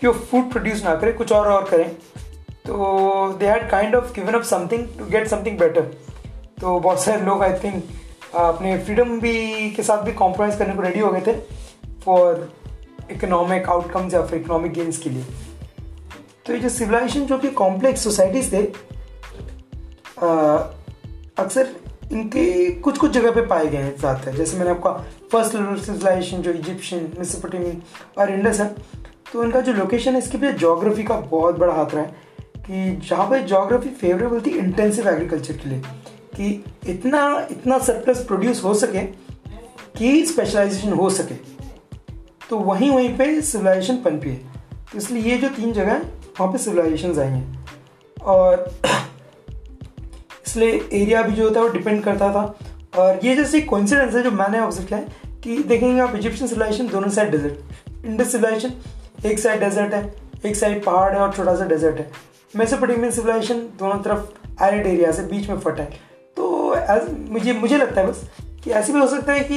कि 0.00 0.06
वो 0.06 0.12
फ़ूड 0.12 0.50
प्रोड्यूस 0.50 0.84
ना 0.84 0.94
करें, 0.94 1.16
कुछ 1.16 1.32
और 1.32 1.48
और 1.48 1.64
करें 1.64 1.94
तो 2.66 3.36
they 3.38 3.46
had 3.46 3.70
kind 3.70 3.94
of 3.94 4.12
given 4.12 4.32
up 4.32 4.42
something 4.42 4.86
to 4.98 5.06
get 5.06 5.28
something 5.28 5.58
better 5.58 5.80
तो 6.60 6.80
बहुत 6.80 7.04
सारे 7.04 7.22
लोग 7.22 7.42
आई 7.42 7.52
थिंक 7.52 7.84
अपने 8.38 8.76
फ्रीडम 8.84 9.18
भी 9.20 9.70
के 9.70 9.82
साथ 9.82 10.02
भी 10.04 10.12
कॉम्प्रोमाइज़ 10.14 10.58
करने 10.58 10.74
को 10.74 10.82
रेडी 10.82 11.00
हो 11.00 11.10
गए 11.12 11.20
थे 11.26 11.32
फॉर 12.04 12.48
इकोनॉमिक 13.10 13.68
आउटकम्स 13.68 14.14
या 14.14 14.22
फिर 14.26 14.40
इकोनॉमिक 14.40 14.72
गेन्स 14.72 14.98
के 14.98 15.10
लिए। 15.10 15.24
तो 16.46 16.52
ये 16.52 16.58
जो 16.58 16.68
सिविलाइजेशन 16.68 17.26
जो 17.26 17.38
कि 17.38 17.50
कॉम्प्लेक्स 17.60 18.04
सोसाइटीज़ 18.04 18.52
थे 18.52 18.62
अक्सर 21.38 21.68
इनके 22.12 22.70
कुछ 22.80 22.98
कुछ 22.98 23.10
जगह 23.12 23.30
पे 23.30 23.46
पाए 23.46 23.66
गए 23.66 23.78
हैं 23.78 23.96
ज़्यादातर 23.98 24.36
जैसे 24.36 24.56
मैंने 24.58 24.70
आपका 24.70 24.92
फ़र्स्ट 25.32 25.52
सिविलाइजेशन 25.84 26.42
जो 26.42 26.52
इजिप्शियन 26.52 27.12
मिसोपोटामी 27.18 27.72
और 28.18 28.30
इंडस 28.30 28.60
है 28.60 28.68
तो 29.32 29.42
इनका 29.44 29.60
जो 29.60 29.72
लोकेशन 29.72 30.12
है, 30.12 30.18
इसके 30.18 30.38
पीछे 30.38 30.52
जोग्राफी 30.58 31.02
का 31.04 31.14
बहुत 31.30 31.58
बड़ा 31.58 31.72
हाथ 31.72 31.94
रहा 31.94 32.04
है 32.04 32.14
कि 32.58 33.08
जहाँ 33.08 33.28
पर 33.30 33.40
जोग्राफी 33.46 33.88
फेवरेबल 34.00 34.40
थी 34.40 34.50
इंटेंसिव 34.58 35.08
एग्रीकल्चर 35.08 35.56
के 35.56 35.68
लिए। 35.68 35.82
कि 36.36 36.64
इतना 36.88 37.46
इतना 37.50 37.78
सरप्लस 37.78 38.24
प्रोड्यूस 38.24 38.64
हो 38.64 38.74
सके 38.74 39.02
कि 39.98 40.24
स्पेशलाइजेशन 40.26 40.92
हो 40.92 41.10
सके। 41.10 41.34
तो 42.50 42.58
वहीं 42.58 42.90
वहीं 42.90 43.16
पे 43.18 43.40
सिविलाइजेशन 43.40 43.96
पनपी 43.96 44.28
है। 44.28 44.36
तो 44.92 44.98
इसलिए 44.98 45.22
ये 45.22 45.36
जो 45.38 45.48
तीन 45.48 45.72
जगह 45.72 45.92
हैं, 45.92 46.02
वहाँ 46.40 46.52
पे 46.52 46.58
सिविलाइजेशन 46.58 47.18
आई 47.20 47.28
हैं 47.28 47.64
और 48.22 48.74
इसलिए 50.46 50.88
एरिया 50.92 51.22
भी 51.22 51.32
जो 51.32 51.44
होता 51.44 51.60
है, 51.60 51.66
वो 51.66 51.72
डिपेंड 51.72 52.02
करता 52.04 52.32
था। 52.32 52.58
और 52.98 53.20
ये 53.24 53.34
जैसे 53.36 53.60
कोइंसिडेंस 53.60 54.14
है 54.14 54.22
जो 54.22 54.30
मैंने 54.30 54.60
ऑब्ज़र्व 54.60 54.86
किया 54.86 54.98
है 54.98 55.40
कि 55.44 55.58
देखेंगे 55.58 56.00
आप 56.00 56.14
इजिप्शियन 56.16 56.48
सिविलाइजेशन 56.48 56.88
दोनों 56.88 57.08
साइड 57.10 57.30
डेजर्ट 57.30 58.04
इंडस 58.06 58.32
सिविलाइजेशन 58.32 59.28
एक 59.28 59.38
साइड 59.38 59.60
डेजर्ट 59.60 59.94
है, 59.94 60.14
एक 60.46 60.56
साइड 60.56 60.84
पहाड़ 60.84 61.12
है 61.12 61.20
और 61.20 61.32
छोटा 61.32 61.56
सा 61.56 61.64
डेजर्ट 61.64 61.96
है। 61.96 62.10
मेसोपोटामियन 62.56 63.10
सिविलाइजेशन 63.10 63.58
दोनों 63.78 63.98
तरफ़ 64.02 64.64
एरिड 64.64 64.86
एरिया 64.86 65.12
से 65.12 65.22
बीच 65.22 65.48
में 65.48 65.56
है। 65.56 65.84
तो 65.84 66.05
एज 66.90 67.08
मुझे 67.30 67.52
मुझे 67.52 67.76
लगता 67.76 68.00
है 68.00 68.06
बस, 68.06 68.22
कि 68.64 68.70
ऐसे 68.70 68.92
भी 68.92 68.98
हो 68.98 69.06
सकता 69.06 69.32
है 69.32 69.40
कि 69.40 69.56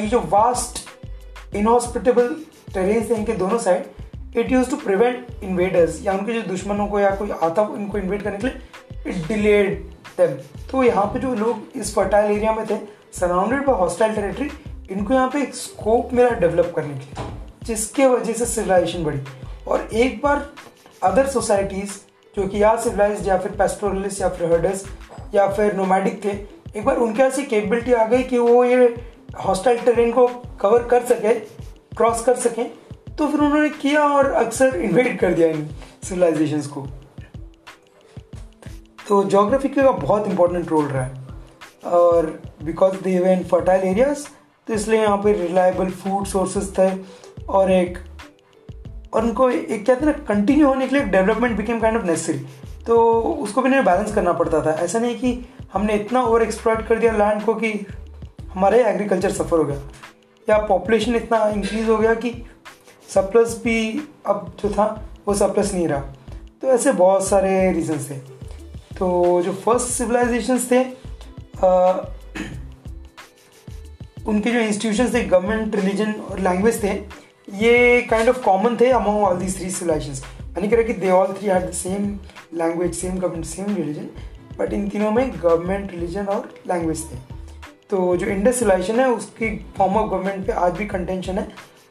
ये 0.00 0.06
जो 0.08 0.20
वास्ट 0.30 1.54
इनहॉस्पिटेबल 1.56 2.34
टेरेन्स 2.74 3.10
हैं 3.10 3.18
इनके 3.18 3.32
दोनों 3.34 3.58
side 3.58 4.36
it 4.36 4.52
used 4.52 4.70
to 4.70 4.76
prevent 4.76 5.44
invaders 5.44 6.02
या 6.04 6.12
उनके 6.12 6.32
जो 6.32 6.42
दुश्मनों 6.48 6.86
को 6.86 7.00
या 7.00 7.10
कोई 7.16 7.30
आता, 7.30 7.62
इनको 7.78 7.98
इन्वेट 7.98 8.22
करने 8.22 8.38
के 8.38 8.46
लिए 8.46 9.10
इट 9.10 9.26
डिलेड 9.28 9.82
देम 10.18 10.34
तो 10.70 10.82
यहाँ 10.82 11.04
पे 11.06 11.20
जो 11.20 11.34
लोग 11.34 11.78
इस 11.80 11.94
फर्टाइल 11.94 12.30
एरिया 12.32 12.52
में 12.52 12.64
थे 12.66 12.78
सराउंडेड 13.20 13.64
बाय 13.66 13.76
हॉस्टाइल 13.76 14.14
टेरिटरी 14.14 14.50
इनको 14.90 15.14
यहाँ 15.14 15.28
पे 15.28 15.42
एक 15.42 15.54
स्कोप 15.54 16.12
मिला 16.12 16.28
डेवलप 16.30 16.72
करने 16.76 16.94
के 16.94 16.94
लिए, 16.94 17.26
जिसके 17.64 18.06
वजह 18.06 18.32
से 18.32 18.46
सिविलाइजेशन 18.46 19.04
बढ़ी। 19.04 19.20
और 19.68 19.88
एक 19.94 20.20
बार 20.22 20.48
अदर 21.02 21.26
सोसाइटीज़ 21.28 21.92
जो 22.36 22.46
कि 22.48 22.62
या 22.62 22.74
सिविलाइज 22.76 23.28
या 23.28 23.38
फिर 23.38 23.52
पेस्टोरलिस्ट 23.58 24.20
या 24.20 24.28
फिर 24.28 24.52
हर्डर्स 24.52 24.84
या 25.34 25.48
फिर 25.48 25.74
नोमैडिक 25.76 26.24
थे। 26.24 26.36
एक 26.78 26.84
बार 26.84 26.96
उनके 26.96 27.22
ऐसी 27.22 27.42
कैपेबिलिटी 27.44 27.92
आ 27.92 28.04
गई 28.06 28.22
कि 28.22 28.38
वो 28.38 28.64
ये 28.64 28.94
हॉस्टाइल 29.46 29.78
टेरेन 29.80 30.12
को 30.12 30.26
कवर 30.60 30.82
कर 30.88 31.04
सके 31.06 31.34
क्रॉस 31.96 32.24
कर 32.24 32.36
सकें 32.38 32.70
तो 33.18 33.26
फिर 33.28 33.40
उन्होंने 33.40 33.68
किया 33.70 34.02
और 34.08 34.30
अक्सर 34.34 34.76
इन्वेट 34.78 35.18
कर 35.20 35.32
दिया 35.34 35.48
इन 35.48 35.68
सिविलाइजेशंस 36.04 36.66
को। 36.66 36.86
तो 39.08 39.22
जोग्राफी 39.24 39.68
का 39.68 39.90
बहुत 39.90 40.26
इंपॉर्टेंट 40.28 40.68
रोल 40.68 40.84
रहा 40.84 41.04
है। 41.04 41.26
और 41.86 42.26
because 42.62 42.94
they 43.02 43.18
were 43.18 43.32
in 43.32 43.42
fertile 43.44 43.82
areas 43.88 44.26
तो 44.68 44.74
इसलिए 44.74 45.00
यहाँ 45.00 45.16
पे 45.16 45.32
रिलायबल 45.32 45.90
फ़ूड 45.92 46.26
सोर्सेज 46.26 46.72
थे 46.78 46.88
और 47.48 47.70
एक, 47.72 47.98
और 49.12 49.22
उनको 49.22 49.48
एक 49.50 49.86
कहते 49.86 50.06
हैं 50.06 50.06
ना 50.06 50.24
कंटिन्यू 50.24 50.66
होने 50.66 50.88
के 50.88 50.96
लिए 50.96 51.04
development 51.06 51.56
became 51.56 51.80
kind 51.80 51.96
of 51.96 52.04
necessary 52.06 52.46
तो 52.88 52.98
उसको 53.42 53.62
भी 53.62 53.70
बैलेंस 53.70 54.14
करना 54.14 54.32
पड़ता 54.32 54.60
था। 54.66 54.70
ऐसा 54.72 54.98
नहीं 54.98 55.18
कि 55.18 55.48
हमने 55.72 55.94
इतना 55.94 56.22
ओवर 56.22 56.42
एक्सप्लॉयट 56.42 56.86
कर 56.86 56.98
दिया 56.98 57.12
लैंड 57.12 57.42
को 57.42 57.54
कि 57.54 57.72
हमारे 58.52 58.82
एग्रीकल्चर 58.84 59.30
सफ़र 59.30 59.58
हो 59.58 59.64
गया। 59.64 59.80
या 60.48 60.58
पॉपुलेशन 60.58 61.16
इतना 61.16 61.48
इंक्रीज 61.48 61.88
हो 61.88 61.96
गया 61.98 62.14
कि 62.14 62.30
सप्लस 63.14 63.60
भी 63.64 64.08
अब 64.26 64.52
जो 64.62 64.70
था 64.70 64.86
वो 65.28 65.34
सप्लस 65.34 65.72
नहीं 65.74 65.88
रहा। 65.88 66.00
तो 66.62 66.68
ऐसे 66.68 66.92
बहुत 66.92 67.28
सारे 67.28 67.72
रीजंस 67.72 68.10
थे। 68.10 68.14
तो 68.98 69.42
जो 69.42 69.52
फ़र्स्ट 69.52 69.88
सिविलाइजेशंस 69.88 70.70
थे 70.70 70.82
आ, 71.64 71.92
उनके 74.28 74.50
जो 74.50 74.58
इंस्टीट्यूशन 74.58 75.12
थे 75.14 75.24
गवर्नमेंट 75.24 75.76
रिलीजन 75.76 76.12
और 76.30 76.38
लैंग्वेज 76.38 76.82
थे 76.82 76.92
ये 77.58 78.02
काइंड 78.02 78.28
ऑफ़ 78.28 78.42
कॉमन 78.42 78.76
थे 78.76 78.90
among 78.90 79.22
all 79.24 79.36
these 79.36 79.58
three 79.58 79.70
civilizations 79.70 80.24
मैंने 80.58 80.68
कह 80.70 80.82
कि 80.82 80.92
they 80.92 81.10
all 81.10 81.32
three 81.32 81.48
had 81.48 81.66
the 81.66 81.72
same 81.72 82.06
language 82.58 82.94
same 82.94 83.18
government 83.18 83.44
same 83.46 83.74
religion 83.74 84.08
but 84.58 84.72
इन 84.72 84.88
तीनों 84.88 85.10
में 85.10 85.30
गवर्नमेंट 85.32 85.90
रिलीजन 85.90 86.24
और 86.26 86.48
लैंग्वेज 86.68 87.04
थे। 87.10 87.16
तो 87.90 88.16
जो 88.16 88.26
इंडस 88.26 88.58
सिविलाइजेशन 88.58 89.00
है, 89.00 89.06
उसकी 89.08 89.50
फॉर्म 89.76 89.96
ऑफ़ 89.96 90.10
गवर्नमेंट 90.10 90.46
पे 90.46 90.52
आज 90.52 90.72
भी 90.78 90.86
कंटेंशन 90.86 91.38
है। 91.38 91.46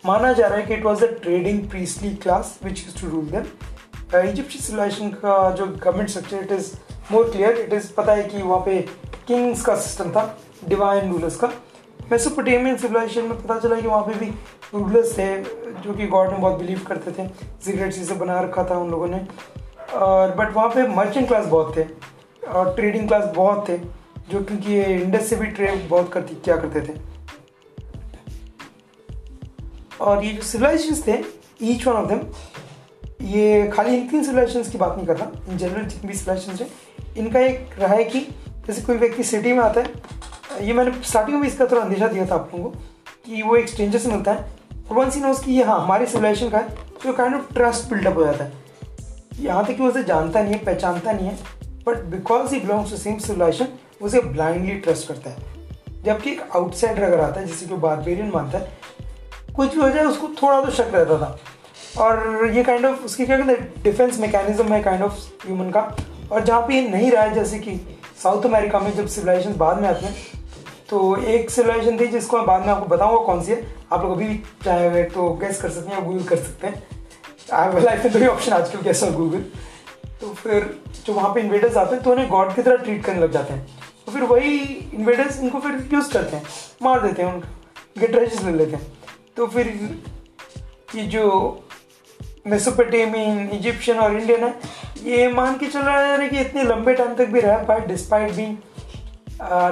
माना 0.05 0.31
जा 0.33 0.47
रहा 0.47 0.57
है 0.57 0.65
कि 0.65 0.73
it 0.73 0.83
was 0.85 1.05
the 1.05 1.09
trading 1.21 1.61
priestly 1.69 2.09
class 2.15 2.57
which 2.63 2.83
used 2.85 3.01
to 3.01 3.09
rule 3.09 3.25
them 3.27 4.19
Egyptian 4.19 4.63
civilization 4.63 5.09
का 5.23 5.49
जो 5.51 5.65
government 5.67 6.09
structure 6.09 6.37
it 6.37 6.51
is 6.51 6.73
more 7.11 7.31
clear 7.31 7.57
it 7.59 7.73
is 7.73 7.91
पता 7.93 8.13
है 8.13 8.23
कि 8.23 8.41
वहाँ 8.41 8.59
पे 8.65 8.81
किंग्स 9.27 9.61
का 9.61 9.75
सिस्टम 9.77 10.11
था 10.11 10.25
डिवाइन 10.67 11.11
रूलर्स 11.11 11.35
का। 11.35 11.51
मेसोपोटेमियन 12.11 12.77
सिविलाइजेशन 12.77 13.23
में 13.23 13.41
पता 13.41 13.57
चला 13.59 13.79
कि 13.81 13.87
वहाँ 13.87 14.01
पे 14.03 14.13
भी 14.15 14.25
रूलर्स 14.73 15.17
थे, 15.17 15.27
जो 15.43 15.93
कि 15.93 16.07
गॉड 16.07 16.29
में 16.29 16.41
बहुत 16.41 16.59
बिलीव 16.59 16.81
करते 16.87 17.11
थे। 17.13 17.27
सिगरेट 17.65 17.93
से 17.93 18.13
बना 18.15 18.39
रखा 18.41 18.63
था 18.63 18.77
उन 18.77 18.89
लोगों 18.91 19.07
ने। 19.07 19.25
और 19.95 20.35
बट 20.35 20.53
वहाँ 20.55 20.69
पे 20.69 20.87
मर्चेंट 20.87 21.27
क्लास 21.27 21.45
बहुत 21.45 21.77
थे 21.77 21.83
और 22.47 22.73
ट्रेडिंग 22.75 23.07
क्लास 23.07 23.23
बहुत 23.35 23.67
थे, 23.69 23.77
जो 23.77 24.43
क्योंकि 24.43 24.73
ये 24.73 24.95
इंडस 24.95 25.29
से 25.29 25.35
भी 25.35 25.47
ट्रेड 25.47 25.87
बहुत 25.89 26.11
करती, 26.13 26.35
क्या 26.35 26.55
करते 26.57 26.81
थे। 26.81 26.99
और 30.01 30.23
ये 30.23 30.33
जो 30.33 30.41
सिविलाइजेशन 30.43 31.01
थे 31.07 31.23
ईच 31.63 31.87
वन 31.87 31.93
ऑफ़ 31.93 32.07
देम 32.09 32.19
ये 33.27 33.67
खाली 33.67 33.95
इन 33.95 34.07
तीन 34.07 34.23
सिविलाइजेशन 34.23 34.71
की 34.71 34.77
बात 34.77 34.95
नहीं 34.95 35.05
कर 35.07 35.17
रहा 35.17 35.51
इन 35.51 35.57
जनरल 35.57 35.85
जितनी 35.85 36.07
भी 36.07 36.17
सिविलाइजेशन 36.17 36.63
है, 36.63 36.69
इनका 37.17 37.39
एक 37.39 37.69
रहा 37.79 37.93
है 37.93 38.03
कि 38.03 38.19
जैसे 38.67 38.81
कोई 38.81 38.97
व्यक्ति 38.97 39.23
सिटी 39.23 39.53
में 39.53 39.63
आता 39.63 39.81
है 39.81 39.87
ये 40.61 40.73
मैंने 40.73 40.91
स्टार्टिंग 41.03 41.39
में 41.39 41.47
इसका 41.47 41.65
थोड़ा 41.65 41.81
अंदेशा 41.81 42.07
दिया 42.07 42.25
था 42.25 42.35
आप 42.35 42.51
लोगों 42.53 42.69
को 42.69 42.79
कि 43.25 43.41
वो 43.41 43.55
एक 43.55 43.69
स्ट्रेंजर 43.69 43.99
से 43.99 44.09
मिलता 44.09 44.31
है। 44.31 44.45
और 44.89 44.97
वन 44.97 45.09
सी 45.09 45.19
नोज़ 45.19 45.43
कि 45.45 45.51
ये 45.51 45.63
हाँ 45.63 45.79
हमारे 45.79 46.05
सिविलाइजेशन 46.05 46.49
का 46.49 46.57
है 46.57 46.75
तो 47.03 47.13
काइंड 47.13 47.35
ऑफ़ 47.35 47.53
ट्रस्ट 47.53 47.89
बिल्डअप 47.89 48.17
हो 48.17 48.23
जाता 48.25 48.43
है। 48.43 48.53
यहाँ 49.39 49.65
तक 49.65 49.77
कि 49.77 49.83
उसे 49.83 50.03
जानता 50.03 50.41
नहीं 50.41 50.53
है, 50.53 50.63
पहचानता 50.65 51.11
नहीं 51.11 51.27
है 51.27 51.37
but 51.87 52.03
because 52.05 52.53
he 52.53 52.59
belongs 52.59 52.89
to 52.89 52.97
same 52.97 53.17
civilization 53.17 53.67
उसे 54.01 54.21
ब्लाइंडली 54.21 54.75
ट्रस्ट 54.75 55.07
करता 55.07 55.29
है। 55.29 55.55
जबकि 56.05 56.31
एक 56.31 56.41
आउटसाइडर 56.55 57.03
अगर 57.03 57.19
आता 57.19 57.39
है, 57.39 57.45
जिसे 57.47 57.65
कोई 57.65 57.77
बारबेरियन 57.77 58.31
मानता 58.35 58.57
है, 58.57 58.77
कुछ 59.55 59.75
भी 59.75 59.81
हो 59.81 59.89
जाए, 59.89 60.03
उसको 60.03 60.27
थोड़ा 60.41 60.61
तो 60.61 60.71
शक 60.71 60.91
रहता 60.93 61.17
था। 61.17 61.39
और 61.97 62.51
ये 62.53 62.63
काइंड 62.63 62.85
ऑफ़ 62.85 63.03
उसकी 63.05 63.25
क्या 63.25 63.37
कहते 63.37 63.51
हैं 63.51 63.83
डिफेंस 63.83 64.19
मैकेनिज्म 64.19 64.73
है 64.73 64.81
काइंड 64.83 65.03
ऑफ़ 65.03 65.13
ह्यूमन 65.45 65.69
का। 65.71 65.81
और 66.31 66.43
जहाँ 66.43 66.61
पे 66.61 66.73
ये 66.73 66.87
नहीं 66.89 67.11
रहा 67.11 67.23
है, 67.23 67.33
जैसे 67.33 67.59
कि 67.59 67.75
साउथ 68.23 68.45
अमेरिका 68.45 68.79
में 68.79 68.91
जब 68.95 69.07
सिविलाइजेशन 69.07 69.53
बाद 69.57 69.81
में 69.81 69.87
आते 69.89 70.05
हैं 70.05 70.15
तो 70.89 71.15
एक 71.17 71.49
सिविलाइजेशन 71.49 71.99
थी 71.99 72.07
जिसको 72.07 72.37
मैं 72.37 72.45
बाद 72.47 72.61
में 72.61 72.73
आपको 72.73 72.85
बताऊँगा 72.87 73.23
कौन 73.25 73.43
सी 73.43 73.51
है। 73.51 73.61
आप 73.93 74.03
लोग 74.03 74.11
अभी 74.11 74.35
चाहे 74.63 75.03
तो 75.05 75.29
गैस 75.41 75.61
कर 75.61 75.69
सकते 75.69 75.95
हैं 75.95 76.03
गूगल 76.05 76.23
कर 76.23 76.37
सकते 76.37 76.67
हैं। 76.67 77.83
लाइफ 77.83 78.05
दो 78.05 78.19
ही 78.19 78.27
ऑप्शन 78.27 78.53
आजकल 78.53 78.81
कैसा 78.83 79.09
गूगल 79.11 79.43
तो 80.21 80.33
फिर 80.33 80.63
जो 81.05 81.13
वहाँ 81.13 81.33
पे 81.33 81.41
इन्वेडर्स 81.41 81.77
आते 81.77 81.95
हैं 81.95 82.03
तो 82.03 82.11
उन्हें 82.11 82.29
गॉड 82.29 82.53
की 82.55 82.61
तरह 82.61 82.77
ट्रीट 82.77 83.03
करने 83.05 83.19
लग 83.19 83.31
जाते 83.31 83.53
हैं। 83.53 83.65
तो 84.05 84.11
फिर 84.11 84.23
वही 84.23 84.57
इन्वेडर्स 84.93 85.39
इनको 85.39 85.59
फिर 85.59 85.89
यूज़ 85.93 86.11
करते 86.13 86.35
हैं, 86.35 86.43
मार 86.83 87.01
देते 87.01 87.21
हैं 87.21 87.33
उनको 87.33 87.99
गेट 87.99 88.15
रेजिस 88.15 88.43
ले 88.43 88.51
लेते 88.51 88.75
हैं। 88.75 88.85
तो 89.37 89.47
फिर 89.47 89.67
ये 90.95 91.03
जो 91.05 91.25
मेसोपोटेमियन 92.47 93.49
इजिप्शियन 93.53 93.97
और 93.99 94.15
इंडियन 94.17 94.43
है, 94.43 94.53
ये 95.03 95.27
मान 95.33 95.57
के 95.57 95.67
चल 95.67 95.79
रहा 95.79 95.99
है 96.01 96.29
कि 96.29 96.39
इतने 96.39 96.63
लंबे 96.63 96.93
टाइम 96.93 97.13
तक 97.15 97.27
भी 97.27 97.39
रहा 97.39 97.57
पाए 97.63 97.85
डिस्पाइट 97.87 98.31
बी 98.31 98.47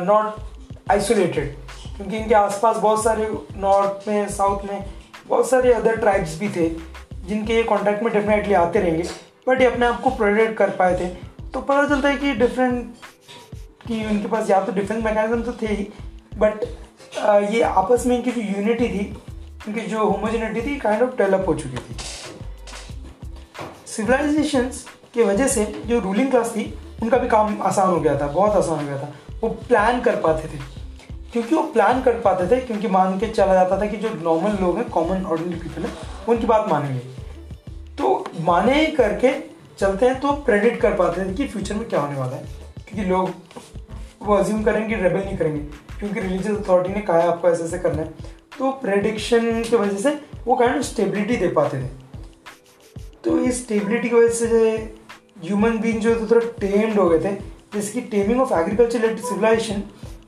नॉट 0.06 0.43
आइसोलेटेड 0.88 1.56
क्योंकि 1.98 2.17
इनके 2.17 2.36
आसपास 2.36 2.78
बहुत 2.78 3.04
सारे 3.04 3.28
नॉर्थ 3.58 4.08
में 4.08 4.28
साउथ 4.30 4.63
में 4.63 4.86
बहुत 5.28 5.50
सारे 5.50 5.74
अदर 5.74 5.95
ट्राइब्स 5.98 6.38
भी 6.39 6.50
थे, 6.50 6.69
जिनके 7.28 7.54
ये 7.54 7.63
कॉन्टैक्ट 7.63 8.04
में 8.04 8.12
डेफिनेटली 8.13 8.54
आते 8.54 8.80
रहेंगे 8.80 9.04
बट 9.48 9.62
ये 9.62 9.67
अपने 9.67 9.86
आप 9.86 10.02
को 10.02 10.10
प्रोटेक्ट 10.10 10.58
कर 10.58 10.69
पाए 10.69 11.00
थे। 11.00 11.08
तो 11.50 11.62
पता 11.62 11.88
चलता 11.89 12.10
है 12.10 12.17
कि 12.17 12.34
डिफरेंट 12.34 12.95
कि 13.88 14.04
उनके 14.06 14.28
पास 14.28 14.50
या 14.50 14.62
तो 14.65 14.71
डिफेंस 14.71 15.04
मैकेनिज्म 15.04 15.41
तो 15.41 15.52
थे 15.62 15.67
ही 15.67 15.88
बट 16.38 16.63
ये 17.52 17.62
आपस 17.62 18.06
में 18.06 18.15
इनकी 18.15 18.32
जो 18.32 18.41
यूनिटी 18.41 18.88
थी, 18.89 19.06
इनकी 19.67 19.82
जो 19.82 20.06
होमोजिनिटी 20.06 20.62
थी 20.62 20.76
काइंड 20.80 21.04
ऑफ़ 21.04 21.17
डेवलप 21.17 21.45
हो 21.48 21.54
चुकी 21.56 21.78
थी। 21.78 21.95
सिविलाइजेशंस 23.88 24.86
की 25.13 25.24
वजह 25.24 25.48
से 25.48 25.65
जो 25.86 26.00
रूलिंग 26.00 26.30
क्लास 26.30 26.50
थी 26.50 26.63
उनका 27.05 27.17
भी 27.17 27.27
काम 27.27 27.61
आसान 27.61 27.89
हो 27.89 27.99
गया 27.99 28.19
था, 28.19 28.27
बहुत 28.27 28.51
आसान 28.51 28.79
हो 28.79 28.85
गया 28.85 28.99
था। 28.99 29.13
वो 29.41 29.49
प्लान 29.49 30.01
कर 30.01 30.15
पाते 30.15 30.47
थे। 30.47 30.75
क्योंकि 31.31 31.55
वो 31.55 31.63
प्लान 31.63 32.01
कर 32.01 32.19
पाते 32.19 32.55
थे, 32.55 32.61
क्योंकि 32.61 32.87
मान 32.87 33.19
के 33.19 33.27
चला 33.27 33.53
जाता 33.53 33.81
था 33.81 33.85
कि 33.85 33.97
जो 33.97 34.09
नॉर्मल 34.09 34.57
लोग 34.61 34.77
हैं 34.77 34.89
कॉमन 34.89 35.25
ऑर्डिनरी 35.25 35.59
पीपल 35.59 35.81
है, 35.81 35.89
उनकी 36.29 36.45
बात 36.45 36.69
मानेंगे। 36.69 36.99
तो 37.97 38.27
माने 38.41 38.85
करके 38.85 39.39
चलते 39.79 40.05
हैं 40.05 40.19
तो 40.19 40.31
प्रेडिक्ट 40.31 40.81
कर 40.81 40.93
पाते 40.93 41.25
थे 41.25 41.33
कि 41.33 41.47
फ्यूचर 41.47 41.75
में 41.75 41.89
क्या 41.89 41.99
होने 41.99 42.19
वाला 42.19 42.35
है। 42.35 42.43
क्योंकि 42.87 43.09
लोग 43.09 43.31
वो 44.21 44.35
अज्यूम 44.35 44.63
करेंगे 44.63 44.95
रेबल 44.95 45.19
नहीं 45.19 45.37
करेंगे। 45.37 45.59
क्योंकि 45.99 46.19
रिलीजियस 46.19 46.57
अथॉरिटी 46.57 46.93
ने 46.93 47.01
कहा 47.01 47.17
है, 47.17 47.27
आपको 47.27 47.49
ऐसे 47.49 47.63
ऐसे 47.63 47.79
करना 47.79 48.01
है। 48.01 48.07
तो 48.59 48.71
प्रेडिक्शन 48.71 49.63
की 49.63 49.75
वजह 49.75 49.97
से 49.97 50.21
वो 50.45 50.55
काइंड 50.55 50.75
ऑफ़ 50.75 50.83
स्टेबिलिटी 50.83 51.35
दे 51.35 51.47
पाते 51.47 51.83
थे। 51.83 52.05
तो 53.23 53.39
इस 53.39 53.65
स्टेबिलिटी 53.65 54.09
की 54.09 54.15
वजह 54.15 54.33
से 54.33 54.94
ह्यूमन 55.38 55.78
बींग 55.80 56.00
जो 56.02 56.10
है 56.10 56.30
थोड़ा 56.32 56.45
टेम्ड 56.60 57.00
हो 57.00 57.10
गए 57.10 57.19
थे। 57.19 57.36
जैसे 57.74 57.91
कि 57.91 58.02
taming 58.10 58.41
of 58.41 58.54
agriculture 58.54 59.02
led 59.02 59.15
to 59.17 59.28
civilization 59.28 59.82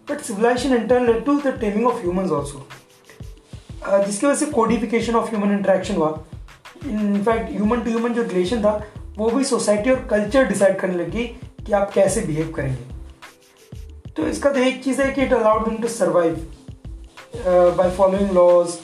but 0.09 0.21
civilization 0.21 0.75
in turn 0.75 1.05
led 1.07 1.25
to 1.25 1.39
the 1.41 1.57
taming 1.61 1.87
of 1.87 2.01
human 2.01 2.29
also 2.31 2.67
जिसकी 4.05 4.25
वजह 4.25 4.35
से 4.35 4.45
कोडिफिकेशन 4.51 5.15
ऑफ़ 5.15 5.29
ह्यूमन 5.29 5.51
इंट्रैक्शन 5.51 5.95
हुआ। 5.95 6.09
In fact 6.85 7.51
human 7.51 7.81
to 7.81 7.89
human 7.89 8.13
जो 8.13 8.23
रिलेशन 8.23 8.61
था, 8.61 8.87
वो 9.17 9.29
भी 9.29 9.43
सोसाइटी 9.45 9.89
और 9.89 10.05
कल्चर 10.09 10.47
डिसाइड 10.47 10.79
करने 10.79 10.95
लगी 10.95 11.23
कि 11.65 11.71
आप 11.73 11.91
कैसे 11.93 12.21
बिहेव 12.21 12.51
करेंगे। 12.55 12.95
तो 14.11 14.27
इसका 14.27 14.49
तो 14.51 14.59
एक 14.59 14.83
चीज़ 14.83 15.01
है 15.01 15.11
कि 15.13 15.21
it 15.21 15.33
allowed 15.33 15.67
them 15.67 15.77
to 15.81 15.87
survive 15.87 16.35
by 17.77 17.89
following 17.97 18.31
laws 18.31 18.77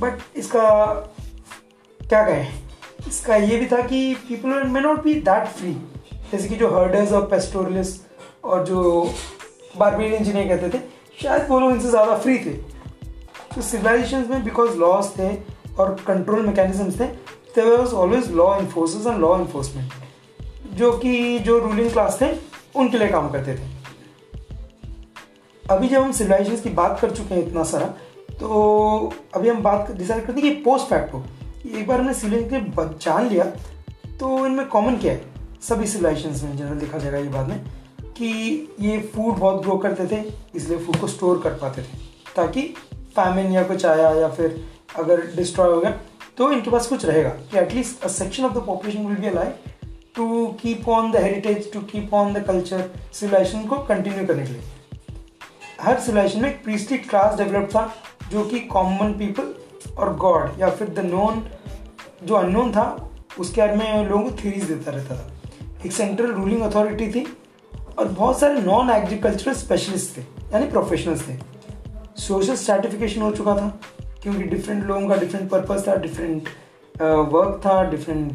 but 0.00 0.36
इसका 0.36 0.68
क्या 2.00 2.22
कहें? 2.26 2.65
इसका 3.08 3.36
ये 3.36 3.56
भी 3.56 3.66
था 3.66 3.80
कि 3.82 4.14
people 4.28 4.62
may 4.68 4.80
not 4.80 5.02
be 5.02 5.14
that 5.22 5.46
free 5.48 5.72
जैसे 6.32 6.48
कि 6.48 6.56
जो 6.56 6.68
हर्डर्स 6.70 7.12
और 7.12 7.26
पेस्टोरलिस्ट 7.28 8.44
और 8.44 8.64
जो 8.66 9.12
बारबेरियन 9.78 10.24
जिन्हें 10.24 10.48
कहते 10.48 10.68
थे, 10.68 10.82
शायद 11.22 11.46
वो 11.48 11.60
लोग 11.60 11.70
इनसे 11.70 11.88
ज़्यादा 11.90 12.16
फ्री 12.16 12.38
थे। 12.38 12.52
तो 13.54 13.62
सिविलाइजेशन 13.62 14.26
में 14.30 14.44
बिकॉज़ 14.44 14.76
लॉज 14.78 15.06
थे 15.18 15.28
और 15.74 15.94
कंट्रोल 16.06 16.46
मैकेनिज्म 16.46 16.90
थे 16.90 17.06
there 17.56 17.76
was 17.76 17.94
always 17.94 18.30
law 18.32 18.56
enforcers 18.58 19.06
and 19.06 19.20
law 19.20 19.36
enforcement 19.38 19.92
जो 20.76 20.92
कि 20.98 21.38
जो 21.38 21.58
रूलिंग 21.58 21.90
क्लास 21.90 22.18
थे, 22.20 22.26
उनके 22.76 22.98
लिए 22.98 23.08
काम 23.08 23.28
करते 23.30 23.54
थे। 23.54 23.74
अभी 25.64 25.88
जब 25.88 26.02
हम 26.02 26.12
सिविलाइजेशन 26.12 26.62
की 26.62 26.70
बात 26.72 26.98
कर 27.00 27.10
चुके 27.10 27.34
हैं 27.34 27.46
इतना 27.46 27.62
सारा 27.64 27.86
तो 28.40 29.12
अभी 29.34 29.48
हम 29.48 29.62
बात 29.62 29.90
डिसाइड 29.92 30.26
करते 30.26 30.40
हैं 30.40 30.50
कि 30.50 30.62
पोस्ट 30.62 30.86
फैक्ट 30.86 31.14
हो 31.14 31.22
एक 31.68 31.86
बार 31.86 32.00
हमने 32.00 32.14
सिविलाइजेशन 32.14 32.66
के 32.68 32.84
जान 33.00 33.28
लिया 33.28 33.44
तो 34.18 34.46
इनमें 34.46 34.66
कॉमन 34.66 34.96
क्या 34.96 35.12
है? 35.12 35.24
सभी 35.62 35.86
सिविलाइजेशन 35.86 36.46
में 36.46 36.56
जनरल 36.56 36.78
देखा 36.78 36.98
जाएगा 36.98 37.18
ये 37.18 37.28
बाद 37.28 37.48
में 37.48 37.58
कि 38.12 38.28
ये 38.80 38.98
फ़ूड 39.14 39.36
बहुत 39.36 39.62
ग्रो 39.62 39.76
करते 39.76 40.06
थे, 40.06 40.22
इसलिए 40.54 40.78
फ़ूड 40.78 40.96
को 40.96 41.06
स्टोर 41.06 41.40
कर 41.40 41.54
पाते 41.54 41.82
थे, 41.82 41.98
ताकि 42.36 42.62
फैमिन 43.16 43.52
या 43.52 43.62
कुछ 43.62 43.84
आया 43.86 44.10
या 44.10 44.28
फिर 44.28 44.64
अगर 44.96 45.26
डिस्ट्रॉय 45.36 45.72
हो 45.72 45.80
गया 45.80 45.90
तो 46.38 46.50
इनके 46.52 46.70
पास 46.70 46.86
कुछ 46.86 47.04
रहेगा। 47.04 47.28
कि 47.28 47.58
at least 47.58 48.04
a 48.04 48.08
section 48.08 48.44
of 48.44 48.52
the 48.52 48.62
population 48.66 49.06
will 49.06 49.16
be 49.16 49.26
alive 49.26 49.52
to 50.16 50.46
keep 50.62 50.88
on 50.88 51.10
the 51.12 51.16
heritage 51.16 51.72
to 51.72 51.80
keep 51.82 52.14
on 52.14 52.32
the 52.34 52.44
culture 52.46 52.90
civilization 53.12 53.66
को 53.66 53.78
कंटिन्यू 53.84 54.26
करने 54.26 54.46
के 54.46 54.52
लिए। 54.52 54.62
हर 55.80 56.00
सिविलाइजेशन 56.00 56.42
में 56.42 56.48
एक 56.50 56.62
प्रीस्टी 56.64 56.98
क्लास 56.98 57.38
डेवलप 57.38 57.68
था, 57.70 57.92
जो 58.30 58.44
कि 58.44 58.60
कॉमन 58.60 59.12
पीपल 59.12 59.54
और 59.98 60.16
गॉड 60.16 60.60
या 60.60 60.70
फिर 60.70 60.88
द 60.88 60.98
नोन 61.04 61.44
जो 62.24 62.34
अननोन 62.34 62.70
था, 62.72 63.10
उसके 63.38 63.60
बारे 63.60 63.76
में 63.76 64.08
लोगों 64.08 64.22
को 64.24 64.30
थ्योरीज 64.36 64.64
देता 64.64 64.90
रहता 64.90 65.16
था। 65.16 65.32
एक 65.86 65.92
सेंट्रल 65.92 66.30
रूलिंग 66.32 66.62
अथॉरिटी 66.62 67.10
थी 67.12 67.26
और 67.98 68.08
बहुत 68.08 68.38
सारे 68.40 68.60
नॉन 68.62 68.90
एग्रीकल्चरल 68.90 69.54
स्पेशलिस्ट 69.54 70.16
थे, 70.16 70.20
यानी 70.52 70.66
प्रोफेशनल्स 70.66 71.28
थे। 71.28 71.38
सोशल 72.18 72.54
सर्टिफिकेशन 72.56 73.22
हो 73.22 73.30
चुका 73.32 73.56
था, 73.56 73.68
क्योंकि 74.22 74.42
डिफरेंट 74.44 74.84
लोगों 74.84 75.08
का 75.08 75.16
डिफरेंट 75.16 75.50
पर्पज 75.50 75.86
था 75.88 75.96
डिफरेंट 75.96 76.48
वर्क 77.32 77.60
था 77.66 77.82
डिफरेंट 77.90 78.32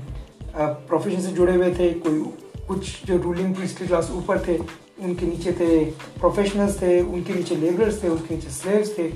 प्रोफेशन 0.55 1.21
से 1.21 1.31
जुड़े 1.31 1.55
हुए 1.55 1.73
थे। 1.75 1.89
कोई 1.99 2.19
कुछ 2.67 3.05
जो 3.05 3.17
रूलिंग 3.17 3.55
प्रीस्टली 3.55 3.87
क्लास 3.87 4.11
ऊपर 4.13 4.39
थे, 4.47 4.57
उनके 4.57 5.25
नीचे 5.25 5.51
थे 5.51 5.83
प्रोफेशनल्स 6.19 6.81
थे, 6.81 6.99
उनके 7.01 7.33
नीचे 7.33 7.55
लेबरर्स 7.55 8.03
थे, 8.03 8.07
उनके 8.07 8.35
नीचे 8.35 8.49
स्लेव्स 8.51 8.97
थे। 8.97 9.09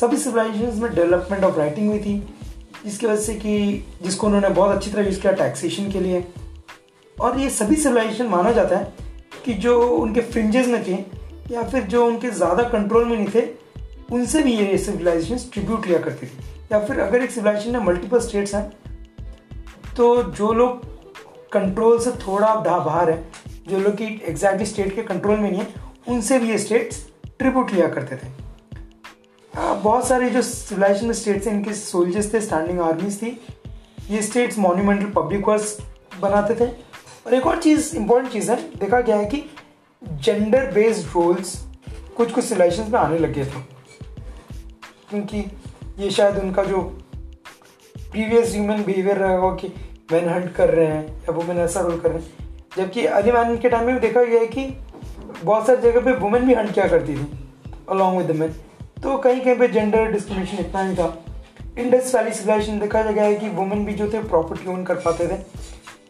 सभी 0.00 0.16
सिविलाइजेशन 0.16 0.82
में 0.82 0.94
डेवलपमेंट 0.94 1.44
ऑफ़ 1.44 1.58
राइटिंग 1.58 1.88
हुई 1.88 1.98
थी। 1.98 2.22
जिसकी 2.84 3.06
वजह 3.06 3.20
से 3.22 3.34
कि 3.34 3.84
जिसको 4.02 4.26
उन्होंने 4.26 4.48
बहुत 4.50 4.76
अच्छी 4.76 4.90
तरह 4.90 5.04
यूज़ 5.04 5.20
किया 5.20 5.32
टैक्सेशन 5.34 5.90
के 5.92 6.00
लिए। 6.00 6.24
और 7.16 7.38
ये 7.38 7.48
सभी 7.50 7.76
सिविलाइजेशन 7.76 8.26
माना 8.26 8.52
जाता 8.52 8.76
है 8.76 8.92
कि 9.44 9.54
जो 9.54 9.80
उनके 9.88 10.20
फ्रिंजेस 10.22 10.66
में 10.68 10.82
थे 10.86 10.98
या 11.50 11.62
फिर 11.62 11.82
जो 11.84 12.04
उनके 12.06 12.30
ज़्यादा 12.32 12.62
कंट्रोल 12.68 13.04
में 13.04 13.16
नहीं 13.16 13.28
थे, 13.34 13.48
उनसे 14.12 14.42
भी 14.42 14.52
ये 14.52 14.78
सिविलाइजेशन 14.78 15.50
ट्रिब्यूट 15.52 15.86
लिया 15.86 15.98
करती 16.00 16.26
थी। 16.26 16.38
या 16.72 16.78
फिर 16.80 17.00
अगर 17.00 17.22
एक 17.22 17.30
सिविलाइजेशन 17.30 17.72
में 17.72 17.84
मल्टीपल 17.86 18.20
स्टेट्स 18.20 18.54
हैं 18.54 18.68
तो 19.96 20.22
जो 20.22 20.52
लोग 20.52 20.88
कंट्रोल 21.52 21.98
से 22.00 22.10
थोड़ा 22.18 22.54
बाहर 22.56 23.10
है, 23.10 23.24
जो 23.68 23.78
लोग 23.78 23.96
कि 23.96 24.04
एग्जैक्टली 24.28 24.66
स्टेट 24.66 24.94
के 24.94 25.02
कंट्रोल 25.04 25.38
में 25.38 25.50
नहीं 25.50 25.60
है, 25.60 25.66
उनसे 26.08 26.38
भी 26.38 26.50
ये 26.50 26.58
स्टेट्स 26.58 27.04
ट्रिब्यूट 27.38 27.72
लिया 27.72 27.88
करते 27.88 28.16
थे। 28.16 28.28
बहुत 29.56 30.06
सारे 30.06 30.30
जो 30.30 30.42
सिविलाइजेशन 30.42 31.12
स्टेट्स 31.12 31.46
हैं, 31.46 31.54
इनके 31.54 31.72
सोल्जर्स 31.72 32.32
थे 32.34 32.40
स्टैंडिंग 32.40 32.80
आर्मीज 32.80 33.22
थी। 33.22 33.40
ये 34.10 34.22
स्टेट्स 34.22 34.58
मॉन्यूमेंटल 34.58 35.10
पब्लिक 35.10 35.48
वर्क्स 35.48 35.76
बनाते 36.20 36.54
थे। 36.54 36.70
और 37.26 37.34
एक 37.34 37.46
और 37.46 37.58
चीज़ 37.58 37.96
इंपॉर्टेंट 37.96 38.32
चीज़ 38.32 38.50
है, 38.50 38.56
देखा 38.78 39.00
गया 39.00 39.16
है 39.16 39.24
कि 39.24 39.44
जेंडर 40.12 40.70
बेस्ड 40.72 41.06
रोल्स 41.06 41.66
कुछ 42.16 42.32
कुछ 42.32 42.44
सिलेक्शन 42.44 42.90
में 42.90 42.98
आने 42.98 43.18
लगे 43.18 43.44
थे। 43.44 43.60
क्योंकि 45.10 45.44
ये 45.98 46.10
शायद 46.10 46.36
उनका 46.36 46.64
जो 46.64 46.80
प्रीवियस 48.12 48.52
ह्यूमन 48.52 48.82
बिहेवियर 48.82 49.16
रहा 49.16 49.36
होगा 49.36 49.56
कि 49.56 49.68
मैन 50.12 50.28
हंट 50.28 50.52
कर 50.52 50.70
रहे 50.70 50.86
हैं, 50.86 51.16
या 51.16 51.32
वुमेन 51.32 51.58
ऐसा 51.58 51.80
रोल 51.80 52.00
कर 52.00 52.10
रहे 52.10 52.22
हैं। 52.22 52.48
जबकि 52.76 53.04
अर्ली 53.06 53.32
मैन 53.32 53.56
के 53.58 53.68
टाइम 53.68 53.86
में 53.86 53.94
भी 53.94 54.00
देखा 54.00 54.22
गया 54.22 54.40
है 54.40 54.46
कि 54.46 54.66
बहुत 55.44 55.66
सारी 55.66 55.82
जगह 55.82 56.00
पे 56.00 56.12
वुमेन 56.12 56.46
भी 56.46 56.54
हंट 56.54 56.74
किया 56.74 56.88
करती 56.88 57.14
थी 57.14 57.26
अलॉन्ग 57.90 58.18
विद 58.18 58.30
द 58.30 58.40
मैन 58.40 58.54
तो 59.02 59.16
कहीं 59.18 59.40
कहीं 59.40 59.54
पे 59.58 59.68
जेंडर 59.68 60.10
डिस्क्रिमिनेशन 60.12 60.58
इतना 60.58 60.82
ही 60.82 60.94
था। 60.96 61.06
इंडस 61.78 62.14
वैली 62.14 62.32
सिविलाइजेशन 62.32 62.78
देखा 62.78 63.02
गया 63.02 63.24
है 63.24 63.34
कि 63.34 63.48
वुमेन 63.50 63.84
भी 63.84 63.92
जो 63.94 64.08
थे 64.12 64.22
प्रॉपर्टी 64.24 64.70
ओन 64.70 64.84
कर 64.84 64.94
पाते 65.04 65.26
थे। 65.28 65.38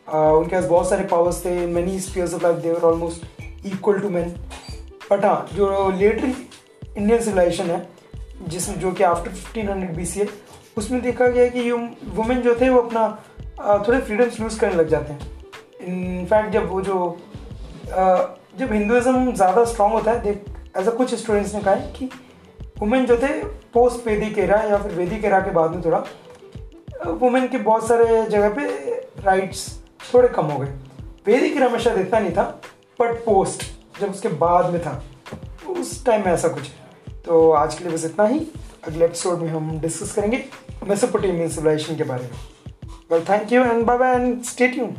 उनके 0.09 0.55
पास 0.57 0.65
बहुत 0.65 0.89
सारे 0.91 1.05
पावर्स 1.05 1.45
थे। 1.45 1.51
Many 1.67 1.99
spheres 2.01 2.35
of 2.35 2.43
life 2.43 2.57
they were 2.59 2.85
almost 2.85 3.67
equal 3.67 3.99
to 4.01 4.09
man 4.11 4.35
but 5.11 5.25
हाँ 5.25 5.49
जो 5.55 5.91
लेटर 5.91 6.25
इंडियन 6.97 7.21
सिविलाइजेशन 7.21 7.71
है 7.71 7.89
जिसमें 8.47 8.79
जो 8.81 8.93
कि 8.93 9.03
after 9.05 9.31
fifteen 9.31 9.69
hundred 9.69 9.95
B 9.97 10.05
C 10.07 10.21
है 10.21 10.27
उसमें 10.77 11.01
देखा 11.03 11.27
गया 11.27 11.45
है 11.45 11.51
कि 11.51 11.71
वुमेन 11.71 12.41
जो 12.43 12.55
थे, 12.61 12.69
वो 12.69 12.81
अपना 12.81 13.83
थोड़े 13.87 13.99
फ्रीडम्स 14.01 14.41
लूज़ 14.41 14.59
करने 14.61 14.75
लग 14.75 14.89
जाते 14.89 15.13
हैं। 15.13 15.21
इनफैक्ट 15.87 16.53
जब 16.53 16.69
वो 16.71 16.81
जो 16.83 17.19
जब 18.59 18.73
हिंदुज़म 18.73 19.33
ज़्यादा 19.33 19.65
स्ट्रॉन्ग 19.65 19.95
होता 19.95 20.11
है, 20.13 20.23
देख, 20.23 20.45
ऐसा 20.77 20.91
कुछ 20.91 21.15
स्टूडेंट्स 21.15 21.55
ने 21.55 21.61
कहा 21.61 21.75
है 21.75 21.93
कि 21.93 22.11
वुमेन 22.81 23.07
जो 23.07 23.17
थे 23.17 23.29
पोस्ट 23.75 24.07
वैदिक 24.07 24.39
एरा 24.39 24.61
या 24.61 24.77
फिर 24.83 24.93
वैदिक 24.93 25.25
एरा 25.25 25.41
के 25.41 25.51
बाद 25.51 25.71
में 25.71 25.85
थोड़ा 25.85 25.99
वुमेन 27.13 27.49
के 27.49 27.59
बहुत 27.59 27.87
सारे 27.89 28.05
जगह 28.27 28.49
पे 28.51 28.65
राइट्स 29.25 29.67
थोड़े 30.13 30.29
कम 30.29 30.47
हो 30.47 30.59
गए। 30.59 30.69
वैदिक 31.27 31.57
एरा 31.57 31.69
में 31.69 31.79
शायद 31.79 31.99
इतना 31.99 32.19
नहीं 32.19 32.33
था 32.33 32.45
बट 33.01 33.25
पोस्ट 33.25 33.65
जब 34.01 34.11
उसके 34.11 34.29
बाद 34.41 34.73
में 34.73 34.81
था, 34.83 35.03
उस 35.69 36.05
टाइम 36.07 36.25
में 36.25 36.33
ऐसा 36.33 36.49
कुछ 36.49 36.71
तो 37.27 37.51
आज 37.53 37.75
के 37.75 37.85
लिए 37.85 37.93
बस 37.93 38.05
इतना 38.05 38.27
ही। 38.27 38.41
अगले 38.89 39.05
एपिसोड 39.05 39.39
में 39.39 39.49
हम 39.49 39.79
डिस्कस 39.81 40.15
करेंगे 40.15 40.45
मेसोपोटेमियन 40.89 41.49
सिविलाइजेशन 41.49 41.97
के 41.97 42.05
बारे 42.05 42.23
में। 42.23 42.31
Well 43.13 43.25
thank 43.29 43.53
you 43.53 43.65
and 43.65 43.85
bye 43.87 43.99
bye 43.99 44.15
and 44.15 44.43
stay 44.45 44.69
tuned 44.69 44.95